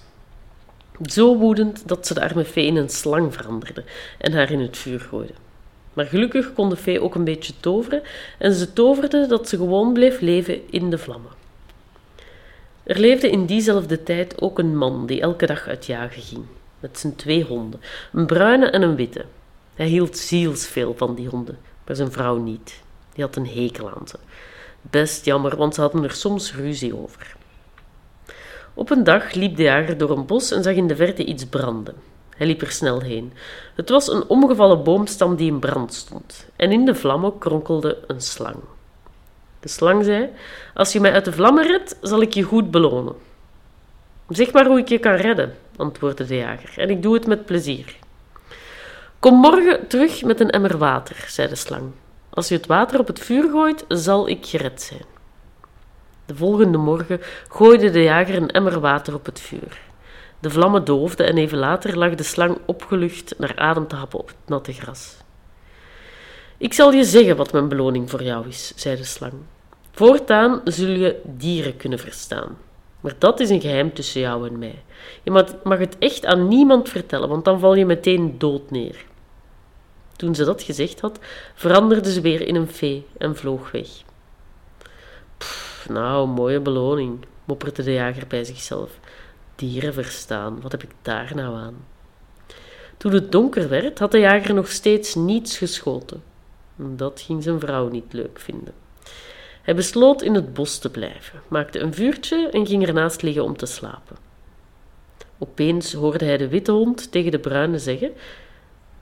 Zo 1.03 1.37
woedend 1.37 1.89
dat 1.89 2.07
ze 2.07 2.15
de 2.15 2.21
arme 2.21 2.45
fee 2.45 2.67
in 2.67 2.77
een 2.77 2.89
slang 2.89 3.35
veranderde 3.35 3.85
en 4.19 4.33
haar 4.33 4.51
in 4.51 4.61
het 4.61 4.77
vuur 4.77 5.01
gooide. 5.01 5.33
Maar 5.93 6.05
gelukkig 6.05 6.53
kon 6.53 6.69
de 6.69 6.77
fee 6.77 7.01
ook 7.03 7.15
een 7.15 7.25
beetje 7.25 7.53
toveren 7.61 8.03
en 8.39 8.53
ze 8.53 8.73
toverde 8.73 9.27
dat 9.27 9.49
ze 9.49 9.57
gewoon 9.57 9.93
bleef 9.93 10.21
leven 10.21 10.73
in 10.73 10.91
de 10.91 10.99
vlammen. 10.99 11.33
Er 12.83 12.99
leefde 12.99 13.31
in 13.31 13.47
diezelfde 13.47 14.03
tijd 14.03 14.43
ook 14.43 14.59
een 14.59 14.77
man 14.77 15.07
die 15.07 15.21
elke 15.21 15.47
dag 15.47 15.69
uit 15.69 15.87
jagen 15.87 16.23
ging, 16.23 16.45
met 16.81 16.99
zijn 16.99 17.17
twee 17.17 17.45
honden, 17.45 17.81
een 18.13 18.27
bruine 18.27 18.67
en 18.67 18.83
een 18.83 18.97
witte. 18.97 19.25
Hij 19.75 19.87
hield 19.87 20.19
zielsveel 20.19 20.95
van 20.97 21.15
die 21.15 21.29
honden, 21.29 21.59
maar 21.87 21.97
zijn 21.97 22.13
vrouw 22.13 22.37
niet. 22.37 22.83
Die 23.13 23.25
had 23.25 23.37
een 23.37 23.49
hekel 23.49 23.91
aan 23.91 24.09
ze. 24.09 24.19
Best 24.81 25.25
jammer, 25.25 25.57
want 25.57 25.75
ze 25.75 25.81
hadden 25.81 26.05
er 26.05 26.13
soms 26.13 26.55
ruzie 26.55 26.97
over. 26.97 27.37
Op 28.75 28.91
een 28.91 29.05
dag 29.05 29.33
liep 29.33 29.57
de 29.57 29.63
jager 29.63 29.99
door 29.99 30.11
een 30.11 30.27
bos 30.27 30.51
en 30.51 30.63
zag 30.63 30.75
in 30.75 30.87
de 30.87 30.97
verte 30.97 31.25
iets 31.25 31.45
branden. 31.45 31.95
Hij 32.37 32.47
liep 32.47 32.61
er 32.61 32.71
snel 32.71 33.01
heen. 33.01 33.33
Het 33.75 33.89
was 33.89 34.09
een 34.09 34.29
omgevallen 34.29 34.83
boomstam 34.85 35.37
die 35.37 35.51
in 35.51 35.59
brand 35.59 35.95
stond, 35.95 36.49
en 36.57 36.73
in 36.73 36.85
de 36.85 36.95
vlammen 36.95 37.39
kronkelde 37.39 37.99
een 38.07 38.21
slang. 38.21 38.57
De 39.61 39.69
slang 39.69 40.05
zei: 40.05 40.31
Als 40.75 40.93
je 40.93 41.01
mij 41.01 41.13
uit 41.13 41.25
de 41.25 41.33
vlammen 41.33 41.67
redt, 41.67 41.97
zal 42.01 42.23
ik 42.23 42.35
je 42.35 42.43
goed 42.43 42.71
belonen. 42.71 43.15
Zeg 44.29 44.53
maar 44.53 44.67
hoe 44.67 44.79
ik 44.79 44.89
je 44.89 44.99
kan 44.99 45.15
redden, 45.15 45.55
antwoordde 45.77 46.25
de 46.25 46.37
jager, 46.37 46.79
en 46.79 46.91
ik 46.91 47.03
doe 47.03 47.15
het 47.15 47.27
met 47.27 47.45
plezier. 47.45 47.97
Kom 49.25 49.41
morgen 49.41 49.87
terug 49.87 50.23
met 50.23 50.41
een 50.41 50.51
emmer 50.51 50.79
water, 50.79 51.25
zei 51.29 51.49
de 51.49 51.55
slang. 51.55 51.93
Als 52.31 52.49
je 52.49 52.55
het 52.55 52.67
water 52.67 53.01
op 53.01 53.07
het 53.07 53.19
vuur 53.19 53.51
gooit, 53.51 53.85
zal 53.89 54.29
ik 54.29 54.47
gered 54.47 54.83
zijn. 54.83 55.05
De 56.27 56.37
volgende 56.37 56.79
morgen 56.79 57.21
gooide 57.49 57.91
de 57.91 58.03
jager 58.03 58.37
een 58.37 58.51
emmer 58.51 58.81
water 58.81 59.15
op 59.15 59.27
het 59.27 59.41
vuur. 59.41 59.81
De 60.41 60.51
vlammen 60.51 60.85
doofden 60.85 61.27
en 61.27 61.37
even 61.37 61.59
later 61.59 61.99
lag 61.99 62.15
de 62.15 62.23
slang 62.23 62.59
opgelucht 62.67 63.35
naar 63.39 63.57
adem 63.57 63.87
te 63.87 63.97
happen 63.97 64.19
op 64.19 64.27
het 64.27 64.37
natte 64.47 64.73
gras. 64.73 65.17
Ik 66.57 66.73
zal 66.73 66.93
je 66.93 67.05
zeggen 67.05 67.37
wat 67.37 67.53
mijn 67.53 67.69
beloning 67.69 68.11
voor 68.11 68.23
jou 68.23 68.49
is, 68.49 68.73
zei 68.77 68.97
de 68.97 69.05
slang. 69.05 69.35
Voortaan 69.93 70.61
zul 70.65 70.89
je 70.89 71.21
dieren 71.25 71.77
kunnen 71.77 71.99
verstaan. 71.99 72.57
Maar 73.01 73.15
dat 73.19 73.41
is 73.41 73.51
een 73.51 73.61
geheim 73.61 73.93
tussen 73.93 74.21
jou 74.21 74.49
en 74.49 74.59
mij. 74.59 74.83
Je 75.23 75.31
mag- 75.63 75.79
het 75.79 75.99
echt 75.99 76.27
aan 76.27 76.49
niemand 76.49 76.89
vertellen, 76.89 77.29
want 77.29 77.45
dan 77.45 77.61
val 77.61 77.75
je 77.75 77.87
meteen 77.87 78.39
dood 78.39 78.71
neer. 78.71 79.05
Toen 80.17 80.35
ze 80.35 80.45
dat 80.45 80.63
gezegd 80.63 81.01
had, 81.01 81.19
veranderde 81.55 82.13
ze 82.13 82.21
weer 82.21 82.41
in 82.41 82.55
een 82.55 82.69
fee 82.69 83.07
en 83.19 83.37
vloog 83.37 83.71
weg. 83.71 83.89
Pff, 85.39 85.89
nou, 85.89 86.29
mooie 86.29 86.61
beloning, 86.61 87.19
mopperde 87.45 87.83
de 87.83 87.93
jager 87.93 88.27
bij 88.27 88.45
zichzelf. 88.45 88.99
Dieren 89.55 89.95
verstaan, 89.95 90.61
wat 90.61 90.73
heb 90.73 90.83
ik 90.83 90.91
daar 91.03 91.33
nou 91.35 91.57
aan? 91.57 91.77
Toen 92.97 93.13
het 93.13 93.33
donker 93.33 93.69
werd, 93.69 93.99
had 93.99 94.11
de 94.11 94.19
jager 94.19 94.55
nog 94.55 94.69
steeds 94.69 95.15
niets 95.15 95.59
geschoten. 95.59 96.23
Dat 96.77 97.21
ging 97.27 97.43
zijn 97.43 97.61
vrouw 97.61 97.89
niet 97.89 98.13
leuk 98.13 98.41
vinden. 98.41 98.75
Hij 99.63 99.75
besloot 99.75 100.23
in 100.23 100.35
het 100.35 100.55
bos 100.55 100.79
te 100.79 100.91
blijven, 100.91 101.43
maakte 101.49 101.79
een 101.79 101.95
vuurtje 101.95 102.49
en 102.49 102.67
ging 102.67 102.87
ernaast 102.87 103.23
liggen 103.23 103.45
om 103.45 103.57
te 103.57 103.67
slapen. 103.67 104.17
Opeens 105.39 105.93
hoorde 105.93 106.25
hij 106.25 106.37
de 106.37 106.49
witte 106.49 106.73
hond 106.73 107.13
tegen 107.13 107.31
de 107.31 107.39
bruine 107.39 107.79
zeggen: 107.79 108.13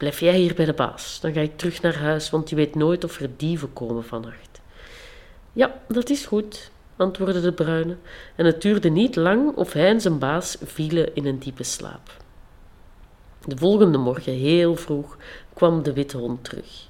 Blijf 0.02 0.20
jij 0.20 0.36
hier 0.36 0.54
bij 0.54 0.64
de 0.64 0.72
baas, 0.72 1.20
dan 1.20 1.32
ga 1.32 1.40
ik 1.40 1.56
terug 1.56 1.82
naar 1.82 1.96
huis, 1.96 2.30
want 2.30 2.48
je 2.48 2.56
weet 2.56 2.74
nooit 2.74 3.04
of 3.04 3.20
er 3.20 3.30
dieven 3.36 3.72
komen 3.72 4.04
vannacht. 4.04 4.60
Ja, 5.52 5.80
dat 5.88 6.10
is 6.10 6.26
goed, 6.26 6.70
antwoordde 6.96 7.40
de 7.40 7.52
bruine, 7.52 7.96
en 8.36 8.46
het 8.46 8.62
duurde 8.62 8.88
niet 8.88 9.16
lang 9.16 9.56
of 9.56 9.72
hij 9.72 9.86
en 9.86 10.00
zijn 10.00 10.18
baas 10.18 10.56
vielen 10.64 11.14
in 11.14 11.26
een 11.26 11.38
diepe 11.38 11.62
slaap. 11.62 12.16
De 13.44 13.56
volgende 13.56 13.98
morgen, 13.98 14.32
heel 14.32 14.76
vroeg, 14.76 15.16
kwam 15.54 15.82
de 15.82 15.92
witte 15.92 16.16
hond 16.16 16.44
terug. 16.44 16.88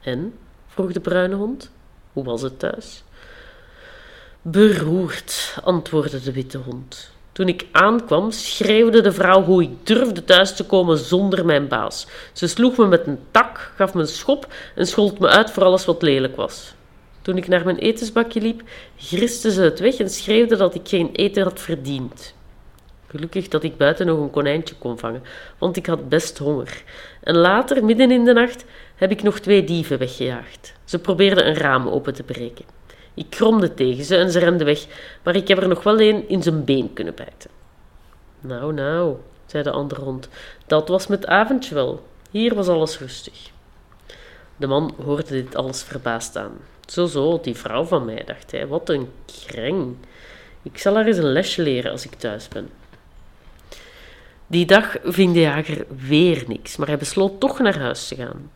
En? 0.00 0.38
vroeg 0.66 0.92
de 0.92 1.00
bruine 1.00 1.34
hond. 1.34 1.70
Hoe 2.12 2.24
was 2.24 2.42
het 2.42 2.58
thuis? 2.58 3.04
Beroerd, 4.42 5.58
antwoordde 5.64 6.20
de 6.20 6.32
witte 6.32 6.58
hond. 6.58 7.11
Toen 7.32 7.48
ik 7.48 7.66
aankwam, 7.72 8.30
schreeuwde 8.30 9.00
de 9.00 9.12
vrouw 9.12 9.42
hoe 9.42 9.62
ik 9.62 9.86
durfde 9.86 10.24
thuis 10.24 10.56
te 10.56 10.64
komen 10.66 10.98
zonder 10.98 11.44
mijn 11.44 11.68
baas. 11.68 12.06
Ze 12.32 12.46
sloeg 12.46 12.76
me 12.76 12.86
met 12.86 13.06
een 13.06 13.18
tak, 13.30 13.72
gaf 13.76 13.94
me 13.94 14.00
een 14.00 14.06
schop 14.06 14.46
en 14.74 14.86
schold 14.86 15.18
me 15.18 15.28
uit 15.28 15.50
voor 15.50 15.64
alles 15.64 15.84
wat 15.84 16.02
lelijk 16.02 16.36
was. 16.36 16.74
Toen 17.22 17.36
ik 17.36 17.48
naar 17.48 17.64
mijn 17.64 17.78
etensbakje 17.78 18.40
liep, 18.40 18.62
griste 18.96 19.50
ze 19.50 19.62
het 19.62 19.78
weg 19.78 19.96
en 19.96 20.10
schreeuwde 20.10 20.56
dat 20.56 20.74
ik 20.74 20.88
geen 20.88 21.10
eten 21.12 21.42
had 21.42 21.60
verdiend. 21.60 22.34
Gelukkig 23.06 23.48
dat 23.48 23.62
ik 23.62 23.76
buiten 23.76 24.06
nog 24.06 24.18
een 24.18 24.30
konijntje 24.30 24.74
kon 24.74 24.98
vangen, 24.98 25.22
want 25.58 25.76
ik 25.76 25.86
had 25.86 26.08
best 26.08 26.38
honger. 26.38 26.82
En 27.22 27.36
later, 27.36 27.84
midden 27.84 28.10
in 28.10 28.24
de 28.24 28.32
nacht, 28.32 28.64
heb 28.94 29.10
ik 29.10 29.22
nog 29.22 29.38
twee 29.38 29.64
dieven 29.64 29.98
weggejaagd. 29.98 30.72
Ze 30.84 30.98
probeerden 30.98 31.46
een 31.46 31.54
raam 31.54 31.88
open 31.88 32.14
te 32.14 32.22
breken. 32.22 32.64
Ik 33.14 33.30
kromde 33.30 33.74
tegen 33.74 34.04
ze 34.04 34.16
en 34.16 34.30
ze 34.30 34.38
renden 34.38 34.66
weg, 34.66 34.86
maar 35.22 35.36
ik 35.36 35.48
heb 35.48 35.58
er 35.58 35.68
nog 35.68 35.82
wel 35.82 36.00
een 36.00 36.28
in 36.28 36.42
zijn 36.42 36.64
been 36.64 36.92
kunnen 36.92 37.14
bijten. 37.14 37.50
Nou, 38.40 38.72
nou, 38.72 39.16
zei 39.46 39.62
de 39.62 39.70
andere 39.70 40.00
hond, 40.00 40.28
dat 40.66 40.88
was 40.88 41.06
met 41.06 41.26
avondje 41.26 41.74
wel. 41.74 42.06
Hier 42.30 42.54
was 42.54 42.68
alles 42.68 42.98
rustig. 42.98 43.50
De 44.56 44.66
man 44.66 44.94
hoorde 45.04 45.28
dit 45.28 45.54
alles 45.54 45.82
verbaasd 45.82 46.36
aan. 46.36 46.52
Zo, 46.86 47.06
zo, 47.06 47.40
die 47.40 47.56
vrouw 47.56 47.84
van 47.84 48.04
mij, 48.04 48.22
dacht 48.26 48.50
hij, 48.50 48.66
wat 48.66 48.88
een 48.88 49.10
kreng. 49.46 49.96
Ik 50.62 50.78
zal 50.78 50.94
haar 50.94 51.06
eens 51.06 51.16
een 51.16 51.32
lesje 51.32 51.62
leren 51.62 51.90
als 51.90 52.04
ik 52.04 52.14
thuis 52.14 52.48
ben. 52.48 52.70
Die 54.46 54.66
dag 54.66 54.96
ving 55.02 55.34
de 55.34 55.40
jager 55.40 55.86
weer 56.06 56.44
niks, 56.46 56.76
maar 56.76 56.86
hij 56.86 56.98
besloot 56.98 57.40
toch 57.40 57.58
naar 57.58 57.78
huis 57.78 58.08
te 58.08 58.14
gaan. 58.14 58.50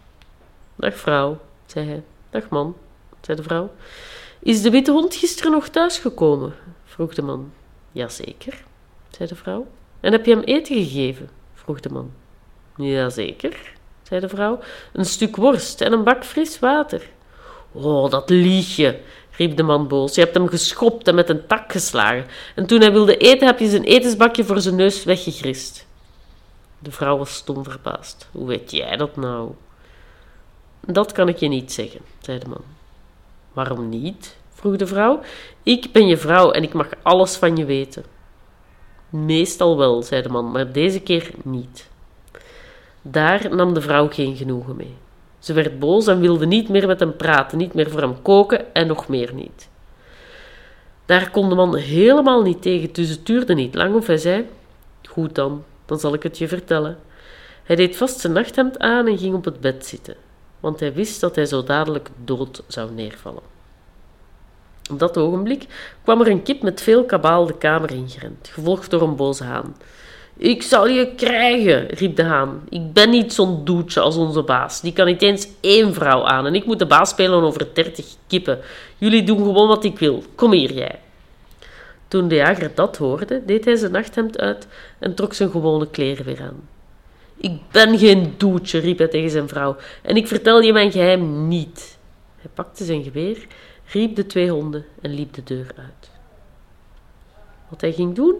Dag 0.75 0.95
vrouw, 0.95 1.41
zei 1.67 1.89
hij. 1.89 2.03
Dag 2.31 2.49
man, 2.49 2.77
zei 3.21 3.37
de 3.37 3.43
vrouw. 3.43 3.71
Is 4.41 4.62
de 4.62 4.70
witte 4.70 4.91
hond 4.91 5.14
gisteren 5.14 5.53
nog 5.53 5.68
thuisgekomen? 5.68 6.55
vroeg 6.84 7.14
de 7.14 7.22
man. 7.22 7.53
Jazeker, 7.93 8.64
zei 9.11 9.28
de 9.28 9.34
vrouw. 9.34 9.66
En 10.01 10.12
heb 10.12 10.26
je 10.26 10.34
hem 10.34 10.43
eten 10.43 10.74
gegeven? 10.74 11.30
vroeg 11.55 11.80
de 11.80 11.89
man. 11.89 12.11
Jazeker, 12.76 13.72
zei 14.03 14.20
de 14.20 14.28
vrouw. 14.28 14.59
Een 14.93 15.05
stuk 15.05 15.37
worst 15.37 15.80
en 15.80 15.93
een 15.93 16.05
bak 16.05 16.24
fris 16.24 16.59
water. 16.59 17.09
Oh, 17.72 18.11
dat 18.11 18.30
lieg 18.30 18.76
je, 18.76 19.01
riep 19.30 19.57
de 19.57 19.62
man 19.62 19.89
boos. 19.89 20.14
Je 20.14 20.20
hebt 20.20 20.34
hem 20.34 20.49
geschopt 20.49 21.09
en 21.09 21.14
met 21.14 21.28
een 21.28 21.47
tak 21.47 21.72
geslagen. 21.72 22.26
En 22.55 22.66
toen 22.66 22.80
hij 22.80 22.93
wilde 22.93 23.16
eten, 23.16 23.47
heb 23.47 23.59
je 23.59 23.68
zijn 23.68 23.84
etensbakje 23.84 24.45
voor 24.45 24.61
zijn 24.61 24.76
neus 24.76 25.05
weggegrist. 25.05 25.87
De 26.78 26.91
vrouw 26.91 27.18
was 27.18 27.34
stom 27.34 27.64
verbaasd. 27.64 28.28
Hoe 28.32 28.47
weet 28.47 28.70
jij 28.70 28.97
dat 28.97 29.16
nou? 29.16 29.51
Dat 30.80 31.12
kan 31.12 31.28
ik 31.28 31.37
je 31.37 31.49
niet 31.49 31.72
zeggen, 31.72 32.01
zei 32.20 32.39
de 32.39 32.49
man. 32.49 32.76
Waarom 33.57 33.89
niet? 33.89 34.37
vroeg 34.51 34.77
de 34.77 34.87
vrouw. 34.87 35.21
Ik 35.63 35.93
ben 35.93 36.07
je 36.07 36.17
vrouw 36.17 36.51
en 36.51 36.63
ik 36.63 36.73
mag 36.73 36.89
alles 37.03 37.37
van 37.37 37.57
je 37.57 37.65
weten. 37.65 38.05
Meestal 39.11 39.77
wel, 39.77 40.03
zei 40.03 40.23
de 40.23 40.29
man, 40.29 40.51
maar 40.51 40.73
deze 40.73 41.01
keer 41.01 41.31
niet. 41.45 41.89
Daar 43.03 43.55
nam 43.55 43.75
de 43.75 43.81
vrouw 43.81 44.09
geen 44.09 44.37
genoegen 44.37 44.77
mee. 44.77 44.95
Ze 45.39 45.53
werd 45.53 45.79
boos 45.79 46.07
en 46.07 46.21
wilde 46.21 46.47
niet 46.47 46.69
meer 46.69 46.87
met 46.87 47.01
hem 47.01 47.17
praten, 47.17 47.59
niet 47.59 47.75
meer 47.75 47.91
voor 47.91 48.01
hem 48.01 48.23
koken 48.23 48.75
en 48.75 48.87
nog 48.87 49.09
meer 49.09 49.35
niet. 49.35 49.69
Daar 51.05 51.31
kon 51.31 51.49
de 51.49 51.55
man 51.55 51.77
helemaal 51.77 52.43
niet 52.43 52.63
tegen, 52.63 52.93
dus 52.93 53.09
het 53.09 53.27
duurde 53.27 53.55
niet 53.55 53.75
lang 53.75 53.95
of 53.95 54.07
hij 54.07 54.19
zei: 54.19 54.47
Goed 55.09 55.35
dan, 55.35 55.65
dan 55.87 55.99
zal 55.99 56.15
ik 56.15 56.23
het 56.23 56.39
je 56.39 56.49
vertellen. 56.49 56.99
Hij 57.65 57.77
deed 57.77 57.97
vast 57.97 58.21
zijn 58.21 58.33
nachthemd 58.33 58.79
aan 58.79 59.07
en 59.07 59.19
ging 59.19 59.35
op 59.35 59.45
het 59.45 59.61
bed 59.61 59.87
zitten, 59.87 60.17
want 60.67 60.81
hij 60.81 60.93
wist 60.93 61.21
dat 61.21 61.35
hij 61.35 61.47
zo 61.47 61.64
dadelijk 61.64 62.09
dood 62.25 62.62
zou 62.67 62.91
neervallen. 62.91 63.43
Op 64.91 64.99
dat 64.99 65.17
ogenblik 65.17 65.67
kwam 66.03 66.21
er 66.21 66.29
een 66.29 66.43
kip 66.43 66.62
met 66.62 66.83
veel 66.83 67.05
kabaal 67.05 67.47
de 67.47 67.59
kamer 67.59 67.91
ingerend, 67.91 68.49
gevolgd 68.53 68.91
door 68.91 69.03
een 69.03 69.17
boze 69.17 69.45
haan. 69.45 69.77
Ik 70.37 70.62
zal 70.62 70.87
je 70.89 71.14
krijgen, 71.14 71.87
riep 71.87 72.17
de 72.17 72.23
haan. 72.23 72.67
Ik 72.69 72.93
ben 72.93 73.11
niet 73.11 73.33
zo'n 73.33 73.64
doetje 73.64 74.01
als 74.01 74.17
onze 74.17 74.43
baas. 74.43 74.81
Die 74.81 74.93
kan 74.93 75.07
niet 75.07 75.23
eens 75.23 75.49
één 75.61 75.95
vrouw 75.95 76.25
aan 76.25 76.47
en 76.47 76.55
ik 76.55 76.67
moet 76.67 76.79
de 76.79 76.87
baas 76.87 77.11
spelen 77.11 77.43
over 77.43 77.69
dertig 77.75 78.07
kippen. 78.27 78.59
Jullie 78.99 79.23
doen 79.23 79.39
gewoon 79.39 79.69
wat 79.69 79.85
ik 79.85 79.99
wil. 79.99 80.23
Kom 80.35 80.53
hier, 80.53 80.73
jij. 80.73 81.01
Toen 82.09 82.29
de 82.29 82.35
jager 82.35 82.71
dat 82.75 82.97
hoorde, 82.97 83.43
deed 83.45 83.64
hij 83.64 83.77
zijn 83.77 83.93
nachthemd 83.93 84.39
uit 84.39 84.67
en 84.99 85.14
trok 85.14 85.35
zijn 85.35 85.51
gewone 85.51 85.91
kleren 85.91 86.25
weer 86.25 86.43
aan. 86.43 86.76
Ik 87.37 87.61
ben 87.70 87.99
geen 87.99 88.34
doetje, 88.37 88.78
riep 88.78 88.99
hij 88.99 89.09
tegen 89.09 89.30
zijn 89.30 89.49
vrouw, 89.49 89.76
en 90.03 90.16
ik 90.16 90.26
vertel 90.26 90.61
je 90.61 90.72
mijn 90.72 90.93
geheim 90.93 91.49
niet. 91.49 91.99
Hij 92.37 92.51
pakte 92.55 92.84
zijn 92.84 93.03
geweer, 93.03 93.47
riep 93.84 94.16
de 94.16 94.26
twee 94.26 94.51
honden 94.51 94.84
en 95.03 95.14
liep 95.14 95.32
de 95.32 95.43
deur 95.43 95.72
uit. 95.76 96.11
Wat 97.68 97.80
hij 97.80 97.93
ging 97.93 98.14
doen? 98.14 98.34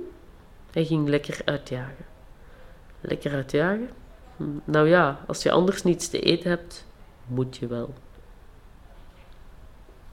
Hij 0.73 0.85
ging 0.85 1.09
lekker 1.09 1.41
uitjagen. 1.45 2.05
Lekker 3.01 3.33
uitjagen? 3.33 3.91
Hm, 4.37 4.45
Nou 4.65 4.89
ja, 4.89 5.21
als 5.27 5.43
je 5.43 5.51
anders 5.51 5.83
niets 5.83 6.09
te 6.09 6.21
eten 6.21 6.51
hebt, 6.51 6.87
moet 7.27 7.57
je 7.57 7.67
wel. 7.67 7.95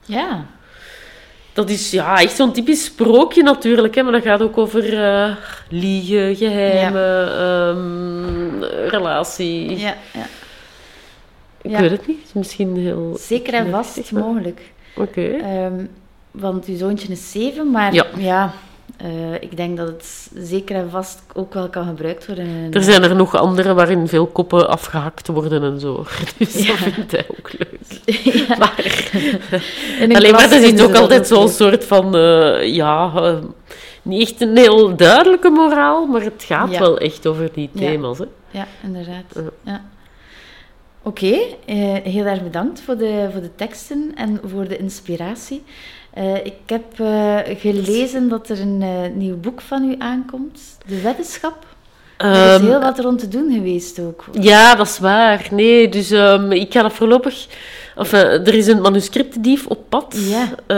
Ja. 0.06 0.46
Dat 1.54 1.70
is 1.70 1.90
ja, 1.90 2.20
echt 2.20 2.36
zo'n 2.36 2.52
typisch 2.52 2.84
sprookje 2.84 3.42
natuurlijk, 3.42 3.94
hè, 3.94 4.02
maar 4.02 4.12
dat 4.12 4.22
gaat 4.22 4.42
ook 4.42 4.58
over 4.58 5.02
eh, 5.04 5.36
liegen, 5.68 6.36
geheimen, 6.36 7.28
ehm, 7.38 8.62
relatie. 8.88 9.78
Ja, 9.78 9.94
ja. 10.12 10.26
Ik 11.62 11.70
Ja. 11.70 11.80
weet 11.80 11.90
het 11.90 12.06
niet, 12.06 12.16
het 12.18 12.26
is 12.26 12.32
misschien 12.32 12.76
heel... 12.76 13.16
Zeker 13.20 13.54
en 13.54 13.70
vast 13.70 14.12
maar- 14.12 14.22
mogelijk. 14.22 14.60
Oké. 14.96 15.20
Ehm, 15.26 15.84
want 16.30 16.66
uw 16.66 16.76
zoontje 16.76 17.08
is 17.08 17.30
zeven, 17.30 17.70
maar 17.70 17.94
Ja. 18.18 18.52
Eh, 18.96 19.34
ik 19.40 19.56
denk 19.56 19.76
dat 19.76 19.86
het 19.88 20.30
zeker 20.34 20.76
en 20.76 20.90
vast 20.90 21.22
ook 21.34 21.54
wel 21.54 21.68
kan 21.68 21.86
gebruikt 21.86 22.26
worden. 22.26 22.68
Er 22.72 22.82
zijn 22.82 23.02
er 23.02 23.16
nog 23.16 23.34
andere 23.36 23.74
waarin 23.74 24.08
veel 24.08 24.26
koppen 24.26 24.68
afgehakt 24.68 25.26
worden 25.28 25.62
en 25.62 25.80
zo. 25.80 26.04
Dus 26.38 26.54
Ja. 26.66 26.66
dat 26.70 26.76
vindt 26.92 27.12
hij 27.12 27.26
ook 27.38 27.50
leuk. 27.52 28.00
Ja. 28.48 28.56
Maar, 28.58 28.74
alleen 30.16 30.32
maar 30.32 30.48
dat 30.50 30.60
is 30.62 30.80
ook 30.82 30.94
altijd 30.94 31.26
zo'n 31.26 31.48
soort 31.48 31.84
van... 31.84 32.16
eh, 32.16 32.74
ja, 32.74 33.12
eh, 33.14 33.36
niet 34.02 34.22
echt 34.30 34.40
een 34.40 34.56
heel 34.56 34.96
duidelijke 34.96 35.48
moraal, 35.50 36.06
maar 36.06 36.22
het 36.22 36.44
gaat 36.46 36.70
Ja. 36.70 36.78
wel 36.80 36.98
echt 36.98 37.26
over 37.26 37.50
die 37.54 37.70
thema's. 37.76 38.18
Hè. 38.18 38.24
Ja, 38.50 38.66
inderdaad. 38.82 39.24
Ja. 39.34 39.42
Ja. 39.64 39.84
Oké, 41.02 41.38
heel 42.04 42.24
erg 42.24 42.42
bedankt 42.42 42.80
voor 42.80 42.96
de, 42.96 43.28
voor 43.32 43.40
de 43.40 43.54
teksten 43.54 44.12
en 44.14 44.40
voor 44.44 44.68
de 44.68 44.76
inspiratie. 44.76 45.62
Eh, 46.14 46.44
ik 46.44 46.54
heb 46.66 47.00
eh, 47.00 47.38
gelezen 47.58 48.28
dat 48.28 48.48
er 48.48 48.60
een 48.60 48.82
eh, 48.82 49.10
nieuw 49.14 49.36
boek 49.36 49.60
van 49.60 49.84
u 49.84 49.94
aankomt, 49.98 50.60
De 50.86 51.00
Weddenschap. 51.00 51.66
Er 52.16 52.30
is 52.30 52.60
Ehm, 52.60 52.64
heel 52.64 52.80
wat 52.80 52.98
rond 52.98 53.18
te 53.18 53.28
doen 53.28 53.52
geweest 53.52 54.00
ook. 54.00 54.24
Ja, 54.40 54.74
dat 54.74 54.86
is 54.86 54.98
waar. 54.98 55.48
Nee, 55.50 55.88
dus 55.88 56.10
ehm, 56.10 56.52
ik 56.52 56.72
ga 56.72 56.82
dat 56.82 56.92
voorlopig... 56.92 57.46
Enfin, 57.96 58.20
er 58.20 58.54
is 58.54 58.66
een 58.66 58.80
manuscriptdief 58.80 59.66
op 59.66 59.78
pad, 59.88 60.16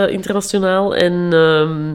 internationaal. 0.08 0.94
En 0.94 1.28
ehm, 1.32 1.94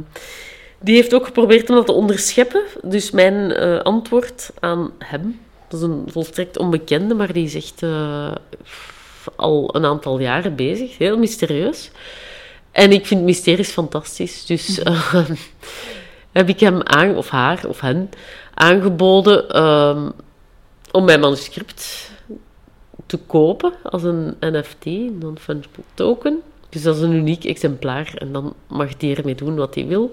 die 0.80 0.96
heeft 0.96 1.14
ook 1.14 1.26
geprobeerd 1.26 1.70
om 1.70 1.76
dat 1.76 1.86
te 1.86 1.92
onderscheppen. 1.92 2.62
Dus 2.82 3.12
mijn 3.12 3.56
antwoord 3.84 4.50
aan 4.60 4.92
hem, 5.00 5.39
dat 5.68 5.80
is 5.80 5.86
een 5.86 6.04
volstrekt 6.08 6.58
onbekende, 6.58 7.14
maar 7.14 7.34
die 7.34 7.46
is 7.46 7.56
echt 7.56 7.84
al 9.36 9.76
een 9.76 9.86
aantal 9.86 10.20
jaren 10.20 10.56
bezig. 10.56 10.98
Heel 10.98 11.18
mysterieus. 11.18 11.92
En 12.72 12.92
ik 12.92 13.06
vind 13.06 13.22
mysteries 13.22 13.70
fantastisch. 13.70 14.46
Dus 14.46 14.80
eh, 14.80 15.30
heb 16.32 16.50
ik 16.50 16.60
hem 16.60 16.82
aan, 16.84 17.16
of 17.16 17.30
haar, 17.30 17.66
of 17.68 17.80
hen, 17.80 18.10
aangeboden 18.54 19.50
ehm, 19.50 20.10
om 20.92 21.06
mijn 21.06 21.20
manuscript 21.20 22.12
te 23.06 23.18
kopen 23.18 23.74
als 23.84 24.04
een 24.04 24.36
NFT, 24.40 24.86
een 24.86 25.18
non-fungible 25.20 25.84
token. 25.94 26.42
Dus 26.70 26.82
dat 26.82 26.96
is 26.96 27.02
een 27.02 27.14
uniek 27.14 27.44
exemplaar 27.44 28.12
en 28.16 28.32
dan 28.32 28.54
mag 28.68 28.98
die 28.98 29.16
ermee 29.16 29.36
doen 29.36 29.56
wat 29.56 29.76
hij 29.76 29.88
wil. 29.88 30.12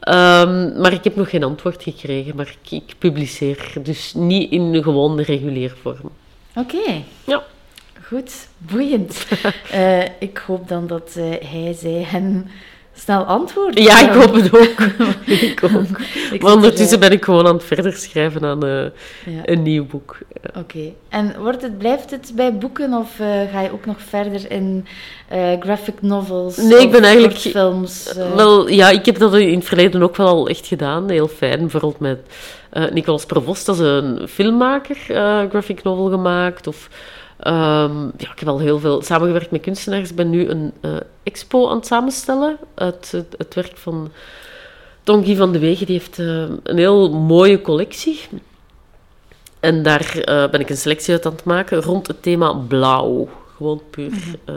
Ehm, 0.00 0.80
maar 0.80 0.92
ik 0.92 1.04
heb 1.04 1.16
nog 1.16 1.30
geen 1.30 1.44
antwoord 1.44 1.82
gekregen, 1.82 2.36
maar 2.36 2.56
ik, 2.62 2.70
ik 2.70 2.94
publiceer 2.98 3.72
dus 3.82 4.14
niet 4.14 4.50
in 4.50 4.72
de 4.72 4.82
gewone 4.82 5.22
reguliere 5.22 5.74
vorm. 5.82 6.10
Oké. 6.54 7.02
Ja. 7.26 7.44
Goed, 8.10 8.48
boeiend. 8.58 9.26
Eh, 9.70 10.02
ik 10.18 10.42
hoop 10.46 10.68
dan 10.68 10.86
dat 10.86 11.14
eh, 11.16 11.48
hij, 11.50 11.74
zij, 11.78 12.06
hen 12.06 12.50
snel 12.94 13.24
antwoordt. 13.24 13.78
Ja, 13.78 14.00
ik 14.00 14.10
hoop 14.10 14.34
het 14.34 14.54
ook. 14.54 14.80
ik 15.50 15.60
ook. 15.62 15.98
Ik 16.32 16.42
Maar 16.42 16.50
er, 16.50 16.56
ondertussen 16.56 17.00
ben 17.00 17.12
ik 17.12 17.24
gewoon 17.24 17.46
aan 17.46 17.54
het 17.54 17.64
verder 17.64 17.92
schrijven 17.92 18.44
aan 18.44 18.66
eh, 18.66 18.84
ja. 19.26 19.40
een 19.44 19.62
nieuw 19.62 19.86
boek. 19.86 20.18
Oké. 20.58 20.92
En 21.08 21.34
wordt 21.38 21.62
het, 21.62 21.78
blijft 21.78 22.10
het 22.10 22.32
bij 22.34 22.54
boeken 22.54 22.94
of 22.94 23.10
ga 23.52 23.60
je 23.60 23.72
ook 23.72 23.86
nog 23.86 23.96
verder 23.98 24.50
in 24.50 24.86
graphic 25.60 26.02
novels? 26.02 26.56
Nee, 26.56 26.80
ik 26.80 26.90
ben 26.90 27.02
eigenlijk- 27.02 27.38
films? 27.38 28.12
Wel, 28.34 28.68
ja, 28.68 28.88
ik 28.88 29.06
heb 29.06 29.18
dat 29.18 29.34
in 29.34 29.58
het 29.58 29.68
verleden 29.68 30.02
ook 30.02 30.16
wel 30.16 30.26
al 30.26 30.48
echt 30.48 30.66
gedaan. 30.66 31.10
Heel 31.10 31.28
fijn. 31.28 31.58
Bijvoorbeeld 31.58 31.98
met 31.98 32.18
Nicolas 32.92 33.26
Provost, 33.26 33.66
dat 33.66 33.74
is 33.74 33.82
een 33.82 34.28
filmmaker, 34.28 34.96
graphic 35.50 35.82
novel 35.82 36.10
gemaakt. 36.10 36.66
Of, 36.66 36.88
ehm, 37.40 38.04
ja, 38.04 38.32
ik 38.32 38.38
heb 38.38 38.48
al 38.48 38.58
heel 38.58 38.78
veel 38.78 39.02
samengewerkt 39.02 39.50
met 39.50 39.60
kunstenaars. 39.60 40.10
Ik 40.10 40.16
ben 40.16 40.30
nu 40.30 40.48
een 40.48 40.72
eh, 40.80 40.96
expo 41.22 41.68
aan 41.68 41.76
het 41.76 41.86
samenstellen 41.86 42.58
uit 42.74 43.10
het, 43.10 43.34
het 43.38 43.54
werk 43.54 43.76
van 43.76 44.10
Tonky 45.02 45.36
van 45.36 45.52
de 45.52 45.58
Wegen. 45.58 45.86
Die 45.86 45.98
heeft 45.98 46.18
eh, 46.18 46.44
een 46.62 46.78
heel 46.78 47.10
mooie 47.10 47.60
collectie. 47.60 48.20
En 49.60 49.82
daar 49.82 50.18
eh, 50.18 50.50
ben 50.50 50.60
ik 50.60 50.70
een 50.70 50.76
selectie 50.76 51.12
uit 51.12 51.26
aan 51.26 51.32
het 51.32 51.44
maken 51.44 51.82
rond 51.82 52.06
het 52.06 52.22
thema 52.22 52.52
blauw. 52.52 53.28
Gewoon 53.56 53.82
puur 53.90 54.12
eh, 54.44 54.54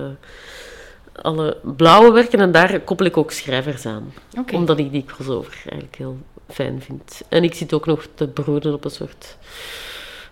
alle 1.21 1.57
blauwe 1.61 2.11
werken. 2.11 2.39
En 2.39 2.51
daar 2.51 2.79
koppel 2.79 3.05
ik 3.05 3.17
ook 3.17 3.31
schrijvers 3.31 3.85
aan 3.85 4.13
omdat 4.53 4.79
ik 4.79 4.91
die 4.91 5.05
crossover 5.05 5.53
eigenlijk 5.53 5.95
heel 5.95 6.17
fijn 6.47 6.81
vind. 6.81 7.21
En 7.29 7.43
ik 7.43 7.53
zit 7.53 7.73
ook 7.73 7.85
nog 7.85 8.07
te 8.15 8.27
broeden 8.27 8.73
op 8.73 8.85
een 8.85 8.91
soort 8.91 9.37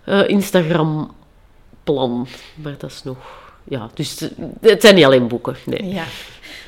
eh, 0.03 0.27
Instagram-plan. 1.83 2.27
Maar 2.55 2.75
dat 2.77 2.91
is 2.91 3.03
nog 3.03 3.17
ja, 3.63 3.89
dus 3.93 4.19
het 4.61 4.81
zijn 4.81 4.95
niet 4.95 5.05
alleen 5.05 5.27
boeken. 5.27 5.55
Nee. 5.65 5.93
Ja. 5.93 6.03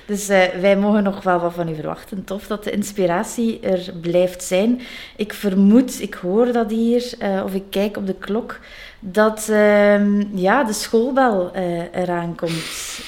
Dus 0.05 0.29
uh, 0.29 0.43
wij 0.61 0.77
mogen 0.77 1.03
nog 1.03 1.23
wel 1.23 1.39
wat 1.39 1.53
van 1.53 1.69
u 1.69 1.75
verwachten. 1.75 2.23
Tof 2.23 2.47
dat 2.47 2.63
de 2.63 2.71
inspiratie 2.71 3.59
er 3.59 3.93
blijft 4.01 4.43
zijn. 4.43 4.81
Ik 5.15 5.33
vermoed, 5.33 6.01
ik 6.01 6.13
hoor 6.13 6.51
dat 6.51 6.71
hier, 6.71 7.13
uh, 7.19 7.43
of 7.43 7.53
ik 7.53 7.63
kijk 7.69 7.97
op 7.97 8.07
de 8.07 8.13
klok, 8.13 8.59
dat 8.99 9.47
uh, 9.49 10.31
ja, 10.35 10.63
de 10.63 10.73
schoolbel 10.73 11.51
eraan 11.91 12.35
komt. 12.35 12.99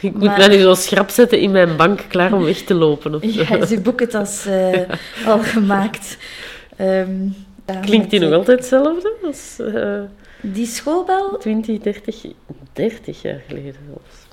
ik 0.00 0.12
moet 0.12 0.22
maar... 0.22 0.38
mij 0.38 0.48
nu 0.48 0.58
zo 0.58 0.74
schrap 0.74 1.10
zetten 1.10 1.38
in 1.40 1.50
mijn 1.50 1.76
bank, 1.76 2.04
klaar 2.08 2.32
om 2.32 2.44
weg 2.44 2.58
te 2.58 2.74
lopen. 2.74 3.14
Of 3.14 3.22
ja, 3.34 3.56
is 3.56 3.70
uw 3.70 3.82
boekentas 3.82 4.46
al 5.26 5.38
gemaakt? 5.38 6.16
Um, 6.80 7.34
Klinkt 7.80 8.10
die 8.10 8.20
nog 8.20 8.32
altijd 8.32 8.58
hetzelfde? 8.58 9.12
Als, 9.22 9.58
die 10.42 10.66
schoolbel? 10.66 11.36
20, 11.38 11.78
30, 11.78 12.26
30 12.72 13.22
jaar 13.22 13.40
geleden 13.48 13.74
zelfs. 13.86 14.26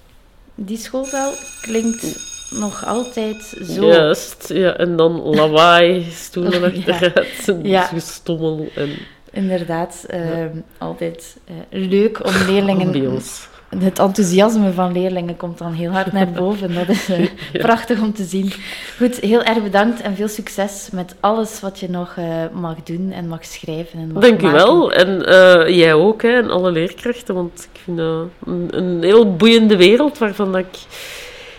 Die 0.56 0.78
schoolbel 0.78 1.34
klinkt 1.62 2.28
nog 2.50 2.86
altijd 2.86 3.44
zo. 3.64 3.86
Juist, 3.86 4.50
ja. 4.54 4.78
En 4.78 4.96
dan 4.96 5.22
lawaai, 5.22 6.08
stoelen 6.12 6.64
achteruit, 6.88 7.46
ja. 7.46 7.56
ja. 7.64 7.82
gestommel. 7.82 8.68
En... 8.76 8.90
Inderdaad, 9.32 10.06
uh, 10.14 10.46
altijd 10.78 11.38
uh, 11.50 11.56
leuk 11.90 12.26
om 12.26 12.34
leerlingen... 12.48 12.86
Ambiance 12.86 13.42
het 13.78 14.00
enthousiasme 14.00 14.72
van 14.72 14.92
leerlingen 14.92 15.38
komt 15.38 15.58
dan 15.58 15.74
heel 15.74 15.92
hard 15.92 16.12
naar 16.12 16.32
boven. 16.42 16.74
Dat 16.74 16.90
is 16.90 17.10
uh, 17.10 17.28
prachtig 17.52 18.02
om 18.02 18.14
te 18.14 18.24
zien. 18.24 18.52
Goed, 18.98 19.20
heel 19.20 19.44
erg 19.44 19.64
bedankt 19.64 20.02
en 20.02 20.16
veel 20.16 20.28
succes 20.28 20.90
met 20.92 21.16
alles 21.20 21.60
wat 21.60 21.80
je 21.80 21.90
nog 21.90 22.16
uh, 22.20 22.26
mag 22.54 22.76
doen 22.84 23.12
en 23.12 23.28
mag 23.28 23.46
schrijven. 23.46 24.00
En 24.00 24.12
mag 24.12 24.24
Dank 24.24 24.42
u 24.42 24.52
wel. 24.52 24.92
En 24.92 25.30
uh, 25.30 25.78
jij 25.78 25.94
ook, 25.94 26.22
hè, 26.22 26.30
en 26.30 26.50
alle 26.50 26.72
leerkrachten. 26.72 27.36
Want 27.36 27.68
ik 27.74 27.80
vind 27.84 27.98
dat 27.98 28.26
een, 28.46 28.68
een 28.72 29.04
heel 29.04 29.36
boeiende 29.36 29.76
wereld 29.76 30.18
waarvan 30.18 30.52
dat 30.52 30.62
ik... 30.62 30.78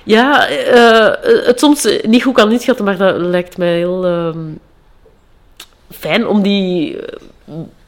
Ja, 0.05 0.47
het 1.45 1.59
soms 1.59 1.99
niet 2.03 2.23
goed 2.23 2.35
kan 2.35 2.53
inschatten, 2.53 2.85
maar 2.85 2.97
dat 2.97 3.17
lijkt 3.17 3.57
mij 3.57 3.77
heel 3.77 4.07
ehm, 4.07 4.39
fijn 5.91 6.27
om 6.27 6.43
die 6.43 6.97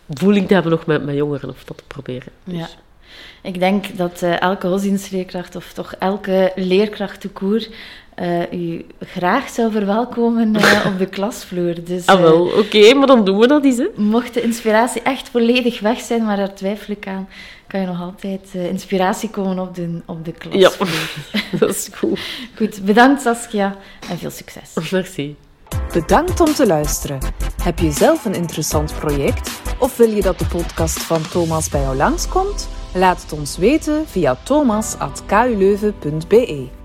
voeling 0.09 0.47
te 0.47 0.55
hebben 0.55 0.73
nog 0.73 0.87
met, 0.87 1.05
met 1.05 1.15
jongeren, 1.15 1.49
of 1.49 1.65
dat 1.65 1.77
te 1.77 1.85
proberen. 1.87 2.33
Dus. 2.45 2.59
Ja. 2.59 2.69
Ik 3.43 3.59
denk 3.59 3.97
dat 3.97 4.23
uh, 4.23 4.41
elke 4.41 4.69
godsdienstleerkracht, 4.69 5.57
of 5.57 5.73
toch 5.73 5.95
elke 5.99 6.53
leerkracht 6.55 7.21
toekoor, 7.21 7.67
uh, 8.21 8.53
u 8.53 8.85
graag 9.01 9.49
zou 9.49 9.73
verwelkomen 9.73 10.57
uh, 10.57 10.87
op 10.93 10.99
de 10.99 11.07
klasvloer. 11.07 11.85
Dus, 11.85 12.07
ah 12.07 12.21
wel, 12.21 12.47
oké, 12.47 12.95
maar 12.95 13.07
dan 13.07 13.25
doen 13.25 13.39
we 13.39 13.47
dat 13.47 13.65
eens. 13.65 13.77
Hè. 13.77 13.89
Mocht 13.97 14.35
de 14.35 14.43
inspiratie 14.43 15.03
echt 15.03 15.29
volledig 15.29 15.81
weg 15.81 16.01
zijn, 16.01 16.25
maar 16.25 16.37
daar 16.37 16.55
twijfel 16.55 16.95
ik 16.95 17.07
aan, 17.07 17.29
kan 17.67 17.81
je 17.81 17.87
nog 17.87 18.01
altijd 18.01 18.49
inspiratie 18.53 19.31
komen 19.31 19.59
op 19.59 19.75
de, 19.75 20.01
op 20.07 20.25
de 20.25 20.33
klasvloer. 20.33 20.89
Ja, 21.33 21.41
dat 21.59 21.69
is 21.69 21.89
goed. 21.95 22.21
goed, 22.59 22.85
bedankt 22.85 23.23
Saskia 23.23 23.77
en 24.11 24.19
veel 24.19 24.31
succes. 24.31 24.91
Merci. 24.91 25.37
Bedankt 25.93 26.41
om 26.41 26.55
te 26.55 26.67
luisteren. 26.67 27.19
Heb 27.63 27.79
je 27.79 27.91
zelf 27.91 28.25
een 28.25 28.35
interessant 28.35 28.95
project 28.99 29.51
of 29.79 29.97
wil 29.97 30.11
je 30.11 30.23
dat 30.23 30.39
de 30.39 30.47
podcast 30.47 31.03
van 31.03 31.29
Thomas 31.29 31.69
bij 31.69 31.81
jou 31.81 31.97
langskomt? 31.97 32.69
Laat 32.95 33.23
het 33.23 33.33
ons 33.33 33.57
weten 33.57 34.09
via 34.09 34.37
thomas.kuleuven.be. 34.43 36.82